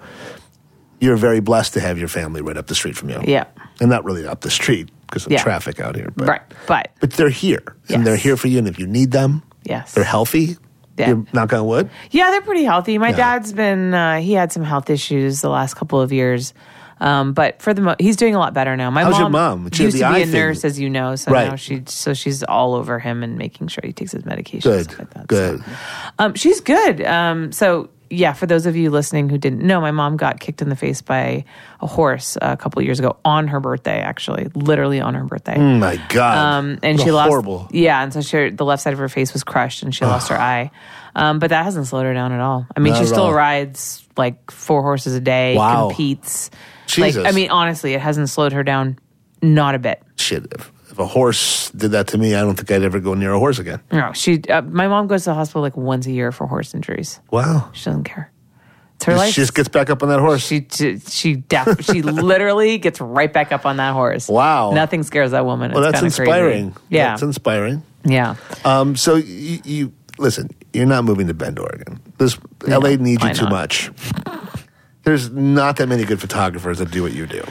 [1.01, 3.21] you're very blessed to have your family right up the street from you.
[3.27, 3.45] Yeah.
[3.81, 5.43] And not really up the street because of Yeah.
[5.43, 6.13] traffic out here.
[6.17, 6.43] But, right.
[6.67, 7.63] But But they're here.
[7.89, 8.59] And they're here for you.
[8.59, 9.93] And if you need them, yes.
[9.95, 10.57] they're healthy.
[10.97, 11.09] Yeah.
[11.09, 11.91] You're knock on wood.
[12.13, 12.99] Yeah, they're pretty healthy.
[12.99, 13.17] My Yeah.
[13.17, 16.55] dad's been uh, he had some health issues the last couple of years.
[17.01, 18.89] Um, but for the mo- he's doing a lot better now.
[18.91, 19.71] My How's mom, your mom?
[19.73, 20.33] She used to be a thing.
[20.33, 21.49] nurse, as you know, so Right.
[21.49, 24.63] now she so she's all over him and making sure he takes his medications.
[24.63, 24.85] Good.
[24.85, 25.27] stuff like that.
[25.27, 25.59] Good.
[25.65, 25.73] So,
[26.21, 27.05] um, she's good.
[27.05, 30.63] Um, so yeah, for those of you listening who didn't know, my mom got kicked
[30.63, 31.45] in the face by
[31.81, 33.99] a horse a couple of years ago on her birthday.
[34.01, 35.57] Actually, literally on her birthday.
[35.57, 36.37] Oh my God.
[36.39, 37.29] Um, and she lost.
[37.29, 37.69] horrible.
[37.71, 40.29] Yeah, and so she, the left side of her face was crushed, and she lost
[40.29, 40.71] her eye.
[41.17, 42.67] Um, but that hasn't slowed her down at all.
[42.77, 43.33] I mean, Not she still all.
[43.35, 45.89] rides like four horses a day, Wow.
[45.89, 46.51] competes.
[46.87, 47.23] Jesus.
[47.25, 48.99] Like, I mean, honestly, it hasn't slowed her down,
[49.43, 50.03] not a bit.
[50.17, 50.47] Shit.
[50.53, 53.33] If, if a horse did that to me, I don't think I'd ever go near
[53.33, 53.81] a horse again.
[53.91, 54.41] No, she.
[54.49, 57.19] Uh, my mom goes to the hospital like once a year for horse injuries.
[57.33, 57.69] Wow.
[57.73, 58.31] She doesn't care.
[58.95, 59.35] It's her She life.
[59.35, 60.47] She just gets back up on that horse.
[60.47, 64.29] She she she, def- she literally gets right back up on that horse.
[64.29, 64.71] Wow.
[64.71, 65.73] Nothing scares that woman.
[65.73, 66.31] well, It's that's kinda crazy.
[66.31, 66.77] inspiring.
[66.91, 67.83] Yeah, That's inspiring.
[68.05, 68.37] yeah.
[68.65, 70.49] Um, so you, you listen.
[70.73, 72.01] You're not moving to Bend, Oregon.
[72.19, 73.51] This LA needs you too not.
[73.51, 73.91] much.
[75.03, 77.43] There's not that many good photographers that do what you do.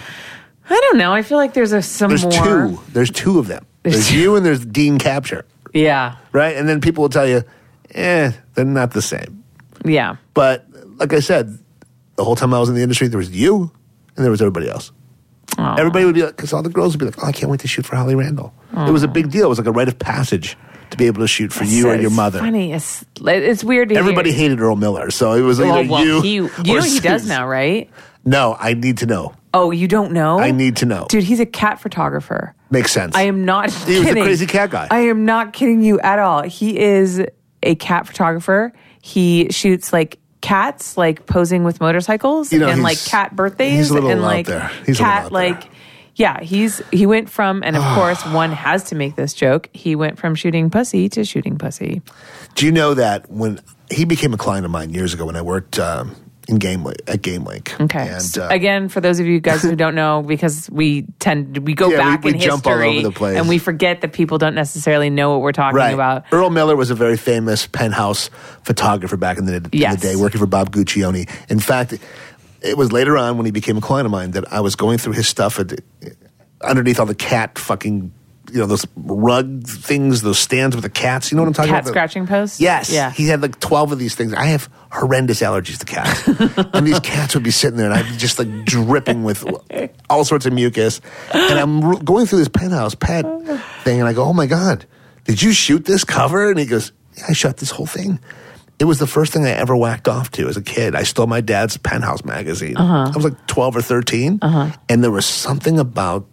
[0.70, 1.14] I don't know.
[1.14, 2.32] I feel like there's a some There's more.
[2.32, 2.80] two.
[2.94, 3.66] There's two of them.
[3.84, 6.56] There's you and there's Dean Capture, Yeah, right?
[6.56, 7.44] And then people will tell you,
[7.94, 9.44] eh, they're not the same.
[9.84, 10.16] yeah.
[10.34, 10.66] But
[10.98, 11.58] like I said,
[12.16, 13.72] the whole time I was in the industry, there was you
[14.16, 14.92] and there was everybody else.
[15.58, 15.76] Aw.
[15.76, 17.60] Everybody would be like, because all the girls would be like, oh, I can't wait
[17.60, 18.54] to shoot for Holly Randall.
[18.76, 19.46] It was a big deal.
[19.46, 20.58] It was like a rite of passage
[20.92, 22.40] to be able to shoot for you So or your it's mother.
[22.40, 23.90] Funny, it's it's weird.
[23.90, 24.50] To Everybody hear.
[24.50, 26.22] hated Earl Miller, so it was either Well, well, you.
[26.22, 27.90] he, you or know he does now, right?
[28.26, 29.34] No, I need to know.
[29.54, 30.40] Oh, you don't know?
[30.40, 31.06] I need to know.
[31.10, 31.24] dude.
[31.24, 32.56] He's a cat photographer.
[32.72, 33.16] Makes sense.
[33.16, 33.72] I am not.
[33.72, 34.88] He was a crazy cat guy.
[34.90, 36.42] I am not kidding you at all.
[36.44, 37.22] He is
[37.62, 38.74] a cat photographer.
[39.02, 43.78] He shoots like cats, like posing with motorcycles, You know, and like he's- cat birthdays,
[43.78, 44.68] he's a little and out like there.
[44.86, 45.32] He's a little cat, out there.
[45.32, 45.70] like.
[46.16, 49.68] Yeah, he's he went from, and of course, one has to make this joke.
[49.74, 52.04] He went from shooting pussy to shooting pussy.
[52.54, 53.60] Do you know that when
[53.90, 56.16] he became a client of mine years ago when I worked um,
[56.48, 57.74] in Game at Game Link.
[57.80, 58.10] Okay.
[58.10, 61.74] And, uh, Again, for those of you guys who don't know, because we tend we
[61.74, 63.38] go Yeah, back we in jump all history over the place.
[63.38, 65.94] and we forget that people don't necessarily know what we're talking right.
[65.94, 66.26] about.
[66.32, 68.30] Earl Miller was a very famous penthouse
[68.64, 71.30] photographer back in the, in the day, working for Bob Guccione.
[71.50, 71.98] In fact,
[72.62, 74.98] it was later on when he became a client of mine that I was going
[74.98, 75.80] through his stuff at,
[76.62, 78.14] underneath all the cat fucking,
[78.54, 81.32] you know, those rug things, those stands with the cats.
[81.32, 81.88] You know what I'm talking Cat about?
[81.88, 82.62] Cat scratching posts?
[82.62, 82.92] Yes.
[82.92, 83.10] Yeah.
[83.10, 84.32] He had like 12 of these things.
[84.34, 86.28] I have horrendous allergies to cats.
[86.74, 89.44] and these cats would be sitting there and I'd be just like dripping with
[90.08, 91.02] all sorts of mucus.
[91.34, 93.26] And I'm r- going through this penthouse pet
[93.84, 94.86] thing and I go, oh my God,
[95.24, 96.52] did you shoot this cover?
[96.52, 98.20] And he goes, yeah, I shot this whole thing.
[98.80, 100.94] It was the first thing I ever whacked off to as a kid.
[100.96, 102.76] I stole my dad's penthouse magazine.
[102.76, 103.12] Uh-huh.
[103.12, 104.40] I was like 12 or 13.
[104.42, 104.78] Uh-huh.
[104.90, 106.28] And there was something about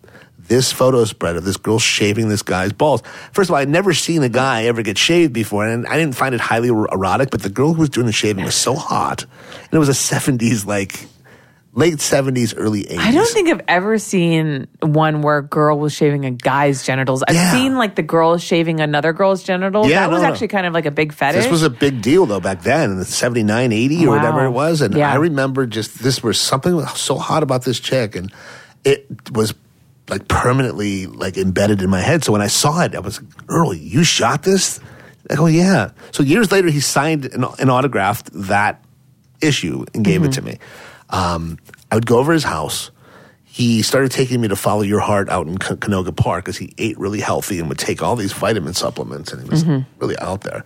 [0.50, 3.02] this photo spread of this girl shaving this guy's balls.
[3.32, 6.16] First of all, I'd never seen a guy ever get shaved before, and I didn't
[6.16, 8.74] find it highly er- erotic, but the girl who was doing the shaving was so
[8.74, 9.22] hot.
[9.22, 11.06] And it was a 70s, like
[11.72, 12.98] late 70s, early 80s.
[12.98, 17.22] I don't think I've ever seen one where a girl was shaving a guy's genitals.
[17.28, 17.52] I've Yeah.
[17.52, 19.86] seen like the girl shaving another girl's genitals.
[19.88, 20.32] Yeah, that was no, no.
[20.32, 21.44] actually kind of like a big fetish.
[21.44, 24.16] This was a big deal though back then in the 79, 80 or Wow.
[24.16, 24.80] whatever it was.
[24.80, 25.12] And Yeah.
[25.12, 28.32] I remember just this was something so hot about this chick and
[28.84, 29.54] it was
[30.10, 32.24] like permanently like embedded in my head.
[32.24, 34.80] So when I saw it, I was like, Earl, you shot this?
[35.30, 35.90] I go, oh, yeah.
[36.12, 38.82] So years later, he signed and, and autographed that
[39.40, 40.50] issue and gave it to mm-hmm.
[40.50, 40.58] me.
[41.08, 41.58] Um,
[41.90, 42.90] I would go over his house.
[43.44, 46.72] He started taking me to follow your heart out in Ca- Canoga Park because he
[46.78, 49.88] ate really healthy and would take all these vitamin supplements and he was mm-hmm.
[50.00, 50.64] really out there.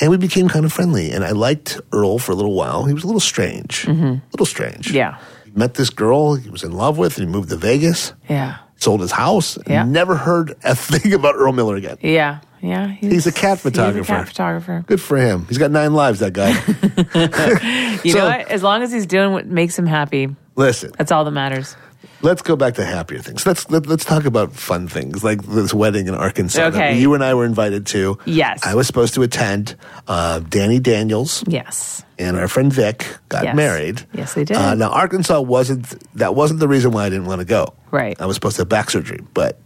[0.00, 1.10] And we became kind of friendly.
[1.10, 2.84] And I liked Earl for a little while.
[2.84, 4.90] He was a little strange, a little strange.
[4.90, 5.18] Yeah.
[5.44, 8.58] He met this girl he was in love with and he moved to Vegas, yeah.
[8.82, 9.84] Sold his house, Yeah.
[9.84, 11.96] never heard a thing about Earl Miller again.
[12.00, 12.40] Yeah.
[12.60, 12.88] Yeah.
[12.88, 14.06] He's a cat He's a photographer.
[14.12, 14.84] cat photographer.
[14.86, 15.46] Good for him.
[15.48, 16.50] He's got nine lives, that guy.
[18.04, 18.50] You So- know what?
[18.50, 21.76] As long as he's doing what makes him happy, Listen, that's all that matters.
[22.22, 23.44] Let's go back to happier things.
[23.44, 26.98] Let's let, let's talk about fun things like this wedding in Arkansas that Okay.
[27.00, 28.16] you and I were invited to.
[28.26, 28.60] Yes.
[28.64, 29.74] I was supposed to attend.
[30.06, 32.04] Uh, Dani Daniels Yes.
[32.18, 33.56] and our friend Vic got Yes.
[33.56, 34.02] married.
[34.14, 34.56] Yes, they did.
[34.56, 37.74] Uh, now Arkansas wasn't that wasn't the reason why I didn't want to go.
[37.90, 38.16] Right.
[38.20, 39.58] I was supposed to have back surgery, but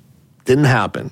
[0.46, 1.10] didn't happen.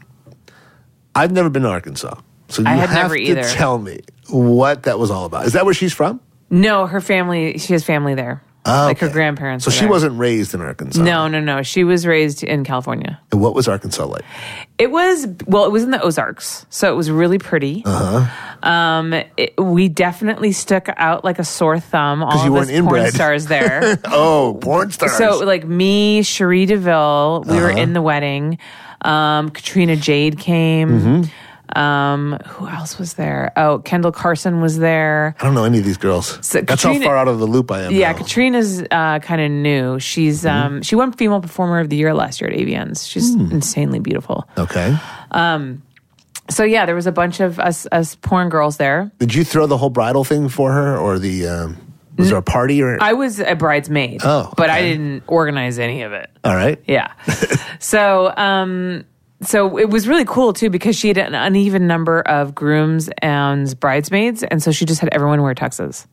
[1.14, 3.42] I've never been to Arkansas, so you have never to either.
[3.44, 5.46] tell me what that was all about.
[5.46, 6.20] Is that where she's from?
[6.50, 8.42] No, her family, she has family there.
[8.66, 9.12] Oh, like her okay.
[9.12, 9.64] grandparents.
[9.64, 9.88] So were she there.
[9.90, 11.02] wasn't raised in Arkansas.
[11.02, 11.62] No, no, no.
[11.62, 13.20] She was raised in California.
[13.30, 14.24] And what was Arkansas like?
[14.78, 17.82] It was well, it was in the Ozarks, so it was really pretty.
[17.84, 18.68] Uh-huh.
[18.68, 22.22] Um, it, we definitely stuck out like a sore thumb.
[22.24, 23.12] All you of weren't porn inbred.
[23.14, 23.98] stars there.
[24.06, 25.16] Oh, porn stars.
[25.18, 27.60] so like me, Cherie DeVille, we Uh-huh.
[27.60, 28.58] were in the wedding.
[29.02, 31.24] Um, Katrina Jade came.
[31.74, 33.52] Um, who else was there?
[33.56, 35.34] Oh, Kendall Carson was there.
[35.40, 36.38] I don't know any of these girls.
[36.46, 37.92] So That's Katrina- how far out of the loop I am.
[37.92, 38.18] Yeah, now.
[38.18, 39.98] Katrina's uh, kind of new.
[39.98, 40.66] She's Mm-hmm.
[40.76, 43.08] um, she won Female Performer of the Year last year at AVNs.
[43.08, 43.50] She's Hmm.
[43.50, 44.46] insanely beautiful.
[44.58, 44.96] Okay.
[45.30, 45.82] Um,
[46.50, 49.10] so yeah, there was a bunch of us us porn girls there.
[49.18, 51.76] Did you throw the whole bridal thing for her, or the um,
[52.18, 52.98] was there a party or?
[53.02, 56.28] I was a bridesmaid, Oh, but I didn't organize any of it.
[56.44, 56.78] All right.
[56.86, 57.10] Yeah.
[57.80, 59.04] so, um,
[59.46, 63.78] so it was really cool too because she had an uneven number of grooms and
[63.80, 66.06] bridesmaids, and so she just had everyone wear tuxes.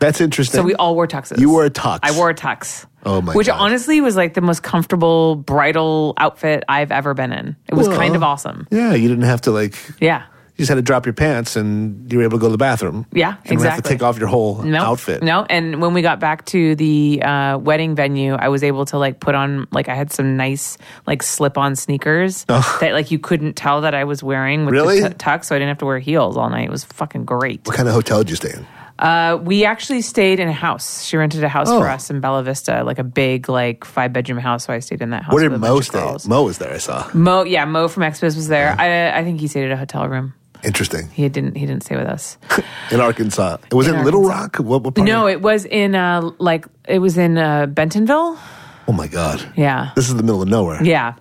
[0.00, 0.58] That's interesting.
[0.58, 1.38] So we all wore tuxes.
[1.38, 2.00] You wore a tux.
[2.02, 2.84] I wore a tux.
[3.06, 3.60] Oh my Which God.
[3.60, 7.56] honestly was like the most comfortable bridal outfit I've ever been in.
[7.68, 8.66] It was Well, kind of awesome.
[8.70, 9.76] Yeah, you didn't have to like.
[10.00, 10.24] Yeah.
[10.56, 12.58] You just had to drop your pants, and you were able to go to the
[12.58, 13.06] bathroom.
[13.12, 13.88] Yeah, You didn't have to exactly.
[13.96, 15.20] take off your whole No outfit.
[15.22, 18.98] No, and when we got back to the uh, wedding venue, I was able to
[18.98, 20.78] like put on like I had some nice
[21.08, 25.00] like slip-on sneakers that like you couldn't tell that I was wearing with Really?
[25.00, 26.66] the t- tuck, so I didn't have to wear heels all night.
[26.66, 27.66] It was fucking great.
[27.66, 28.64] What kind of hotel did you stay in?
[28.96, 31.02] Uh, we actually stayed in a house.
[31.04, 31.80] She rented a house Oh.
[31.80, 34.66] for us in Bella Vista, like a big like five bedroom house.
[34.66, 35.34] So I stayed in that house.
[35.34, 36.16] Where did Mo stay?
[36.28, 36.72] Mo was there.
[36.72, 37.10] I saw.
[37.12, 38.76] Mo, yeah, Mo from Xbiz was there.
[38.78, 40.32] I, I think he stayed at a hotel room.
[40.64, 41.08] Interesting.
[41.10, 41.56] He didn't.
[41.56, 42.38] He didn't stay with us.
[42.90, 43.58] In Arkansas.
[43.70, 44.56] It was in, In Little Rock.
[44.56, 45.06] What, what part?
[45.06, 48.38] no, it was in uh like it was in uh Bentonville.
[48.86, 49.44] Oh my God.
[49.56, 49.92] Yeah.
[49.96, 50.82] This is the middle of nowhere.
[50.82, 51.14] Yeah.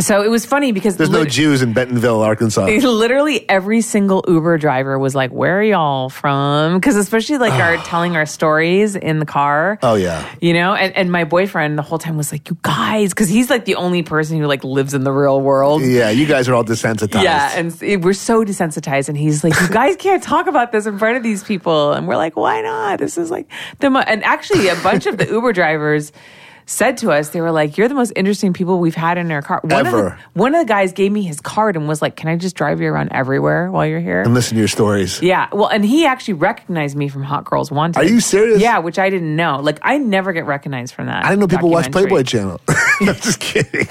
[0.00, 2.64] So it was funny because There's no Jews in Bentonville, Arkansas.
[2.82, 7.76] literally every single Uber driver was like, "Where are y'all from?" Because especially like our
[7.84, 9.78] telling our stories in the car.
[9.82, 10.26] Oh yeah.
[10.40, 13.50] You know, and, and my boyfriend the whole time was like, "You guys," because he's
[13.50, 15.82] like the only person who like lives in the real world.
[15.82, 17.24] Yeah, you guys are all desensitized.
[17.24, 20.98] Yeah, and we're so desensitized, and he's like, "You guys can't talk about this in
[20.98, 22.98] front of these people," and we're like, "Why not?
[22.98, 23.46] This is like
[23.80, 24.00] the mo-.
[24.00, 26.12] and actually a bunch of the Uber drivers."
[26.72, 29.42] Said to us, they were like, "You're the most interesting people we've had in our
[29.42, 32.16] car." One Of the, one of the guys gave me his card and was like,
[32.16, 35.20] "Can I just drive you around everywhere while you're here?" And listen to your stories.
[35.22, 37.98] Yeah, well, and he actually recognized me from Hot Girls Wanted.
[37.98, 38.60] Are you serious?
[38.60, 39.60] Yeah, which I didn't know.
[39.60, 41.24] Like, I never get recognized from that.
[41.24, 41.92] I didn't know people watch.
[41.92, 42.60] Playboy Channel.
[42.68, 43.86] I'm just kidding.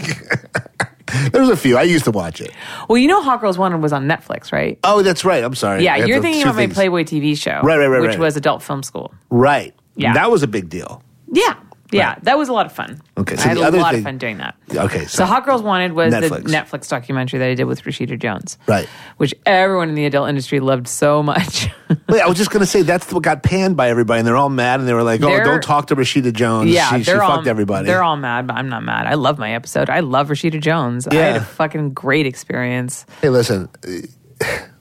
[1.31, 1.77] There's a few.
[1.77, 2.51] I used to watch it.
[2.87, 4.79] Well, you know, Hot Girls Wanted was on Netflix, right?
[4.83, 5.43] Oh, that's right.
[5.43, 5.83] I'm sorry.
[5.83, 6.67] Yeah, you're thinking about my.
[6.67, 8.19] Playboy TV show, Right, right, right, which right.
[8.19, 9.13] was Adult Film School.
[9.29, 9.75] Right.
[9.95, 10.13] Yeah.
[10.13, 11.03] That was a big deal.
[11.33, 11.55] Yeah,
[11.91, 13.01] yeah, that was a lot of fun.
[13.17, 14.55] Okay, so I had the a other lot thing- of fun doing that.
[14.73, 15.05] Okay.
[15.05, 16.29] So, Hot Girls Wanted was Netflix.
[16.43, 18.87] the Netflix documentary that I did with Rashida Jones, Right.
[19.17, 21.67] Which everyone in the adult industry loved so much.
[22.09, 24.37] Wait, I was just going to say that's what got panned by everybody, and they're
[24.37, 26.69] all mad, and they were like, "Oh, They're- don't talk to Rashida Jones.
[26.71, 29.07] yeah, she, she they're all fucked everybody." They're all mad, but I'm not mad.
[29.07, 29.89] I love my episode.
[29.89, 31.07] I love Rashida Jones.
[31.07, 31.41] I had Yeah.
[31.41, 33.05] a fucking great experience.
[33.21, 33.69] Hey, listen.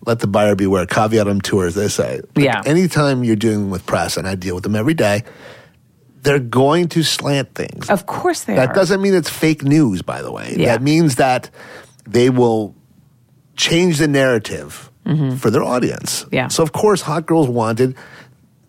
[0.06, 0.86] Let the buyer beware.
[0.86, 2.20] Caveat emptor, as they say.
[2.34, 2.62] Like, Yeah.
[2.64, 5.24] Anytime you're dealing with press, and I deal with them every day,
[6.22, 7.88] they're going to slant things.
[7.88, 8.56] Of course they are.
[8.56, 8.74] That are.
[8.74, 10.54] doesn't mean it's fake news, by the way.
[10.56, 10.72] Yeah.
[10.72, 11.50] That means that
[12.06, 12.74] they will
[13.56, 14.90] change the narrative
[15.38, 16.24] for their audience.
[16.24, 16.34] Mm-hmm.
[16.34, 16.48] Yeah.
[16.48, 17.96] So, of course, Hot Girls Wanted,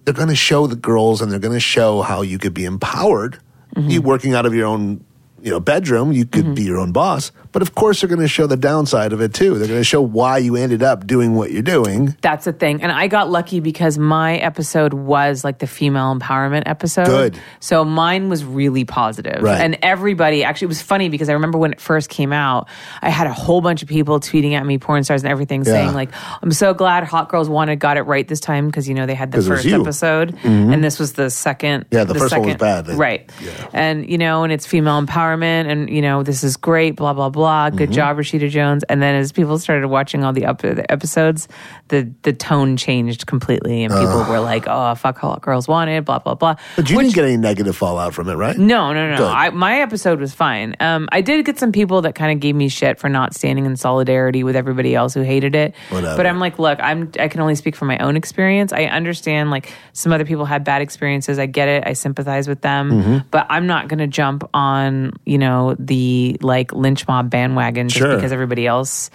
[0.06, 2.66] they're going to show the girls and they're going to show how you could be
[2.66, 3.38] empowered.
[3.76, 3.90] Mm-hmm.
[3.90, 5.06] You working out of your own
[5.42, 7.32] you know bedroom, you could be your own boss.
[7.52, 9.58] But of course, they're going to show the downside of it too.
[9.58, 12.16] They're going to show why you ended up doing what you're doing.
[12.22, 12.82] That's the thing.
[12.82, 17.08] And I got lucky because my episode was like the female empowerment episode.
[17.08, 17.40] Good.
[17.60, 19.44] So mine was really positive.
[19.44, 19.60] Right.
[19.60, 22.70] And everybody, actually, it was funny because I remember when it first came out,
[23.02, 25.94] I had a whole bunch of people tweeting at me, porn stars and everything, saying,
[25.94, 26.12] like,
[26.42, 29.16] I'm so glad Hot Girls Wanted got it right this time because, you know, they
[29.16, 29.72] had the first you.
[29.72, 29.82] Mm-hmm.
[29.82, 31.86] episode and this was the second.
[31.92, 32.88] Yeah, the first one was second- bad.
[32.98, 33.30] Right.
[33.44, 33.68] yeah.
[33.74, 37.30] And, you know, and it's female empowerment and, you know, this is great, blah, blah,
[37.30, 37.70] blah.
[37.70, 37.94] Good Mm-hmm.
[37.94, 38.84] job, Rashida Jones.
[38.84, 41.48] And then as people started watching all the, up, the episodes,
[41.90, 46.20] the, the tone changed completely and people were like, oh, fuck Hot Girls Wanted, blah,
[46.20, 46.56] blah, blah.
[46.76, 48.58] But you Which- didn't get any negative fallout from it, right?
[48.58, 49.18] no, no, no.
[49.18, 49.28] No.
[49.28, 50.76] I, my episode was fine.
[50.80, 53.66] Um, I did get some people that kind of gave me shit for not standing
[53.66, 55.76] in solidarity with everybody else who hated it.
[55.90, 56.18] Whatever.
[56.18, 58.72] But I'm like, look, I'm I can only speak from my own experience.
[58.74, 61.38] I understand like some other people had bad experiences.
[61.40, 61.84] I get it.
[61.86, 62.92] I sympathize with them.
[62.92, 63.18] Mm-hmm.
[63.32, 68.00] But I'm not going to jump on you know the like lynch mob bandwagon just
[68.00, 68.16] Sure.
[68.16, 69.10] because everybody else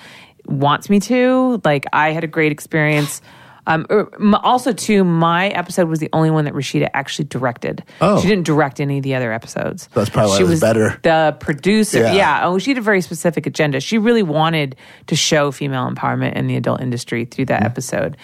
[0.47, 1.61] wants me to.
[1.65, 3.21] Like I had a great experience.
[3.69, 4.09] Um, er,
[4.45, 7.83] also, too, my episode was the only one that Rashida actually directed.
[8.01, 8.21] Oh.
[8.21, 9.89] She didn't direct any of the other episodes.
[9.93, 11.01] That's probably she it was better.
[11.03, 12.13] The producer, Yeah.
[12.13, 12.41] yeah.
[12.47, 13.81] Oh, she had a very specific agenda.
[13.81, 14.77] She really wanted
[15.09, 17.61] to show female empowerment in the adult industry through Mm-hmm.
[17.61, 18.17] that episode,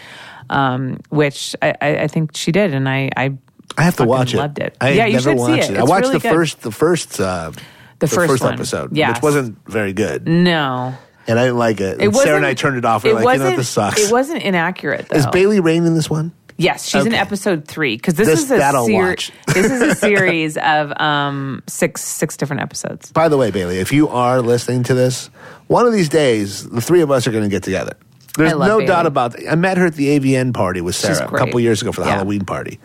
[0.49, 3.37] um, which I, I, I think she did, and I, I,
[3.79, 4.39] I have to watch it.
[4.39, 4.77] Loved it.
[4.81, 5.79] I yeah, you never should watched see it.
[5.79, 6.35] I watched really the good.
[6.35, 7.53] first, the first, uh,
[7.99, 8.55] The first one.
[8.55, 9.17] episode, Yes.
[9.17, 10.95] which wasn't very good, No,
[11.27, 12.03] and I didn't like it.
[12.03, 13.05] it Sarah and I turned it off.
[13.05, 14.01] We were like, you know, this sucks.
[14.01, 15.09] It wasn't inaccurate.
[15.09, 15.17] Though.
[15.19, 16.33] Is Bailey Rayne in this one?
[16.59, 19.95] Yes, she's in episode three because this, This- is a that ser- this is a
[19.97, 23.11] series of um, six six different episodes.
[23.11, 25.31] By the way, Bailey, if you are listening to this,
[25.69, 27.95] one of these days, the three of us are going to get together.
[28.37, 28.87] There's I love no Bailey.
[28.87, 29.49] doubt about it.
[29.51, 32.07] I met her at the AVN party with Sarah a couple years ago for the
[32.09, 32.15] Yeah.
[32.17, 32.79] Halloween party.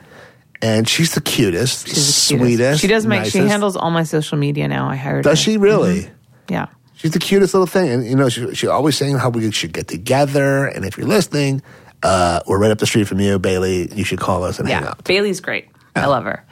[0.62, 2.28] And she's the cutest, She's the cutest.
[2.28, 2.82] sweetest.
[2.82, 3.26] She does make.
[3.26, 4.90] She handles all my social media now.
[4.90, 5.18] I hired.
[5.18, 5.22] Her.
[5.32, 5.44] Does her.
[5.52, 6.10] she really?
[6.50, 6.68] Yeah.
[6.96, 7.90] She's the cutest little thing.
[7.92, 10.66] And, you know, she, she's always saying how we should get together.
[10.66, 11.62] And if you're listening,
[12.02, 13.88] uh, we're right up the street from you, Bailey.
[13.94, 15.04] You should call us and hang out.
[15.04, 15.68] Bailey's great.
[15.96, 16.44] I love her.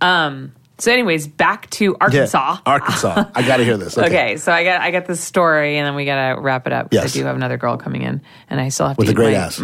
[0.00, 2.54] Um, so, anyways, back to Arkansas.
[2.54, 3.24] Yeah, Arkansas.
[3.34, 3.96] I got to hear this.
[3.98, 4.06] Okay.
[4.06, 4.36] Okay.
[4.36, 6.92] so I got I got this story, and then we got to wrap it up.
[6.92, 7.04] Yes.
[7.04, 8.20] I do have another girl coming in,
[8.50, 9.58] and I still have With to eat great my, ass.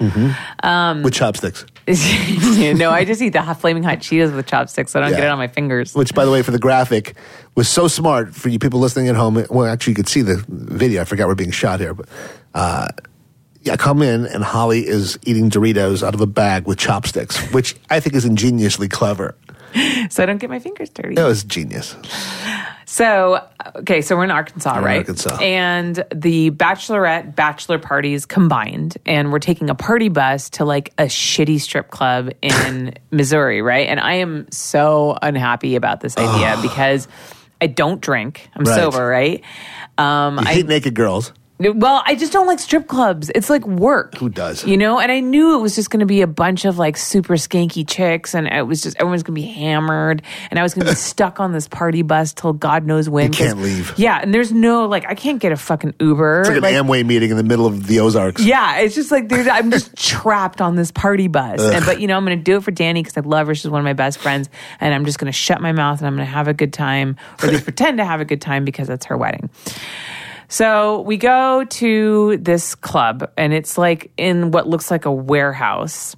[0.00, 1.04] My salad.
[1.04, 1.64] With chopsticks.
[1.86, 4.90] no, I just eat the hot, flaming hot Cheetos with chopsticks.
[4.92, 5.18] So I don't Yeah.
[5.18, 5.94] get it on my fingers.
[5.94, 7.14] Which, by the way, for the graphic,
[7.54, 9.44] was so smart for you people listening at home.
[9.50, 11.02] Well, actually, you could see the video.
[11.02, 12.08] I forgot we're being shot here, but
[12.54, 12.88] uh,
[13.62, 17.38] yeah, I come in and Holly is eating Doritos out of a bag with chopsticks,
[17.52, 19.36] which I think is ingeniously clever.
[20.08, 21.16] So I don't get my fingers dirty.
[21.16, 21.94] That was genius.
[22.96, 23.46] So,
[23.76, 24.98] okay, so we're in Arkansas, We're in right?
[25.00, 25.36] Arkansas.
[25.36, 31.02] And the bachelorette bachelor parties combined, and we're taking a party bus to like a
[31.02, 33.86] shitty strip club in Missouri, right?
[33.86, 37.06] And I am so unhappy about this idea because
[37.60, 38.48] I don't drink.
[38.56, 38.74] I'm Right.
[38.76, 39.44] sober, right?
[39.98, 41.34] Um, You I hate naked girls.
[41.58, 43.30] Well, I just don't like strip clubs.
[43.34, 44.16] It's like work.
[44.18, 44.64] Who does?
[44.66, 46.98] You know, and I knew it was just going to be a bunch of like
[46.98, 50.20] super skanky chicks, and it was just everyone's going to be hammered,
[50.50, 53.32] and I was going to be stuck on this party bus till God knows when.
[53.32, 53.94] You can't leave.
[53.96, 56.40] Yeah, and there's no like I can't get a fucking Uber.
[56.40, 58.44] It's like an Like, Amway meeting in the middle of the Ozarks.
[58.44, 61.62] yeah, it's just like there's, I'm just trapped on this party bus.
[61.62, 63.54] And, but you know, I'm going to do it for Dani because I love her.
[63.54, 66.06] She's one of my best friends, and I'm just going to shut my mouth and
[66.06, 68.42] I'm going to have a good time, or at least pretend to have a good
[68.42, 69.48] time because it's her wedding.
[70.48, 76.16] So we go to this club, and it's like in what looks like a warehouse.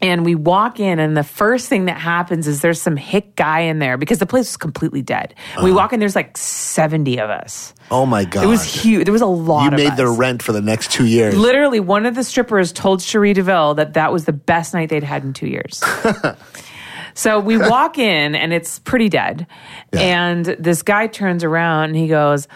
[0.00, 3.60] And we walk in, and the first thing that happens is there's some hick guy
[3.60, 5.32] in there because the place was completely dead.
[5.58, 5.74] We uh-huh.
[5.74, 7.72] walk in, there's like 70 of us.
[7.88, 8.42] Oh my god!
[8.42, 9.04] It was huge.
[9.04, 9.96] There was a lot You of made us.
[9.96, 11.36] their rent for the next two years.
[11.36, 15.04] Literally, one of the strippers told Cherie DeVille that that was the best night they'd
[15.04, 15.80] had in two years.
[17.14, 19.46] so we walk in, and it's pretty dead.
[19.92, 22.48] And this guy turns around and he goes,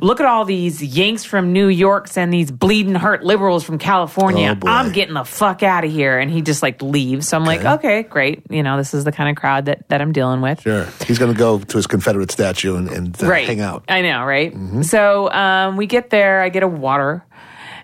[0.00, 4.56] Look at all these Yanks from New York and these bleeding heart liberals from California.
[4.62, 4.68] Oh.
[4.68, 6.18] I'm getting the fuck out of here.
[6.18, 7.28] And he just like leaves.
[7.28, 8.42] So I'm like, okay, great.
[8.50, 10.62] You know, this is the kind of crowd that, that I'm dealing with.
[10.62, 13.46] Sure, he's going to go to his Confederate statue and, and uh, right.
[13.46, 13.84] hang out.
[13.88, 14.54] I know, right?
[14.84, 16.40] So um, we get there.
[16.40, 17.24] I get a water,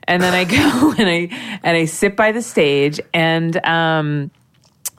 [0.05, 4.31] and then I go and I and I sit by the stage, and um,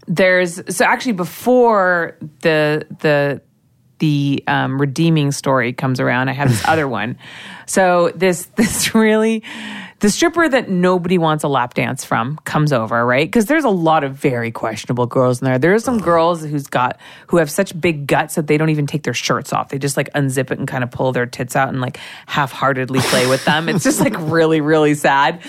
[0.08, 3.42] there's so actually before the the
[4.06, 7.18] the um, redeeming story comes around, I have this other one.
[7.66, 9.42] So this this really
[10.00, 13.26] the stripper that nobody wants a lap dance from comes over, right?
[13.26, 15.58] Because there's a lot of very questionable girls in there.
[15.58, 18.86] There are some girls who's got who have such big guts that they don't even
[18.86, 19.70] take their shirts off.
[19.70, 23.00] They just like unzip it and kind of pull their tits out and like half-heartedly
[23.00, 23.68] play with them.
[23.70, 25.42] It's just like really, really sad.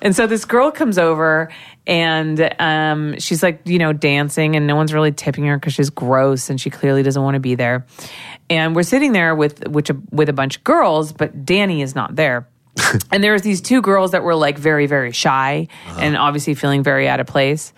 [0.00, 1.50] And so this girl comes over
[1.86, 5.90] and um, she's like, you know, dancing, and no one's really tipping her because she's
[5.90, 7.86] gross and she clearly doesn't want to be there.
[8.50, 12.16] And we're sitting there with which with a bunch of girls, but Dani is not
[12.16, 12.48] there.
[13.12, 15.66] and there was these two girls that were like very very shy
[15.98, 17.72] and obviously feeling very out of place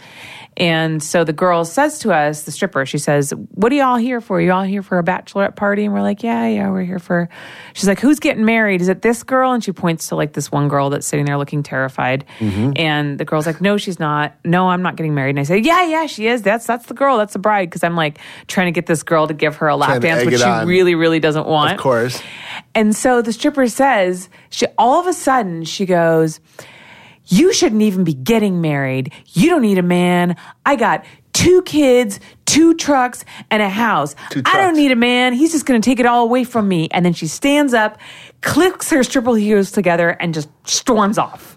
[0.59, 4.21] and so the girl says to us the stripper she says what are y'all here
[4.21, 4.37] for?
[4.37, 5.85] Are you all here for a bachelorette party?
[5.85, 7.29] And we're like yeah yeah we're here for
[7.73, 8.83] she's like who's getting married?
[8.83, 9.53] Is it this girl?
[9.53, 12.25] And she points to like this one girl that's sitting there looking terrified.
[12.41, 14.35] And the girl's like no she's not.
[14.45, 15.31] No i'm not getting married.
[15.31, 16.43] And i say yeah yeah she is.
[16.43, 17.17] That's that's the girl.
[17.17, 17.71] That's the bride.
[17.71, 18.19] Because i'm like
[18.49, 20.67] trying to get this girl to give her a lap dance which she on.
[20.67, 21.73] really really doesn't want.
[21.73, 22.21] Of course.
[22.75, 26.41] and so the stripper says, she all of a sudden she goes,
[27.29, 29.13] You shouldn't even be getting married.
[29.27, 30.37] You don't need a man.
[30.67, 34.17] I got two kids, two trucks, and a house.
[34.45, 35.35] I don't need a man.
[35.35, 36.89] He's just gonna take it all away from me.
[36.91, 37.99] And then she stands up,
[38.41, 41.57] clicks her triple heels together, and just storms off.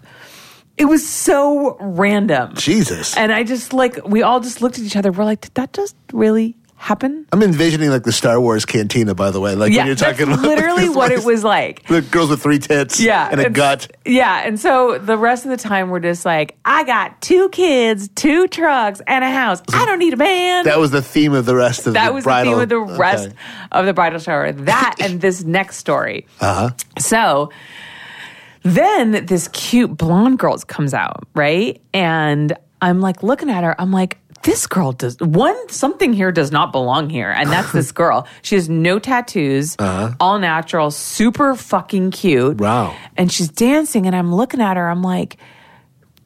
[0.76, 2.54] It was so random.
[2.54, 3.16] Jesus.
[3.16, 5.10] And I just like we all just looked at each other.
[5.12, 7.24] We're like, did that just really happen?
[7.32, 9.54] I'm envisioning like the Star Wars cantina, by the way.
[9.54, 11.86] Like yeah, when you're talking about literally what it was like.
[11.86, 13.90] The girls with three tits yeah, and a gut.
[14.04, 18.08] Yeah, and so the rest of the time we're just like, I got two kids,
[18.16, 19.62] two trucks, and a house.
[19.72, 20.64] I don't need a man.
[20.64, 22.52] That was the theme of the rest of That the was bridal.
[22.52, 23.36] the theme of the rest Okay.
[23.70, 24.50] of the bridal shower.
[24.52, 26.26] That and this next story.
[26.40, 26.70] Uh-huh.
[26.98, 27.50] So
[28.64, 31.80] then this cute blonde girl comes out, right?
[31.94, 33.80] And I'm like looking at her.
[33.80, 37.92] I'm like, this girl does one something here does not belong here, and that's this
[38.02, 38.26] girl.
[38.42, 42.60] She has no tattoos, all natural, super fucking cute.
[42.60, 42.90] Uh-huh.
[42.90, 42.96] Wow.
[43.16, 44.88] And she's dancing, and I'm looking at her.
[44.88, 45.36] I'm like,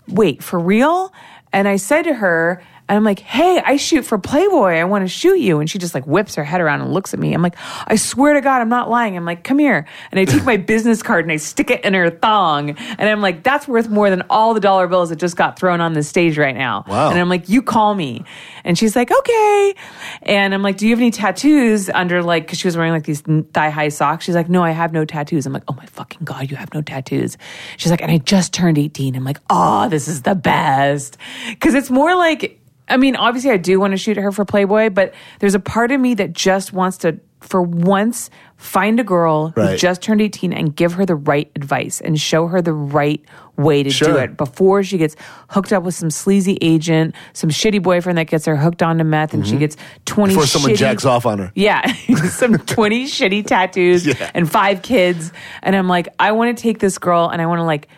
[0.09, 1.13] wait, for real?
[1.53, 4.75] And I said to her, and I'm like, hey, I shoot for Playboy.
[4.75, 5.59] I want to shoot you.
[5.59, 7.35] And she just like whips her head around and looks at me.
[7.35, 9.17] I'm like, I swear to God, I'm not lying.
[9.17, 9.89] I'm like, come here.
[10.13, 12.71] And I take my business card and I stick it in her thong.
[12.71, 15.81] And I'm like, that's worth more than all the dollar bills that just got thrown
[15.81, 16.85] on the stage right now.
[16.87, 17.11] Wow.
[17.11, 18.25] And I'm like, you call me.
[18.63, 19.75] And she's like, okay.
[20.23, 23.05] And I'm like, do you have any tattoos under like, cause she was wearing like
[23.05, 23.23] these
[23.53, 24.25] thigh high socks.
[24.25, 25.45] She's like, no, I have no tattoos.
[25.45, 27.37] I'm like, oh my fucking God, you have no tattoos.
[27.79, 29.17] She's like, and I just turned 18.
[29.17, 31.17] I'm like, oh, this is the best.
[31.59, 34.91] Cause it's more like, I mean, obviously I do want to shoot her for Playboy,
[34.91, 39.49] but there's a part of me that just wants to, for once, find a girl
[39.51, 39.79] who Right.
[39.79, 43.21] just turned 18 and give her the right advice and show her the right
[43.57, 44.19] way to do Sure.
[44.21, 45.17] it before she gets
[45.51, 49.35] hooked up with some sleazy agent, some shitty boyfriend that gets her hooked onto meth,
[49.35, 50.37] and she gets 20 Mm-hmm.
[50.41, 51.53] Before someone shitty- jacks off on her.
[51.55, 51.87] yeah,
[52.29, 55.33] some 20 shitty tattoos and five kids.
[55.63, 57.89] And I'm like, I want to take this girl and I want to like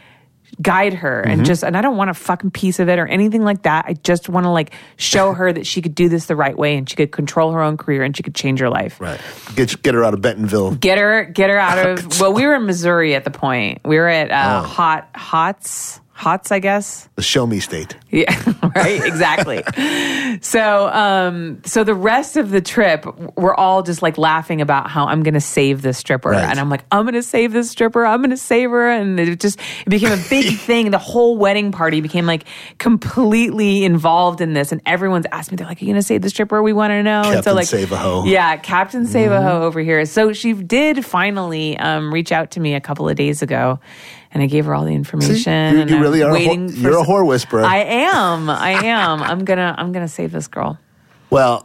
[0.60, 1.30] guide her Mm-hmm.
[1.30, 3.85] and just, and I don't want a fucking piece of it or anything like that.
[3.86, 6.76] I just want to like show her that she could do this the right way
[6.76, 9.01] and she could control her own career and she could change her life.
[9.01, 9.20] Right.
[9.55, 10.74] Get get her out of Bentonville.
[10.74, 13.80] Get her, get her out of, well, we were in Missouri at the point.
[13.85, 14.66] We were at uh, Oh.
[14.66, 17.09] Hot, Hots, Hots, I guess.
[17.15, 17.97] The show me state.
[18.11, 18.35] Yeah,
[18.74, 19.62] right, exactly.
[20.40, 25.07] so, um, so the rest of the trip, we're all just like laughing about how
[25.07, 26.43] I'm going to save this stripper, Right.
[26.45, 29.20] and I'm like, I'm going to save this stripper, I'm going to save her, and
[29.20, 30.90] it just it became a big thing.
[30.90, 32.45] The whole wedding party became like
[32.78, 36.23] completely involved in this, and everyone's asked me, they're like, "Are you going to save
[36.23, 36.62] the stripper?
[36.62, 38.24] We want to know." and so, like, Save-A-Ho.
[38.27, 40.05] yeah, Captain Save a Ho over here.
[40.05, 43.78] So she did finally um, reach out to me a couple of days ago.
[44.32, 45.74] And I gave her all the information.
[45.74, 47.64] you- and you really are a whore- you're a whore whisperer.
[47.64, 48.50] I am.
[48.50, 49.22] I am.
[49.22, 49.74] I'm gonna.
[49.78, 50.78] I'm gonna save this girl.
[51.30, 51.64] Well,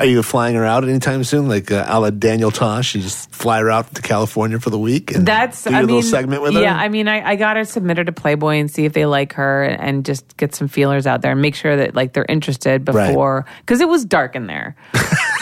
[0.00, 1.46] Are you flying her out anytime soon?
[1.46, 4.78] Like uh, a la Daniel Tosh, you just fly her out to California for the
[4.78, 6.62] week and That's do your I mean, little segment with her?
[6.62, 6.74] yeah.
[6.74, 9.62] I mean, I, I got her submitted to Playboy and see if they like her
[9.64, 13.44] and just get some feelers out there and make sure that like they're interested before
[13.60, 14.74] because it was dark in there.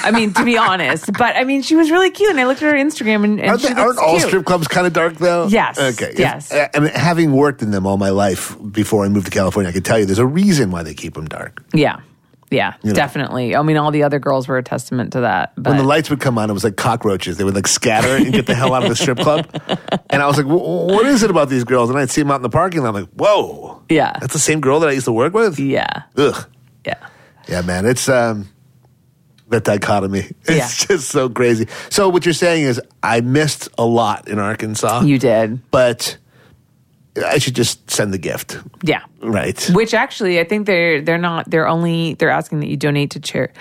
[0.03, 2.62] I mean, to be honest, but I mean, she was really cute, and I looked
[2.62, 5.47] at her Instagram and, and Aren't, they, aren't all strip clubs kind of dark though?
[5.49, 6.12] Yes, Okay.
[6.16, 6.53] yes.
[6.53, 9.73] If- and having worked in them all my life before I moved to California, I
[9.73, 11.62] can tell you there's a reason why they keep them dark.
[11.73, 12.01] Yeah,
[12.51, 12.93] yeah, know.
[12.95, 13.55] definitely.
[13.57, 15.53] I mean, all the other girls were a testament to that.
[15.57, 17.37] But When the lights would come on, it was like cockroaches.
[17.37, 19.47] They would like scatter and get the hell out of the strip club.
[20.11, 22.37] And I was like, "What is it about these girls?" And I'd see them out
[22.37, 22.89] in the parking lot.
[22.89, 24.16] I'm like, "Whoa, Yeah.
[24.19, 26.47] that's the same girl that I used to work with." yeah, Ugh.
[26.87, 26.95] yeah,
[27.47, 28.49] Yeah, man, it's um
[29.51, 30.31] that dichotomy.
[30.47, 30.87] It's Yeah.
[30.97, 31.66] just so crazy.
[31.91, 35.03] So what you're saying is I missed a lot in Arkansas.
[35.03, 35.61] you did.
[35.70, 36.16] but
[37.27, 38.57] I should just send the gift.
[38.83, 39.03] Yeah.
[39.20, 39.61] Right.
[39.75, 41.51] Which actually, I think they're they're not.
[41.51, 43.53] They're only they're asking that you donate to chair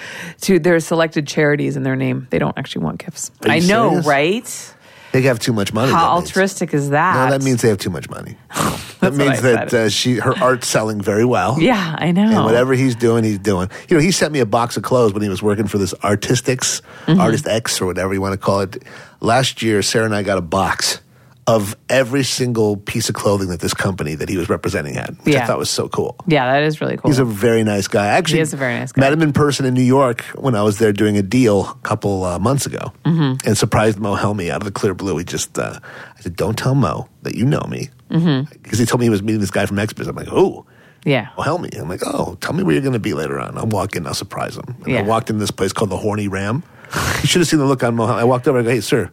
[0.42, 2.28] to their selected charities in their name.
[2.30, 3.32] They don't actually want gifts.
[3.42, 4.06] I know, serious?
[4.06, 4.74] right?
[5.14, 5.92] They have too much money.
[5.92, 6.28] How that means.
[6.30, 7.30] altruistic is that?
[7.30, 8.36] No, that means they have too much money.
[9.00, 11.58] that means that uh, she her art's selling very well.
[11.60, 12.24] Yeah, I know.
[12.30, 13.70] And whatever he's doing, he's doing.
[13.90, 15.94] You know, he sent me a box of clothes when he was working for this
[16.04, 17.22] Artistics, Mm-hmm.
[17.22, 18.84] Artist X, or whatever you want to call it.
[19.22, 21.00] Last year, Sarah and I got a box
[21.48, 25.34] of every single piece of clothing that this company that he was representing had, which
[25.36, 26.18] I thought was so cool.
[26.28, 27.10] Yeah, that is really cool.
[27.10, 28.08] He's a very nice guy.
[28.08, 29.00] Actually, He is a very nice guy.
[29.00, 31.76] Met him in person in New York when I was there doing a deal a
[31.88, 33.48] couple uh, months ago, Mm-hmm.
[33.48, 35.18] and surprised Mo Helmy out of the clear blue.
[35.18, 35.80] He just, uh,
[36.18, 38.78] I said, "Don't tell Mo that you know me," because Mm-hmm.
[38.80, 40.08] he told me he was meeting this guy from XBiz.
[40.08, 40.66] I'm like, "Oh."
[41.06, 41.30] yeah.
[41.38, 41.70] Well, help me.
[41.80, 43.58] I'm like, oh, tell me where you're going to be later on.
[43.58, 44.06] I'll walk in.
[44.06, 44.76] I'll surprise him.
[44.86, 46.64] And I walked in this place called the Horny Ram.
[47.22, 48.20] you should have seen the look on Mohammed.
[48.20, 48.60] I walked over.
[48.60, 49.10] I go, hey, sir,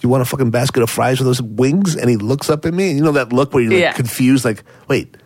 [0.00, 1.96] you want a fucking basket of fries with those wings?
[1.96, 2.88] And he looks up at me.
[2.90, 3.92] And you know that look where you're like, Yeah.
[3.92, 5.16] confused, like, wait,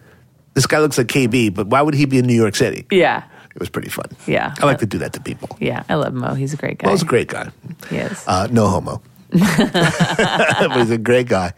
[0.54, 2.86] this guy looks like KB, but why would he be in New York City?
[2.90, 3.24] Yeah.
[3.54, 4.06] It was pretty fun.
[4.26, 4.54] Yeah.
[4.60, 5.56] I like to do that to people.
[5.60, 5.82] Yeah.
[5.88, 6.34] I love Mo.
[6.34, 6.88] He's a great guy.
[6.90, 7.50] Mo's a great guy.
[7.90, 8.22] he is.
[8.26, 9.02] Uh, no homo.
[9.30, 11.52] but he's a great guy.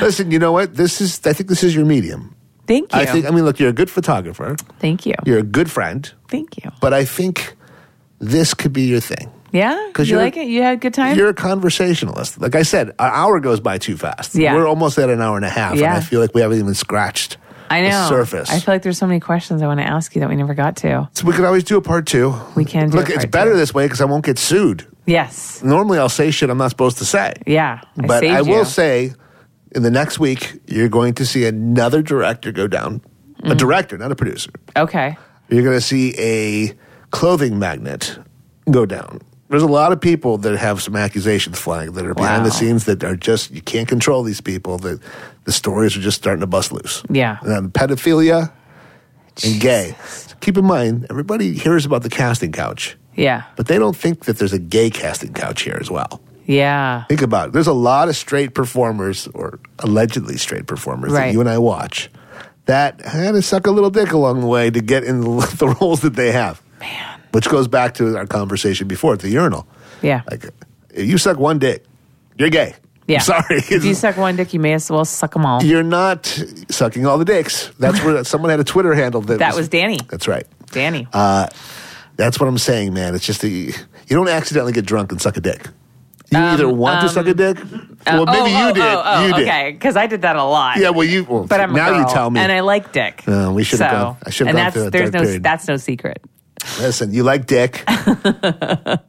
[0.00, 0.74] Listen, you know what?
[0.74, 1.20] This is.
[1.26, 2.34] I think this is your medium.
[2.66, 3.00] Thank you.
[3.00, 3.26] I think.
[3.26, 4.56] I mean, look, you're a good photographer.
[4.78, 5.14] Thank you.
[5.26, 6.10] You're a good friend.
[6.28, 6.70] Thank you.
[6.80, 7.56] but I think
[8.20, 9.30] this could be your thing.
[9.52, 9.74] Yeah.
[9.74, 10.46] 'Cause because you're- like it?
[10.48, 11.16] You had a good time?
[11.16, 12.40] You're a conversationalist.
[12.40, 14.34] Like I said, an hour goes by too fast.
[14.34, 14.54] Yeah.
[14.54, 16.74] We're almost at an hour and a half, and I feel like we haven't even
[16.74, 17.36] scratched
[17.70, 17.88] I know.
[17.90, 18.50] the surface.
[18.50, 20.54] I feel like there's so many questions I want to ask you that we never
[20.54, 21.08] got to.
[21.12, 22.34] so we could always do a part two.
[22.54, 23.56] We can do Look, it's better two.
[23.58, 24.86] this way because I won't get sued.
[25.06, 25.62] Yes.
[25.64, 27.34] Normally, I'll say shit I'm not supposed to say.
[27.46, 27.80] Yeah.
[28.00, 28.64] I but I will you.
[28.64, 29.12] say,
[29.74, 33.00] in the next week, you're going to see another director go down.
[33.42, 33.52] Mm.
[33.52, 34.50] A director, not a producer.
[34.76, 35.16] Okay.
[35.48, 36.72] you're going to see a
[37.10, 38.18] clothing magnet
[38.70, 39.20] go down.
[39.50, 42.84] There's a lot of people that have some accusations flying that are behind the scenes
[42.84, 44.78] that are just you can't control these people.
[44.78, 45.00] That
[45.44, 47.02] the stories are just starting to bust loose.
[47.10, 47.38] Yeah.
[47.42, 48.52] and pedophilia
[49.44, 49.96] and gay.
[50.06, 53.42] So keep in mind, everybody hears about the casting couch, Yeah.
[53.56, 56.20] but they don't think that there's a gay casting couch here as well.
[56.46, 57.04] Yeah.
[57.08, 57.52] Think about it.
[57.52, 62.10] There's a lot of straight performers, or allegedly straight performers, that you and I watch
[62.66, 65.26] that had to suck a little dick along the way to get in the,
[65.58, 66.62] the roles that they have.
[66.78, 67.19] Man.
[67.32, 69.66] Which goes back to our conversation before at the urinal.
[70.02, 70.22] Yeah.
[70.30, 70.46] Like,
[70.90, 71.84] if you suck one dick,
[72.36, 72.74] you're gay.
[73.06, 73.18] Yeah.
[73.18, 73.56] I'm sorry.
[73.58, 75.62] If you suck one dick, you may as well suck them all.
[75.62, 76.26] you're not
[76.70, 77.68] sucking all the dicks.
[77.78, 79.98] That's where someone had a Twitter handle that, That was Danny.
[80.08, 80.46] That's right.
[80.70, 81.06] Danny.
[81.12, 81.48] Uh,
[82.16, 83.14] That's what I'm saying, man.
[83.14, 85.66] It's just the, you don't accidentally get drunk and suck a dick.
[86.30, 87.56] You either want to suck a dick,
[88.06, 88.82] well, maybe oh, you oh, did.
[88.84, 89.48] Oh, oh, you did.
[89.48, 90.76] okay, because I did that a lot.
[90.76, 91.24] Yeah, well, you.
[91.24, 92.38] Well, but I'm a now you tell me.
[92.38, 93.24] and I like dick.
[93.26, 95.42] Uh, we should've so, gone- I should've and gone through that there's no period.
[95.42, 96.22] that's no secret.
[96.78, 97.84] Listen, you like dick.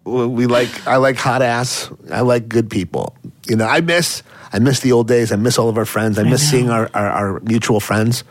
[0.05, 0.87] We like.
[0.87, 1.91] I like hot ass.
[2.11, 3.15] I like good people.
[3.47, 4.23] You know, I miss.
[4.53, 5.31] I miss the old days.
[5.31, 6.19] I miss all of our friends.
[6.19, 8.23] I miss seeing our, our, our mutual friends.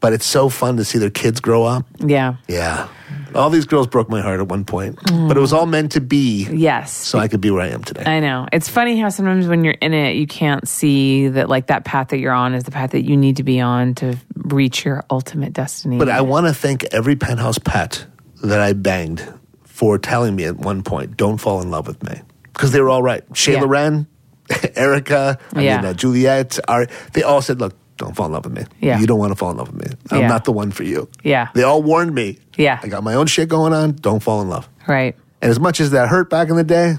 [0.00, 1.84] But it's so fun to see their kids grow up.
[1.98, 2.36] Yeah.
[2.46, 2.88] Yeah,
[3.34, 6.00] all these girls broke my heart at one point, but it was all meant to
[6.00, 6.92] be, Yes.
[6.94, 8.04] so I could be where I am today.
[8.04, 8.46] I know.
[8.52, 12.08] It's funny how sometimes when you're in it, you can't see that like that path
[12.08, 15.04] that you're on is the path that you need to be on to reach your
[15.10, 15.98] ultimate destiny.
[15.98, 18.06] But I want to thank every penthouse pet
[18.42, 19.22] that I banged
[19.64, 22.20] for telling me at one point, "Don't fall in love with me,"
[22.52, 23.28] because they were all right.
[23.32, 23.64] Shayla Yeah.
[23.66, 24.06] Wren,
[24.76, 25.76] Erica, I Yeah.
[25.76, 28.64] mean uh, Juliet, are they all said, "Look, don't fall in love with me.
[28.80, 28.98] Yeah.
[28.98, 29.96] You don't want to fall in love with me.
[30.10, 30.28] I'm Yeah.
[30.28, 31.48] not the one for you." Yeah.
[31.54, 32.38] they all warned me.
[32.56, 32.80] Yeah.
[32.82, 33.92] I got my own shit going on.
[34.00, 34.68] Don't fall in love.
[34.86, 35.14] right.
[35.40, 36.96] And as much as that hurt back in the day,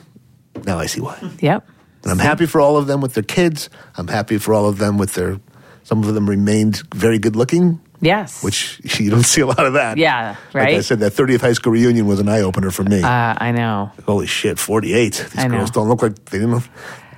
[0.66, 1.18] now I see why.
[1.40, 1.68] Yep.
[2.04, 3.70] And I'm happy for all of them with their kids.
[3.98, 5.42] I'm happy for all of them with their.
[5.84, 8.44] Some of them remained very good looking, Yes.
[8.44, 9.98] which you don't see a lot of that.
[9.98, 13.02] Yeah, Like I said, that 30th high school reunion was an eye opener for me.
[13.04, 13.08] uh,
[13.38, 13.92] I know.
[14.06, 15.14] Holy shit, 48.
[15.14, 15.58] These I know.
[15.58, 16.64] girls don't look like they didn't.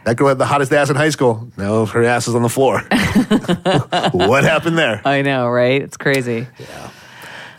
[0.05, 1.47] That girl had the hottest ass in high school.
[1.57, 2.79] Now her ass is on the floor.
[4.11, 5.01] what happened there?
[5.05, 5.81] I know, right?
[5.81, 6.47] It's crazy.
[6.57, 6.89] Yeah.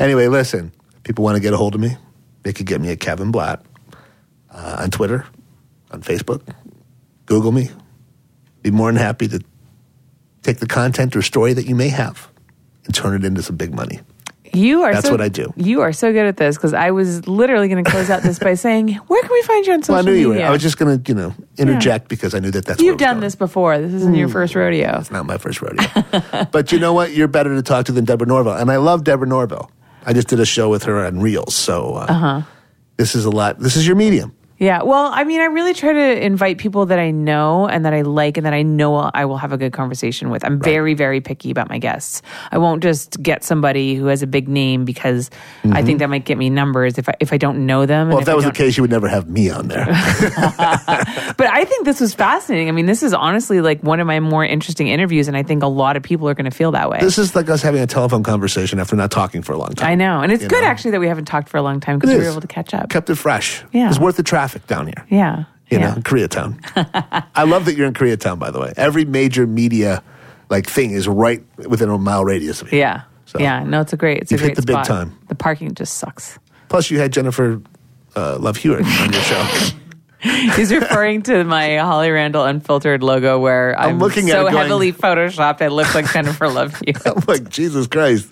[0.01, 0.73] Anyway, listen.
[1.05, 1.97] People want to get a hold of me.
[2.43, 3.65] They could get me at Kevin Blatt
[4.51, 5.25] uh, on Twitter,
[5.93, 6.43] on Facebook.
[7.27, 7.71] Google me.
[8.63, 9.41] Be more than happy to
[10.43, 12.29] take the content or story that you may have
[12.85, 14.01] and turn it into some big money.
[14.55, 15.51] You are That's so, what I do.
[15.57, 18.39] You are so good at this because I was literally going to close out this
[18.39, 20.43] by saying, "Where can we find you on social Well, I knew you were.
[20.43, 23.15] I was just going to, you know, interject because I knew that that's You've done
[23.15, 23.21] going.
[23.23, 23.79] this before.
[23.79, 24.99] This isn't your first rodeo.
[24.99, 25.87] It's not my first rodeo.
[26.53, 27.13] but you know what?
[27.15, 28.53] You're better to talk to than Deborah Norville.
[28.53, 29.71] And I love Deborah Norville.
[30.05, 31.55] I just did a show with her on Reels.
[31.55, 32.43] So uh, Uh-huh.
[32.99, 33.59] this is a lot.
[33.59, 34.37] This is your medium.
[34.63, 34.85] Yeah.
[34.85, 38.03] Well, I mean, I really try to invite people that I know and that I
[38.03, 40.45] like and that I know I will have a good conversation with.
[40.45, 42.23] I'm very, very picky about my guests.
[42.53, 45.31] I won't just get somebody who has a big name because
[45.65, 48.03] I think that might get me numbers if I, if I don't know them.
[48.03, 48.15] and Mm-hmm.
[48.15, 49.87] Well, if I that was the case, you would never have me on there.
[51.37, 52.69] But I think this was fascinating.
[52.69, 55.63] I mean, this is honestly like one of my more interesting interviews, and I think
[55.63, 56.99] a lot of people are going to feel that way.
[57.01, 59.91] this is like us having a telephone conversation after not talking for a long time.
[59.91, 60.21] I know.
[60.21, 60.67] And it's good know?
[60.67, 62.75] actually that we haven't talked for a long time because we were able to catch
[62.75, 62.91] up.
[62.91, 63.65] Kept it fresh.
[63.73, 63.89] Yeah.
[63.89, 65.07] It's worth the traffic down here.
[65.09, 65.45] yeah.
[65.71, 65.95] You yeah.
[65.95, 66.59] know, Koreatown.
[67.35, 68.75] I love that you're in Koreatown, by the way.
[68.77, 70.03] Every major media
[70.51, 72.79] like thing is right within a mile radius of you.
[72.81, 73.03] Yeah.
[73.25, 73.65] So- Yeah.
[73.65, 75.17] No, it's a great, it's a hit great the big time.
[75.29, 76.39] The parking just sucks.
[76.69, 77.63] Plus, you had Jennifer
[78.15, 79.47] uh, Love Hewitt on your show.
[80.57, 84.63] He's referring to my Holly Randall unfiltered logo where I'm, looking at so it going-
[84.63, 87.07] heavily photoshopped I look like Jennifer Love Hewitt.
[87.07, 88.31] I'm like, Jesus Christ.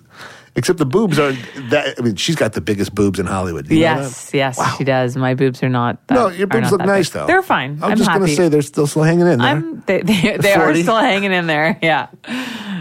[0.55, 1.95] Except the boobs aren't that.
[1.97, 3.69] I mean, she's got the biggest boobs in Hollywood.
[3.69, 4.37] You know Yes, that?
[4.37, 4.75] yes, Wow.
[4.77, 5.15] she does.
[5.15, 6.05] My boobs are not.
[6.07, 7.13] That, No, your boobs look nice, big.
[7.13, 7.27] though.
[7.27, 7.79] They're fine.
[7.81, 8.25] I'm, I'm, just happy.
[8.25, 9.47] to say they're still, still hanging in there.
[9.47, 9.79] I'm.
[9.85, 11.79] They, they, they are still hanging in there.
[11.81, 12.07] Yeah.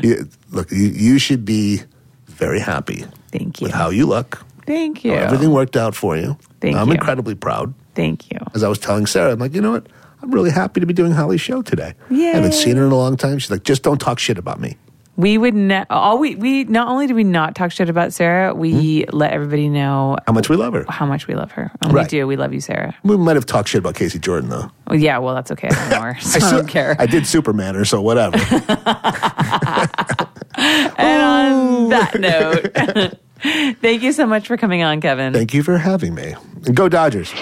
[0.03, 1.83] You- look, you, you should be
[2.27, 3.67] very happy Thank you.
[3.67, 4.45] with how you look.
[4.67, 5.13] Thank you.
[5.15, 6.37] Everything worked out for you.
[6.61, 6.81] Thank you.
[6.81, 7.73] I'm incredibly proud.
[7.95, 8.39] Thank you.
[8.55, 9.87] As I was telling Sarah, I'm like, you know what?
[10.23, 11.95] I'm really happy to be doing Holly's show today.
[12.11, 12.31] Yay.
[12.31, 13.39] I haven't seen her in a long time.
[13.39, 14.77] She's like, just don't talk shit about me.
[15.17, 18.55] We would ne- all we we not only do we not talk shit about Sarah,
[18.55, 20.87] we let everybody know How much we love her.
[20.89, 21.71] how much we love her.
[21.83, 22.05] And Right.
[22.05, 22.27] We do.
[22.27, 22.95] We love you, Sarah.
[23.03, 24.71] We might have talked shit about Kacey Jordan, though.
[24.87, 25.19] Well, yeah.
[25.19, 25.69] Well, that's okay.
[25.71, 26.97] I don't know her, so I, su- don't care.
[26.99, 28.37] I did Superman her, so whatever.
[30.57, 33.19] and on that note,
[33.81, 35.33] thank you so much for coming on, Kevin.
[35.33, 36.35] Thank you for having me.
[36.67, 37.33] And go Dodgers.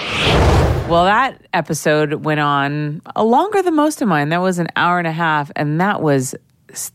[0.88, 4.30] Well, that episode went on uh, longer than most of mine.
[4.30, 6.34] That was an hour and a half, and that was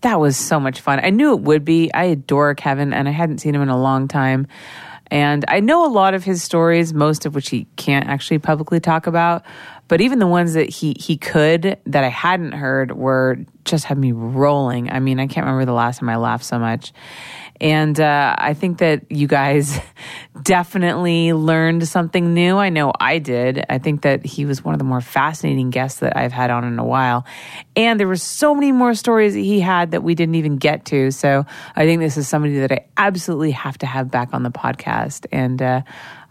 [0.01, 0.99] that was so much fun.
[1.03, 1.91] I knew it would be.
[1.93, 4.47] I adore Kevin, and I hadn't seen him in a long time.
[5.07, 8.79] And I know a lot of his stories, most of which he can't actually publicly
[8.79, 9.43] talk about.
[9.87, 13.97] But even the ones that he he could that I hadn't heard were just had
[13.97, 14.89] me rolling.
[14.89, 16.93] I mean, I can't remember the last time I laughed so much.
[17.63, 19.79] And uh, I think that you guys
[20.43, 22.57] definitely learned something new.
[22.57, 23.63] I know I did.
[23.69, 26.65] I think that he was one of the more fascinating guests that I've had on
[26.65, 27.25] in a while.
[27.77, 30.83] And there were so many more stories that he had that we didn't even get
[30.87, 31.11] to.
[31.11, 34.51] So I think this is somebody that I absolutely have to have back on the
[34.51, 35.25] podcast.
[35.31, 35.83] And uh,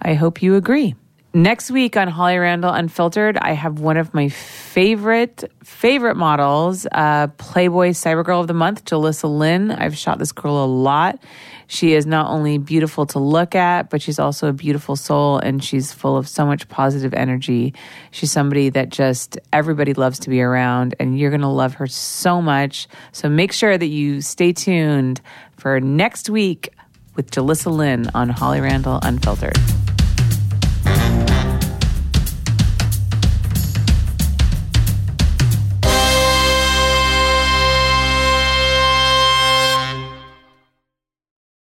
[0.03, 0.95] I hope you agree.
[1.35, 7.29] Next week on Holly Randall Unfiltered, I have one of my favorite, favorite models, uh,
[7.39, 9.71] Playboy Cyber Girl of the Month, Jalissa Lynn.
[9.71, 11.23] I've shot this girl a lot.
[11.69, 15.65] She is not only beautiful to look at, but she's also a beautiful soul and
[15.65, 17.73] she's full of so much positive energy.
[18.11, 21.87] She's somebody that just everybody loves to be around and you're going to love her
[21.87, 22.89] so much.
[23.13, 25.23] So make sure that you stay tuned
[25.57, 26.75] for next week
[27.17, 29.57] with Jalissa Lynn on Holly Randall Unfiltered.